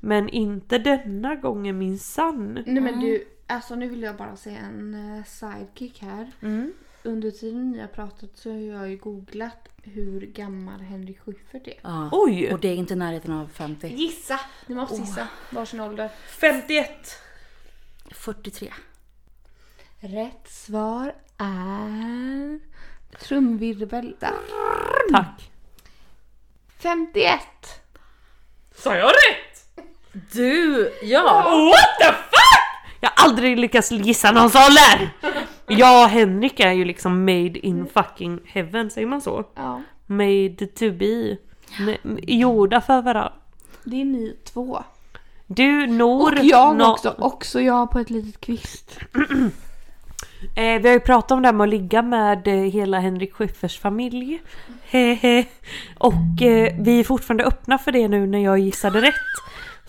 [0.00, 2.58] Men inte denna gången minsann.
[2.66, 6.26] Nej men du, alltså nu vill jag bara säga en eh, sidekick här.
[7.02, 11.80] Under tiden ni har pratat så har jag ju googlat hur gammal Henrik Schyffert är.
[11.82, 12.08] Ja.
[12.12, 12.52] Oj!
[12.52, 13.88] Och det är inte i närheten av 50.
[13.88, 14.40] Gissa!
[14.66, 16.10] Ni måste gissa varsin ålder.
[16.28, 16.90] 51!
[18.10, 18.72] 43.
[20.00, 22.60] Rätt svar är...
[23.18, 24.16] Trumvirvel.
[25.12, 25.50] Tack!
[26.78, 27.40] 51!
[28.74, 29.84] Sa jag rätt?
[30.32, 31.42] Du, ja!
[31.42, 32.29] What the!
[33.00, 35.10] Jag har aldrig lyckats gissa någons ålder!
[35.66, 39.44] Jag och Henrik är ju liksom made in fucking heaven, säger man så?
[39.54, 39.82] Ja.
[40.06, 41.36] Made to be.
[42.18, 43.32] Gjorda för varandra.
[43.84, 44.82] Det är ni två.
[45.46, 46.38] Du, Nor...
[46.38, 47.14] Och jag Nå- också.
[47.18, 48.98] Också jag på ett litet kvist.
[50.54, 53.34] Eh, vi har ju pratat om det här med att ligga med eh, hela Henrik
[53.34, 54.42] Schyfferts familj.
[54.84, 55.44] Hehe.
[55.98, 59.14] Och eh, vi är fortfarande öppna för det nu när jag gissade rätt.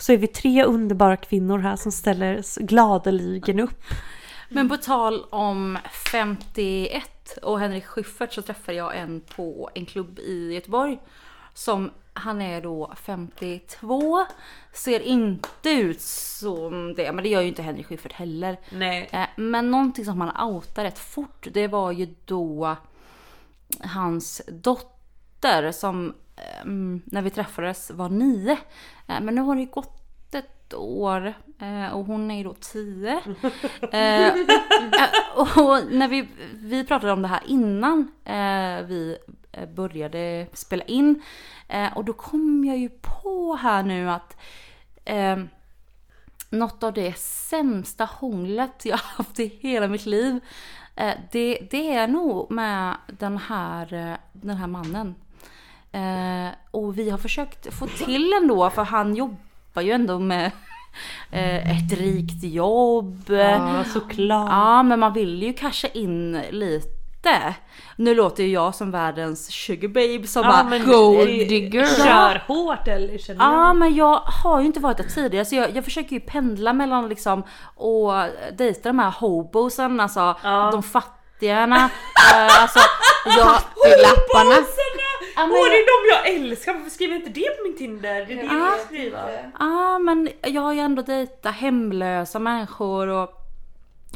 [0.02, 3.84] Så är vi tre underbara kvinnor här som ställer gladeligen upp.
[4.50, 5.78] Men på tal om
[6.14, 11.00] 51 och Henrik Schyffert så träffade jag en på en klubb i Göteborg.
[11.54, 14.26] Som han är då 52.
[14.74, 18.58] Ser inte ut som det, men det gör ju inte Henrik Schyffert heller.
[18.70, 19.10] Nej.
[19.12, 22.76] Eh, Men någonting som han outade rätt fort, det var ju då
[23.80, 26.14] hans dotter som
[27.06, 28.52] när vi träffades var nio.
[29.08, 29.98] Eh, Men nu har det ju gått
[30.36, 33.22] ett år eh, och hon är ju då tio.
[33.92, 34.34] Eh,
[35.36, 38.12] Och när vi, vi pratade om det här innan
[38.88, 39.18] vi
[39.76, 41.22] började spela in.
[41.96, 44.38] Och då kom jag ju på här nu att
[45.06, 45.38] eh,
[46.50, 50.40] något av det sämsta hånglet jag haft i hela mitt liv.
[51.32, 55.16] Det, det är nog med den här, den här mannen.
[55.94, 60.46] Eh, Och vi har försökt få till ändå, för han jobbar ju ändå med
[61.32, 63.26] eh, ett rikt jobb.
[63.30, 64.50] Ja, såklart.
[64.52, 67.54] Ja, men man vill ju casha in lite.
[67.96, 71.86] Nu låter ju jag som världens sugar babe som Ja, bara Gold eh, digger.
[71.86, 73.80] Kör hårt eller känner Ja du?
[73.80, 77.10] men jag har ju inte varit där tidigare så jag, jag försöker ju pendla mellan
[77.10, 77.44] liksom
[77.76, 78.14] och
[78.58, 80.70] dejta de här hobosen, alltså Ja.
[80.72, 81.76] de fattigarna.
[82.36, 82.80] eh, alltså
[83.38, 83.48] jag...
[84.02, 84.56] Lapparna.
[85.38, 88.26] Åh det jag- är de jag älskar, varför skriver jag inte det på min Tinder?
[88.26, 89.20] Det är det jag skriva.
[89.60, 93.24] Ja men jag har ju ändå dejtat hemlösa människor och,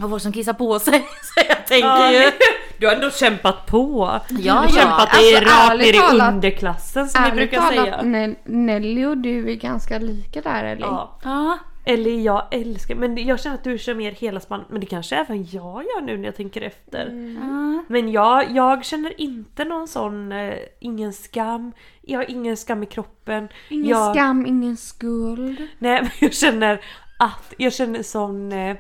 [0.04, 1.00] och folk som kissar på sig.
[1.22, 2.32] Så jag tänker Ja, ju...
[2.80, 4.20] Du har ändå kämpat på.
[4.30, 4.70] Ja, du har ja.
[4.70, 8.02] kämpat dig Alltså, rakt ner i underklassen som vi brukar talat, säga.
[8.02, 10.86] Ne- Nelly och du är ganska lika där eller?
[10.88, 11.20] Ja.
[11.24, 11.58] Ja.
[11.88, 14.68] Eller jag älskar, men jag känner att du kör mer hela spannet.
[14.70, 17.06] Men det kanske även jag gör nu när jag tänker efter.
[17.42, 17.84] ja.
[17.88, 21.72] Men jag, jag känner inte någon sån, eh, ingen skam.
[22.02, 23.48] Jag har ingen skam i kroppen.
[23.70, 25.68] Ingen jag, skam, ingen skuld.
[25.80, 26.82] Nej men jag känner
[27.20, 28.76] att, jag känner sån eh,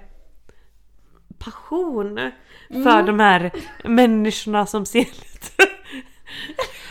[1.39, 2.31] passion
[2.69, 3.51] för de här
[3.83, 5.67] människorna som ser lite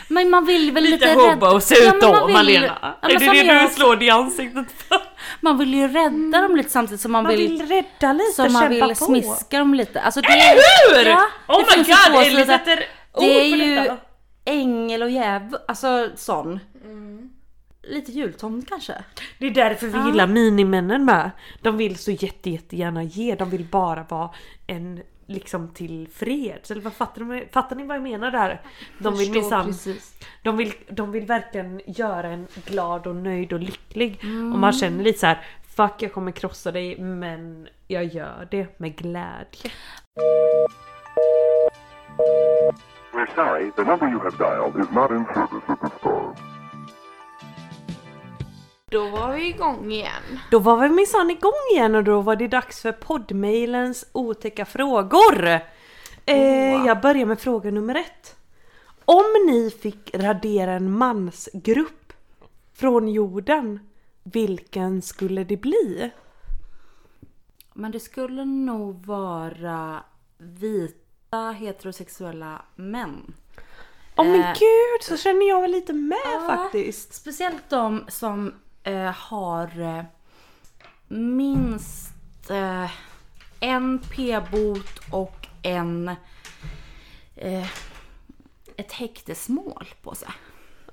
[0.07, 2.77] Men man vill väl lite, Lite hobos Ja, ut men då vill- Malena.
[3.01, 5.01] Ja, är det det jag du slår dig i ansiktet för?
[5.45, 8.53] Man vill ju rädda dem lite samtidigt som man, Man vill, vill rädda lite, som
[8.53, 8.95] man vill på.
[8.95, 10.01] smiska dem lite.
[10.01, 11.09] Alltså det, Eller hur?
[11.09, 12.77] Ja, oh det my god, Ellie sätter
[13.13, 13.97] ord Det är ju detta.
[14.45, 16.59] ängel och djävul, alltså sån.
[16.85, 17.29] Mm.
[17.83, 18.93] Lite jultomt kanske.
[19.39, 21.31] Det är därför vi gillar minimännen med.
[21.61, 24.29] De vill så jätte, jättegärna ge, de vill bara vara
[24.67, 26.71] en liksom till freds.
[26.71, 28.61] Eller vad fattar, de, fattar ni vad jag menar där?
[28.99, 30.19] De vill minsann, precis.
[30.43, 34.19] de vill, de vill verkligen göra en glad och nöjd och lycklig.
[34.53, 35.45] Och man känner lite så här:
[35.75, 39.71] fuck jag kommer krossa dig men jag gör det med glädje.
[43.13, 46.44] We're sorry, the number you have dialed is not in service at this time.
[48.95, 50.39] Då var vi igång igen.
[50.51, 55.59] Då var vi minsann igång igen och då var det dags för poddmailens otäcka frågor.
[56.25, 58.35] Eh, jag börjar med fråga nummer ett.
[59.05, 62.13] Om ni fick radera en mansgrupp
[62.73, 63.79] från jorden,
[64.23, 66.11] vilken skulle det bli?
[67.73, 70.03] Men det skulle nog vara
[70.37, 73.33] vita heterosexuella män.
[74.17, 76.43] Åh men Eh, gud, så känner jag väl lite med Ja.
[76.47, 77.13] faktiskt.
[77.13, 78.53] Speciellt de som
[78.93, 80.03] har eh,
[81.07, 82.91] minst eh,
[83.59, 86.07] en p-bot och en
[87.35, 87.67] eh,
[88.77, 90.29] ett häktesmål på sig.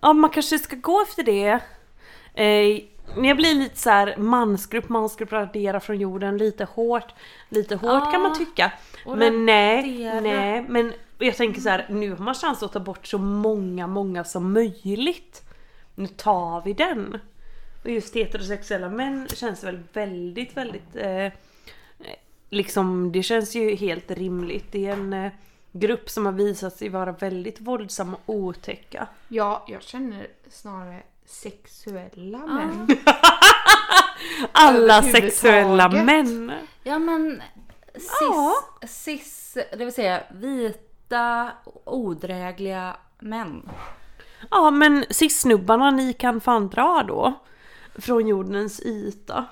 [0.00, 1.60] Ja, man kanske ska gå efter det.
[2.34, 2.82] Eh,
[3.26, 7.14] jag blir lite så här mansgrupp, mansgrupp radera från jorden, lite hårt.
[7.48, 8.72] Lite hårt Ja, kan man tycka.
[9.06, 10.64] och Men nej, nej.
[10.68, 14.24] Men jag tänker så här, nu har man chans att ta bort så många, många
[14.24, 15.42] som möjligt.
[15.94, 17.18] Nu tar vi den.
[17.82, 21.32] Och just heterosexuella män känns väl väldigt, väldigt eh,
[22.50, 24.72] liksom det känns ju helt rimligt.
[24.72, 25.32] Det är en, eh,
[25.72, 29.06] grupp som har visat sig vara väldigt våldsamma och otäcka.
[29.28, 32.88] Ja, jag känner snarare sexuella män.
[34.52, 36.52] Alla sexuella män.
[36.82, 37.42] Ja men
[37.94, 38.54] cis, Ja.
[38.88, 41.50] cis, det vill säga vita
[41.84, 43.68] odrägliga män.
[44.50, 47.32] Ja men cis-snubbarna ni kan fan dra då.
[47.94, 49.46] Från jordens yta.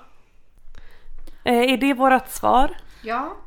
[1.43, 2.77] Eh, är det vårat svar?
[3.03, 3.37] Ja.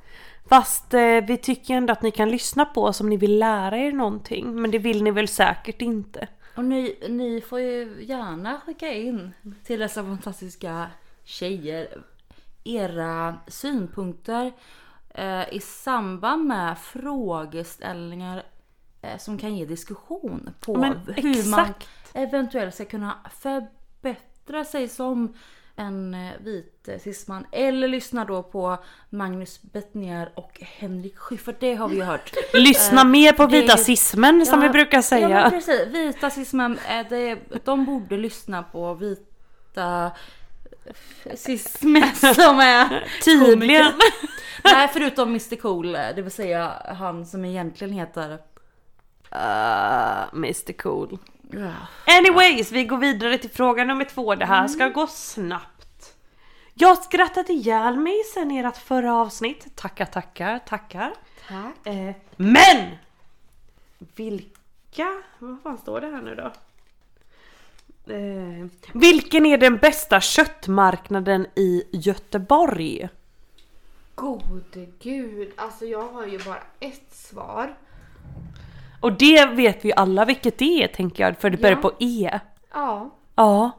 [0.49, 3.79] Fast eh, vi tycker ändå att ni kan lyssna på oss om ni vill lära
[3.79, 4.61] er någonting.
[4.63, 6.29] Men det vill ni väl säkert inte?
[6.57, 9.33] Och ni, ni får ju gärna skicka in
[9.65, 10.91] till dessa fantastiska
[11.25, 12.03] tjejer
[12.65, 14.53] era synpunkter
[15.11, 18.43] eh, i samband med frågeställningar
[19.03, 21.89] eh, som kan ge diskussion på Men hur man exakt.
[22.13, 24.34] eventuellt ska kunna förbättra
[24.65, 25.35] sig som
[25.77, 27.47] en eh, vit eh, cisman.
[27.53, 28.77] Eller lyssna då på
[29.11, 31.57] Magnus Bettner och Henrik Schyffert.
[31.61, 32.33] Det har vi ju hört.
[32.53, 35.29] Lyssna Eh, mer på vita cismen som Ja, vi brukar Ja säga.
[35.29, 40.11] men precis, vita cismen, eh, det, de borde lyssna på vita
[41.35, 43.93] cismen som är Tydligen.
[44.65, 48.39] Nej förutom Mr Cool, det vill säga han som egentligen heter
[49.35, 51.19] Uh, Mr Cool.
[52.07, 54.35] Anyways, vi går vidare till fråga nummer två.
[54.35, 56.15] Det här ska gå snabbt.
[56.75, 59.77] Jag skrattade ihjäl mig sen ert förra avsnitt.
[59.77, 61.15] Tackar, tackar, tackar.
[61.49, 61.87] Tack.
[61.87, 62.97] Eh, men!
[63.99, 65.23] Vilka...
[65.39, 66.53] Vad fan står det här nu då?
[68.13, 73.09] Eh, vilken är den bästa köttmarknaden i Göteborg?
[74.15, 77.75] Gode gud, alltså jag har ju bara ett svar.
[79.05, 81.83] Och det vet vi ju alla vilket det är tänker jag, för det börjar Ja.
[81.83, 82.41] på E.
[82.73, 83.71] Ja, Ja,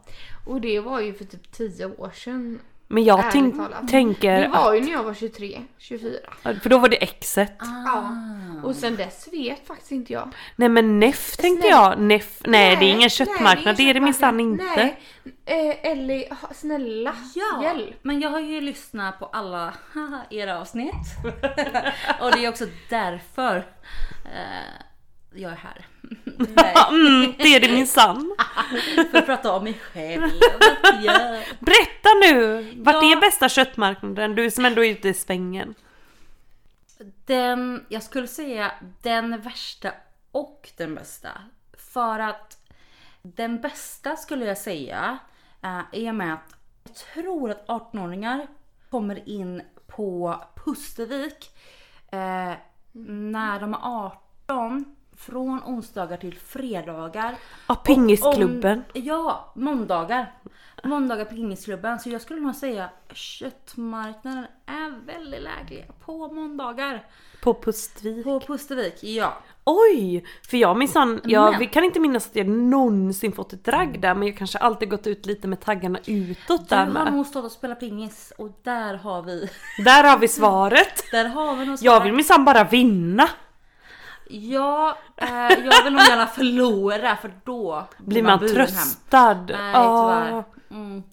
[0.46, 2.60] och det var ju för typ 10 år sedan.
[2.88, 3.88] men jag tänk, talat.
[3.88, 4.42] tänker...
[4.42, 6.18] Det var ju när jag var 23, 24.
[6.44, 7.54] att- För då var det exet.
[7.60, 8.12] Ja.
[8.64, 10.30] Och sen dess vet faktiskt inte jag.
[10.56, 11.90] Nej men Neff tänkte Snälla.
[11.90, 12.00] jag.
[12.00, 14.64] Neff, nej, det är ingen köttmarknad, det är det minsann inte.
[14.76, 15.00] Nej.
[15.46, 17.96] Eh, Ellie, snälla, Ja, hjälp.
[18.02, 19.74] men jag har ju lyssnat på alla
[20.30, 20.96] era avsnitt.
[22.22, 23.56] och det är också därför
[24.26, 24.82] eh,
[25.36, 25.86] jag är här.
[26.90, 28.36] Mm, det är det minsann.
[29.12, 30.22] för att prata om mig själv.
[31.60, 32.62] Berätta nu!
[32.78, 33.12] Vart Ja.
[33.12, 34.36] är bästa köttmarknaden?
[34.36, 35.76] Du som ändå är ute i svängen.
[37.26, 38.72] Den, jag skulle säga
[39.02, 39.92] den värsta
[40.32, 41.30] och den bästa.
[41.94, 42.58] För att
[43.22, 45.18] den bästa skulle jag säga
[45.64, 48.48] eh, är med att jag tror att 18-åringar
[48.90, 51.52] kommer in på Pustervik
[52.12, 52.54] eh,
[52.92, 53.80] när de är
[54.48, 54.95] 18
[55.26, 57.36] från onsdagar till fredagar.
[57.68, 58.84] Ja, pingisklubben.
[58.90, 60.32] Och om- Ja, måndagar.
[60.84, 62.00] Måndagar pingisklubben.
[62.00, 67.06] Så jag skulle nog säga köttmarknaden är väldigt läglig på måndagar.
[67.44, 68.24] På Pustvik.
[68.24, 69.34] På Pustervik, ja.
[69.64, 70.26] Oj!
[70.50, 74.02] För jag minsann, jag Men- vi kan inte minnas att jag någonsin fått ett drag
[74.02, 77.14] där men jag kanske alltid gått ut lite med taggarna utåt Du där har med.
[77.14, 79.50] nog stått och spelat pingis och där har vi,
[79.86, 81.04] Där har vi svaret!
[81.12, 82.06] där har vi nog Jag svaret.
[82.06, 83.30] vill minsann bara vinna!
[84.30, 85.28] Ja, eh,
[85.66, 88.66] jag vill nog gärna förlora för då Blir man buren hem.
[88.68, 89.34] tröstad?
[89.50, 90.44] Nej, tyvärr.
[90.72, 91.04] Mm,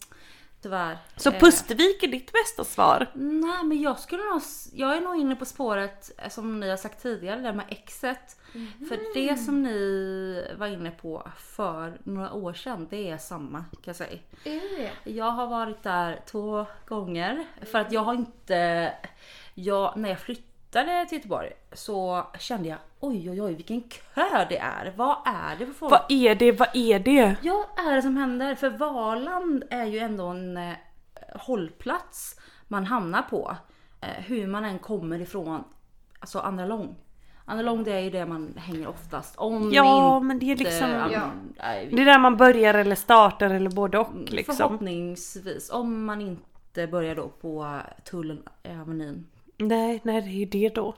[0.62, 0.98] tyvärr.
[1.16, 3.06] Så Eh, Pustvik är ditt bästa svar?
[3.14, 6.76] Nej men jag skulle nog, jag är nog inne på spåret eh, som ni har
[6.76, 8.36] sagt tidigare, det med exet.
[8.88, 13.68] För det som ni var inne på för några år sedan, det är samma kan
[13.84, 14.18] jag säga.
[14.44, 18.92] Det Jag har varit där två gånger för att jag har inte,
[19.54, 24.58] jag, när jag flyttade till Göteborg så kände jag oj oj oj vilken kö det
[24.58, 24.92] är.
[24.96, 25.90] Vad är det för folk?
[25.90, 26.52] Vad är det?
[26.52, 27.36] Vad är det?
[27.42, 28.54] Ja, är det som händer?
[28.54, 30.72] För Valand är ju ändå en eh,
[31.34, 33.56] hållplats man hamnar på.
[34.00, 35.64] Eh, hur man än kommer ifrån,
[36.20, 36.96] alltså Andra Lång.
[37.44, 39.36] Andra Lång det är ju det man hänger oftast.
[39.36, 40.90] Om Ja inte, men det är liksom...
[40.90, 41.30] Ja.
[41.90, 44.56] Det är där man börjar eller startar eller både och liksom.
[44.56, 45.70] Förhoppningsvis.
[45.70, 49.26] Om man inte börjar då på tullen Avenyn.
[49.68, 50.94] Nej, nej det är ju det då.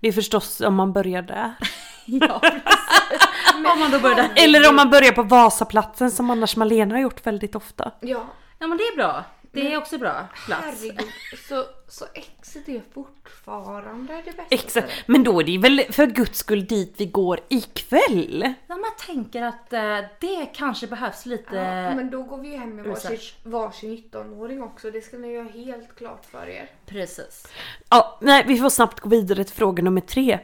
[0.00, 1.54] Det är förstås om man börjar där.
[2.06, 3.28] Ja, precis.
[3.72, 4.30] om man då börjar där.
[4.36, 7.92] Eller om man börjar på Vasaplatsen som annars Malena har gjort väldigt ofta.
[8.00, 8.24] Ja,
[8.62, 9.24] Ja men det är bra.
[9.52, 10.62] Det är också bra plats.
[10.64, 11.08] herregud.
[11.48, 14.92] Så, så exet är fortfarande det bästa Exakt.
[15.06, 18.54] Men då är det väl för guds skull dit vi går ikväll?
[18.66, 21.56] Ja, man tänker att eh, det kanske behövs lite...
[21.56, 24.90] Ja, men då går vi ju hem med varsin, varsin 19-åring också.
[24.90, 26.70] Det ska ni göra helt klart för er.
[26.86, 27.46] Precis.
[27.88, 30.38] Ja, nej vi får snabbt gå vidare till fråga nummer tre.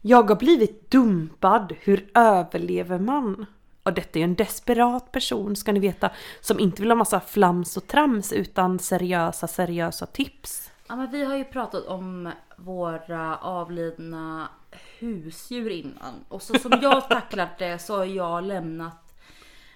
[0.00, 3.46] Jag har blivit dumpad, hur överlever man?
[3.82, 6.10] Och detta är ju en desperat person ska ni veta
[6.40, 10.70] som inte vill ha massa flams och trams utan seriösa seriösa tips.
[10.88, 14.48] Ja, men vi har ju pratat om våra avlidna
[14.98, 16.14] husdjur innan.
[16.28, 19.14] Och så som jag tacklat det så har jag lämnat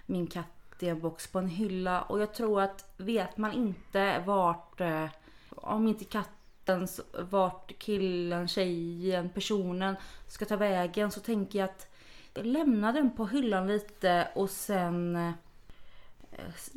[0.07, 0.47] min katt
[0.79, 2.03] i en box på en hylla.
[2.03, 5.07] Och jag tror att vet man inte vart, eh,
[5.51, 6.89] om inte katten,
[7.31, 9.97] vart killen, tjejen, personen
[10.29, 11.96] ska ta vägen så tänker jag att
[12.43, 15.33] lämna den på hyllan lite och sen eh,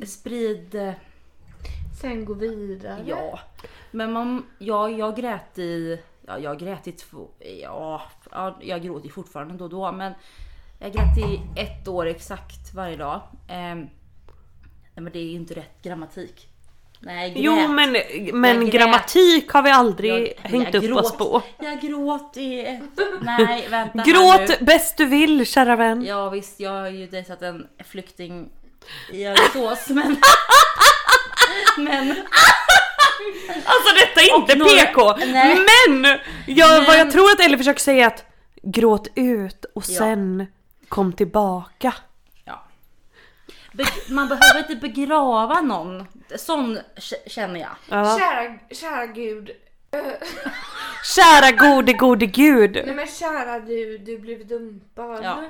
[0.06, 0.94] sprid eh,
[2.00, 3.04] Sen gå vidare.
[3.06, 3.40] Ja,
[3.90, 7.28] men man, ja, jag grät i, ja, jag grät i två,
[7.62, 10.12] ja, ja, jag gråter ju fortfarande då och då, men
[10.78, 13.20] jag grät i ett år exakt varje dag.
[13.48, 13.78] Ehm,
[14.94, 16.48] nej men det är ju inte rätt grammatik.
[17.02, 17.42] Nej, grät.
[17.44, 17.96] Jo men,
[18.32, 21.18] men grammatik har vi aldrig Jag- hängt jag upp oss gråt.
[21.18, 21.42] på.
[21.58, 22.80] Jag gråt i ett,
[23.22, 26.04] nej vänta Gråt bäst du vill kära vän.
[26.04, 28.48] Ja visst, jag har ju dejtat en flykting
[29.12, 30.16] i Alingsås men...
[31.78, 32.10] men
[33.64, 35.16] Alltså detta är inte några- PK!
[35.26, 35.56] Nej.
[35.56, 36.18] Men!
[36.46, 38.24] Jag, Vad jag Men- tror att Ellie försöker säga är att
[38.62, 39.98] gråt ut och Ja.
[39.98, 40.46] sen
[40.88, 41.94] kom tillbaka.
[43.72, 43.84] Be-
[44.14, 46.04] man behöver inte begrava någon.
[46.36, 47.70] Sån k- känner jag.
[47.90, 48.18] Ja.
[48.18, 49.50] Kära, kära gud.
[51.04, 52.72] Kära gode gode gud.
[52.86, 55.24] Nej men kära du, du blev dumpad.
[55.24, 55.42] Ja.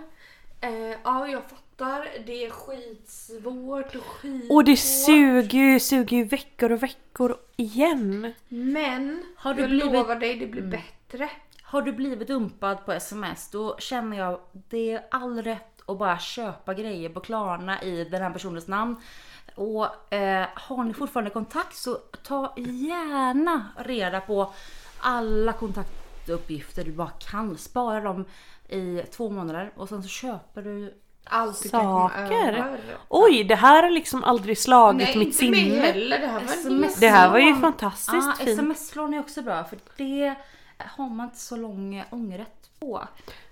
[0.61, 2.09] Eh, ja jag fattar.
[2.27, 4.51] Det är skitsvårt och skitsvårt.
[4.51, 8.33] Och det suger ju, suger ju veckor och veckor igen.
[8.49, 11.31] Men Har du jag blivit- lovar dig det blir bättre.
[11.63, 16.19] Har du blivit dumpad på sms då känner jag det är all rätt att bara
[16.19, 18.97] köpa grejer på Klarna i den här personens namn.
[19.55, 24.53] Och eh, har ni fortfarande kontakt så ta gärna reda på
[25.01, 27.59] alla kontaktuppgifter du bara kan.
[27.59, 28.25] Spara dem
[28.69, 30.95] i två månader och sen så köper du
[31.25, 32.79] Allt du Saker.
[33.09, 35.81] Oj, det här har liksom aldrig slagit Nej mitt inte mig sinne.
[35.81, 36.19] heller.
[36.19, 37.01] Det här var SMS.
[37.01, 38.49] Det här var ju fantastiskt Ja, fint.
[38.51, 40.35] sms-lån är också bra för det
[40.79, 43.05] har man inte så lång ångerrätt på.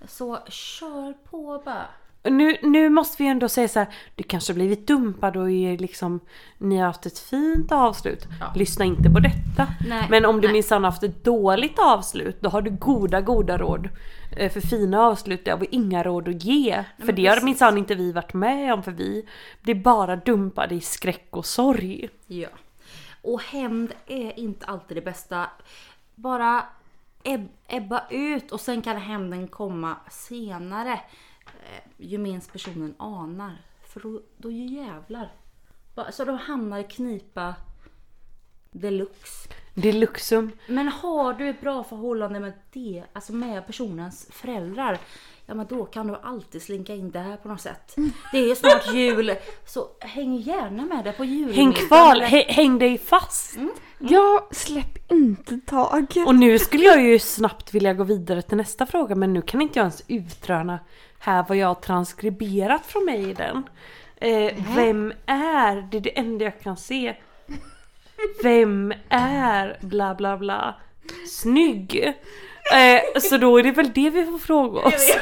[0.06, 1.84] Så kör på bara.
[2.22, 6.20] Nu, nu måste vi ändå säga så här, du kanske blivit dumpad och är liksom,
[6.58, 8.26] ni har haft ett fint avslut.
[8.40, 8.52] Ja.
[8.56, 9.66] Lyssna inte på detta.
[9.88, 10.52] Nej, Men om du nej.
[10.52, 13.88] minsann haft ett dåligt avslut, då har du goda, goda råd.
[14.36, 16.84] Eh, För fina avslut det har vi inga råd att ge.
[16.98, 19.26] för men det har minsann inte vi varit med om, för vi
[19.62, 22.08] blir bara dumpade i skräck och sorg.
[22.26, 22.48] Ja.
[23.22, 25.46] Och hämnd är inte alltid det bästa.
[26.14, 26.62] Bara
[27.24, 31.00] eb- ebba ut och sen kan hämnden komma senare.
[31.68, 33.56] Eh, Ju minst personen anar.
[33.88, 35.32] För då, då ju jävlar.
[36.10, 37.54] Så de hamnar i knipa
[38.70, 39.48] deluxe.
[39.74, 40.50] Deluxum.
[40.66, 44.98] Men har du ett bra förhållande med det, alltså med personens föräldrar,
[45.46, 47.96] ja men då kan du alltid slinka in det här på något sätt.
[48.32, 49.34] Det är snart jul,
[49.66, 51.52] så häng gärna med det på jul.
[51.52, 53.56] Häng kvar, hä- häng dig fast.
[53.98, 56.26] Ja, släpp inte taget.
[56.26, 59.62] Och nu skulle jag ju snabbt vilja gå vidare till nästa fråga men nu kan
[59.62, 60.78] inte jag ens utröna
[61.18, 63.68] här vad jag har transkriberat från mig i den.
[64.16, 67.14] Eh, vem är, det är det enda jag kan se.
[68.42, 70.74] Vem är bla bla bla
[71.28, 72.14] snygg?
[72.74, 75.16] Eh, så då är det väl det vi får fråga oss.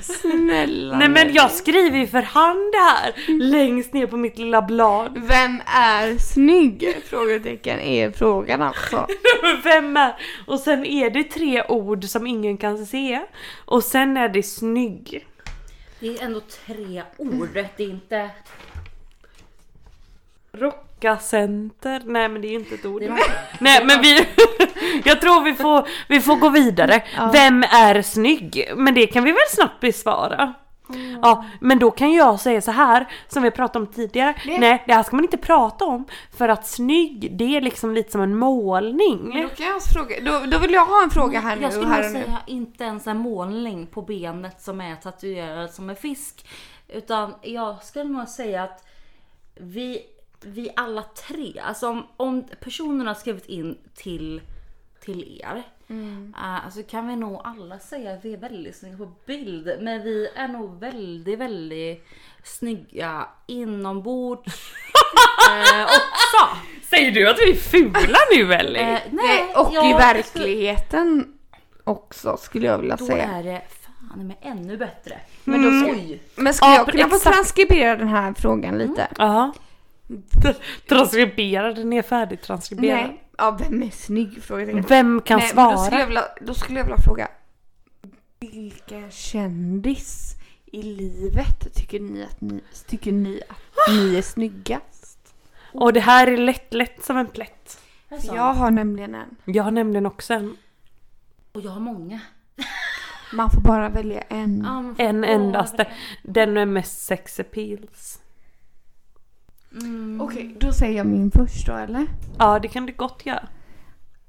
[0.00, 5.18] Snälla Nej men jag skriver ju för hand här längst ner på mitt lilla blad.
[5.18, 6.96] Vem är snygg?
[7.04, 9.06] Frågetecken är frågan alltså.
[9.64, 10.14] Vem är?
[10.46, 13.20] Och sen är det tre ord som ingen kan se.
[13.64, 15.26] Och sen är det snygg.
[16.00, 18.30] Det är ändå tre ord, det är inte...
[21.02, 22.02] Rockacenter.
[22.04, 23.00] Nej men det är ju inte ett ord.
[23.00, 23.18] Det
[23.60, 24.26] Nej men vi...
[25.04, 27.02] Jag tror vi får, vi får gå vidare.
[27.32, 28.72] Vem är snygg?
[28.76, 30.54] Men det kan vi väl snabbt besvara.
[31.22, 34.34] Ja, men då kan jag säga så här som vi pratade om tidigare.
[34.58, 36.04] Nej, det här ska man inte prata om.
[36.36, 39.42] För att snygg, det är liksom lite som en målning.
[39.42, 41.86] Då kan jag fråga, då, då vill jag ha en fråga här nu Jag skulle
[41.86, 42.22] här och nu.
[42.22, 46.46] säga inte ens en målning på benet som är tatuerad som en fisk.
[46.88, 48.84] Utan jag skulle nog säga att
[49.54, 50.02] vi,
[50.44, 54.40] vi alla tre, alltså om, om personerna har skrivit in till,
[55.00, 55.62] till er.
[56.36, 59.70] eh, så kan vi nog alla säga att vi är väldigt snygga på bild.
[59.80, 62.06] Men vi är nog väldigt, väldigt
[62.44, 64.46] snygga inombords
[65.50, 66.56] eh, också.
[66.90, 68.80] Säger du att vi är fula nu eller?
[68.92, 71.32] Eh, Nej, och i verkligheten
[71.84, 73.24] också skulle jag vilja Då säga.
[73.24, 75.18] är det fan med ännu bättre.
[75.44, 76.22] Men, då ska, Oj!
[76.36, 77.34] men skulle Ja, jag kunna få exakt.
[77.36, 79.08] transkribera den här frågan lite?
[79.18, 79.52] Ja.
[80.88, 82.96] Transkriberad, den är färdigtranskriberad.
[83.08, 83.24] Nej.
[83.38, 84.42] Ja, vem är snygg?
[84.42, 84.84] Frågetecken.
[84.88, 85.72] Vem kan Nej, svara?
[85.72, 87.28] då, skulle jag vilja, då skulle jag vilja fråga.
[88.40, 90.36] Vilka kändis
[90.66, 95.34] i livet tycker ni att ni, tycker ni, att ni är snyggast?
[95.72, 97.78] Och det här är lätt, lätt som en plätt.
[98.08, 98.34] Alltså.
[98.34, 99.36] Jag har nämligen en.
[99.44, 100.56] Jag har nämligen också en.
[101.52, 102.20] Och jag har många.
[103.32, 104.62] Man får bara välja en.
[104.64, 105.86] Ja, En endaste.
[106.22, 108.21] Den med mest sex appeals.
[109.74, 110.20] Mm.
[110.20, 112.06] Okej, då säger jag min först då eller?
[112.38, 113.48] Ja, det kan du gott göra.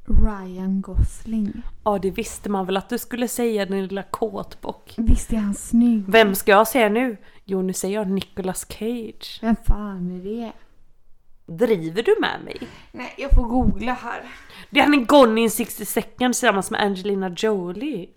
[0.05, 1.61] Ryan Gosling.
[1.83, 4.93] Ja, det visste man väl att du skulle säga din lilla kåtbock.
[4.97, 6.03] Visst är han snygg?
[6.07, 7.17] Vem ska jag säga nu?
[7.45, 9.39] Jo, nu säger jag Nicolas Cage.
[9.41, 10.51] Vem fan är det?
[11.45, 12.57] Driver du med mig?
[12.91, 14.21] Nej, jag får googla här.
[14.69, 18.09] Det är han i Gone in 60 seconds tillsammans med Angelina Jolie.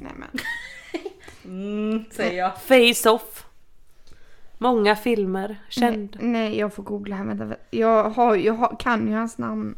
[0.00, 0.28] Nej men.
[1.44, 2.52] Mm, säger jag.
[2.58, 3.35] Face Off.
[4.58, 5.56] Många filmer.
[5.68, 6.16] Känd.
[6.20, 7.24] Nej, nej, jag får googla här.
[7.24, 9.74] Vänta, jag, har, jag har, kan ju hans namn.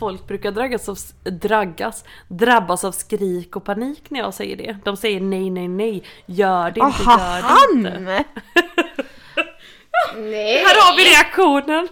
[0.00, 0.96] Folk brukar draggas av,
[1.40, 4.76] draggas, drabbas av skrik och panik när jag säger det.
[4.84, 6.02] De säger nej, nej, nej.
[6.26, 7.78] Gör det inte, Aha, gör det han!
[7.78, 8.00] inte.
[8.00, 8.24] nej!
[10.66, 11.88] Här har vi reaktionen!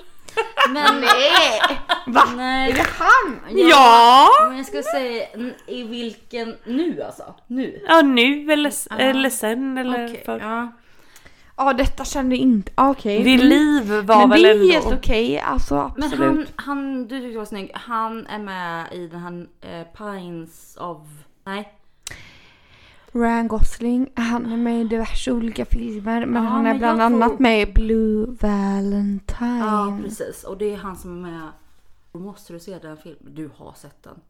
[0.69, 1.61] Men Nej!
[2.07, 2.25] Va?
[2.37, 2.71] nej.
[2.71, 3.41] Är det han?
[3.51, 4.29] Ja!
[4.49, 5.27] Men jag ska säga
[5.67, 7.35] i vilken, nu alltså?
[7.47, 7.85] Nu?
[7.89, 10.39] Ja, nu eller, eller sen eller Okej, för.
[10.41, 10.73] ja.
[11.57, 12.73] Ja, detta kände jag inte.
[12.75, 13.23] Okej.
[13.23, 13.49] Vid Mm.
[13.49, 14.73] liv var Men väl det är ändå...
[14.73, 16.29] helt okej, alltså Men absolut.
[16.29, 17.71] han, han, du tyckte jag var snygg.
[17.75, 20.99] Han är med i den här eh, Pines of...
[21.45, 21.79] Nej.
[23.15, 27.03] Ryan Gosling, han är med i diverse olika filmer men Ja, han är men bland
[27.03, 29.59] annat tror- med i Blue Valentine.
[29.59, 30.45] Ja precis.
[30.45, 31.49] Och det är han som är med.
[32.13, 33.35] Då måste du se den filmen.
[33.35, 34.21] Du har sett den.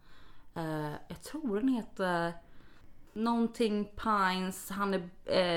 [0.55, 2.33] Eh, jag tror den heter
[3.13, 4.71] Någonting Pines.
[4.71, 5.03] Han är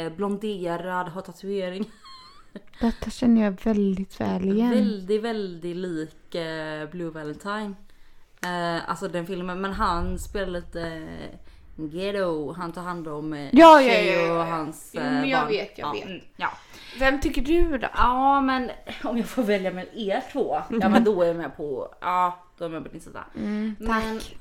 [0.05, 1.85] eh, blonderad, har tatuering.
[2.81, 4.69] Detta känner jag väldigt väl igen.
[4.69, 7.75] Väldigt, väldigt lik eh, Blue Valentine.
[8.45, 9.61] Eh, alltså den filmen.
[9.61, 12.51] Men han spelar lite eh, ghetto.
[12.53, 15.41] Han tar hand om eh, Ja, ja, ja, ja, och hans Jo, eh, men jag
[15.41, 15.49] barn.
[15.51, 16.05] vet, jag ja, vet.
[16.05, 16.49] mm, Ja.
[16.99, 17.87] Vem tycker du då?
[17.95, 18.71] ja, men
[19.03, 20.61] om jag får välja mellan er två.
[20.81, 21.95] Ja, men då är jag med på.
[22.01, 23.25] Ja, då är jag med på din sida.
[23.37, 23.87] Mm, Men-
[24.19, 24.35] tack.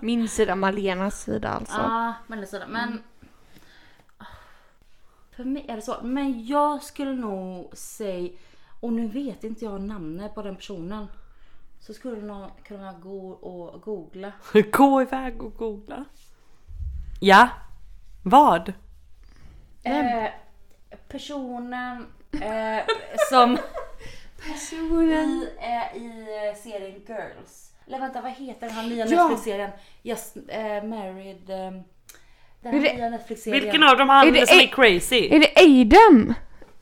[0.00, 1.78] Min sida, Malenas sida alltså.
[1.78, 2.66] Ja, men det är sådär.
[2.66, 3.02] Men
[5.36, 5.96] för mig är det så.
[6.02, 8.32] Men jag skulle nog säga,
[8.80, 11.06] och nu vet inte jag namnet på den personen.
[11.80, 14.32] Så skulle nog kunna gå och googla.
[14.72, 16.04] Gå iväg och googla.
[17.20, 17.48] Ja.
[18.22, 18.72] Vad?
[19.82, 20.30] Eh,
[21.08, 22.84] personen eh,
[23.30, 23.52] som
[24.72, 27.71] i, eh, i serien Girls.
[27.92, 29.22] Eller vänta, vad heter den här nya Ja.
[29.28, 29.70] Netflix-serien?
[30.02, 31.50] Just eh, Married.
[31.50, 31.56] Eh,
[32.62, 33.62] den Är det- nya Netflix-serien.
[33.62, 35.28] Vilken av dem Är han det som är crazy?
[35.30, 36.34] Är det Aiden?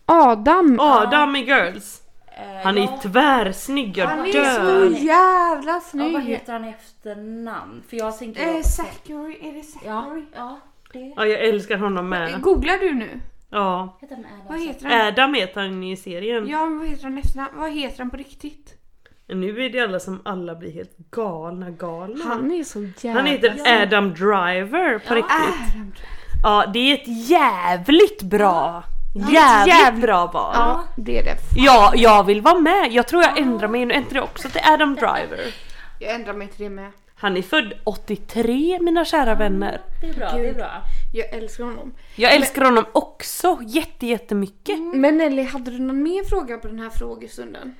[0.07, 0.77] Adam?
[0.81, 2.03] Adam i Girls.
[2.27, 2.99] Eh, Han är ja.
[3.03, 4.89] tvärsnygg, jag Han är dör.
[4.91, 6.21] så jävla Ja, vad snygg.
[6.21, 7.83] heter han i efternamn?
[7.89, 8.49] För jag tänker...
[8.57, 10.25] Eh, Zachary, är det ja, Zachary?
[10.35, 10.61] ja,
[10.93, 12.41] det Ja, jag älskar honom med.
[12.43, 13.21] Googlar du nu?
[13.51, 13.99] Ja.
[14.01, 14.31] heter Adam.
[14.49, 15.07] Vad heter han?
[15.07, 16.49] Adam heter han i serien.
[16.49, 17.51] Ja, men vad heter han efternamn?
[17.57, 18.75] Vad heter han på riktigt?
[19.35, 22.25] Nu är det alla som alla blir helt galna galna.
[22.25, 25.31] Han, Han är så jävla heter Adam Driver på riktigt.
[25.75, 25.93] Adam.
[26.43, 28.85] Ja, det är ett jävligt bra.
[29.33, 30.53] Jävligt, jävligt- bra val.
[30.55, 31.37] Ja, det är det.
[31.57, 32.93] Ja, jag vill vara med.
[32.93, 33.95] Jag tror jag ändrar mig nu.
[33.95, 35.55] Ändrar jag också till Adam Driver.
[36.01, 36.91] Jag ändrar mig till det med.
[37.15, 39.81] Han är född 83 mina kära vänner.
[40.01, 40.71] Det är bra, det är bra.
[41.15, 41.93] Jag älskar honom.
[42.17, 44.79] Jag älskar honom också jätte, jättemycket.
[44.95, 47.75] Men Nelly, hade du någon mer fråga på den här frågestunden?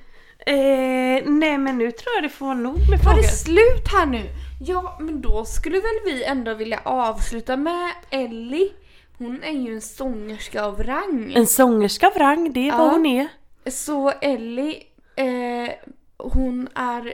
[0.45, 3.21] Eh, nej men nu tror jag det får vara nog med Var frågor.
[3.21, 4.21] det slut här nu?
[4.65, 8.69] Ja, men då skulle väl vi ändå vilja avsluta med Ellie.
[9.17, 11.33] Hon är ju en sångerska av rang.
[11.35, 12.91] En sångerska av rang, det är vad Ja.
[12.91, 13.27] hon är.
[13.71, 14.83] Så Ellie,
[15.15, 15.71] eh,
[16.17, 17.13] hon är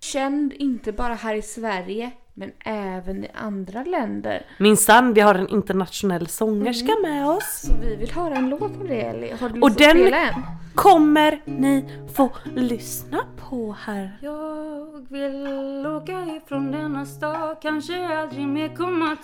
[0.00, 4.46] känd inte bara här i Sverige, men även i andra länder.
[4.58, 7.02] Minsann, vi har en internationell sångerska Mm.
[7.12, 7.62] med oss.
[7.66, 9.36] Så vi vill höra en låt om det Ellie.
[9.40, 10.34] Har du Och lust att den- spela en?
[10.74, 11.84] Kommer ni
[12.14, 13.18] få lyssna
[13.48, 14.18] på här.
[14.22, 16.12] Jag vill åka
[16.44, 19.16] ifrån denna stad, kanske aldrig mer komma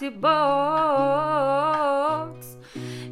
[1.12, 2.46] tillbaks.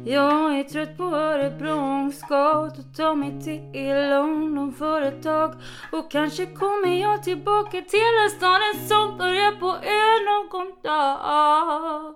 [0.05, 5.53] Jag är trött på Örebro, ska ta mig till London för ett tag.
[5.91, 12.15] Och kanske kommer jag tillbaka till en staden som börjar på är någon dag.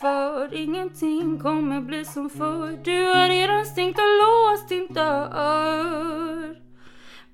[0.00, 2.78] För ingenting kommer bli som förr.
[2.84, 6.56] Du har redan stängt och låst din dörr.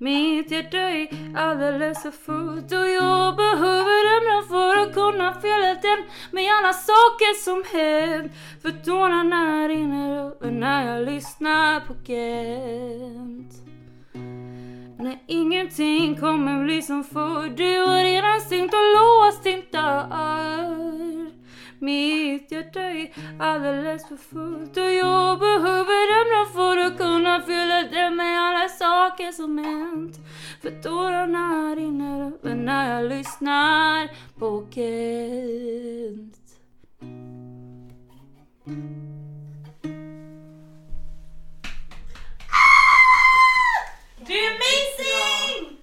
[0.01, 1.07] Mitt hjärta är
[1.37, 7.33] alldeles för fullt och jag behöver ämnen för att kunna fylla den med alla saker
[7.43, 8.31] som hänt.
[8.61, 13.68] För tårarna rinner över när jag lyssnar på Kent.
[15.01, 17.49] Nej, ingenting kommer bli som förr.
[17.49, 21.31] Du har redan stängt och låst din dörr.
[21.79, 23.09] Mitt hjärta är
[23.39, 29.31] alldeles för fullt och jag behöver ändra för att kunna fylla det med alla saker
[29.31, 30.17] som hänt.
[30.61, 34.09] För tårarna rinner över när jag lyssnar
[34.39, 36.35] på Kent.
[44.29, 45.78] Amazing!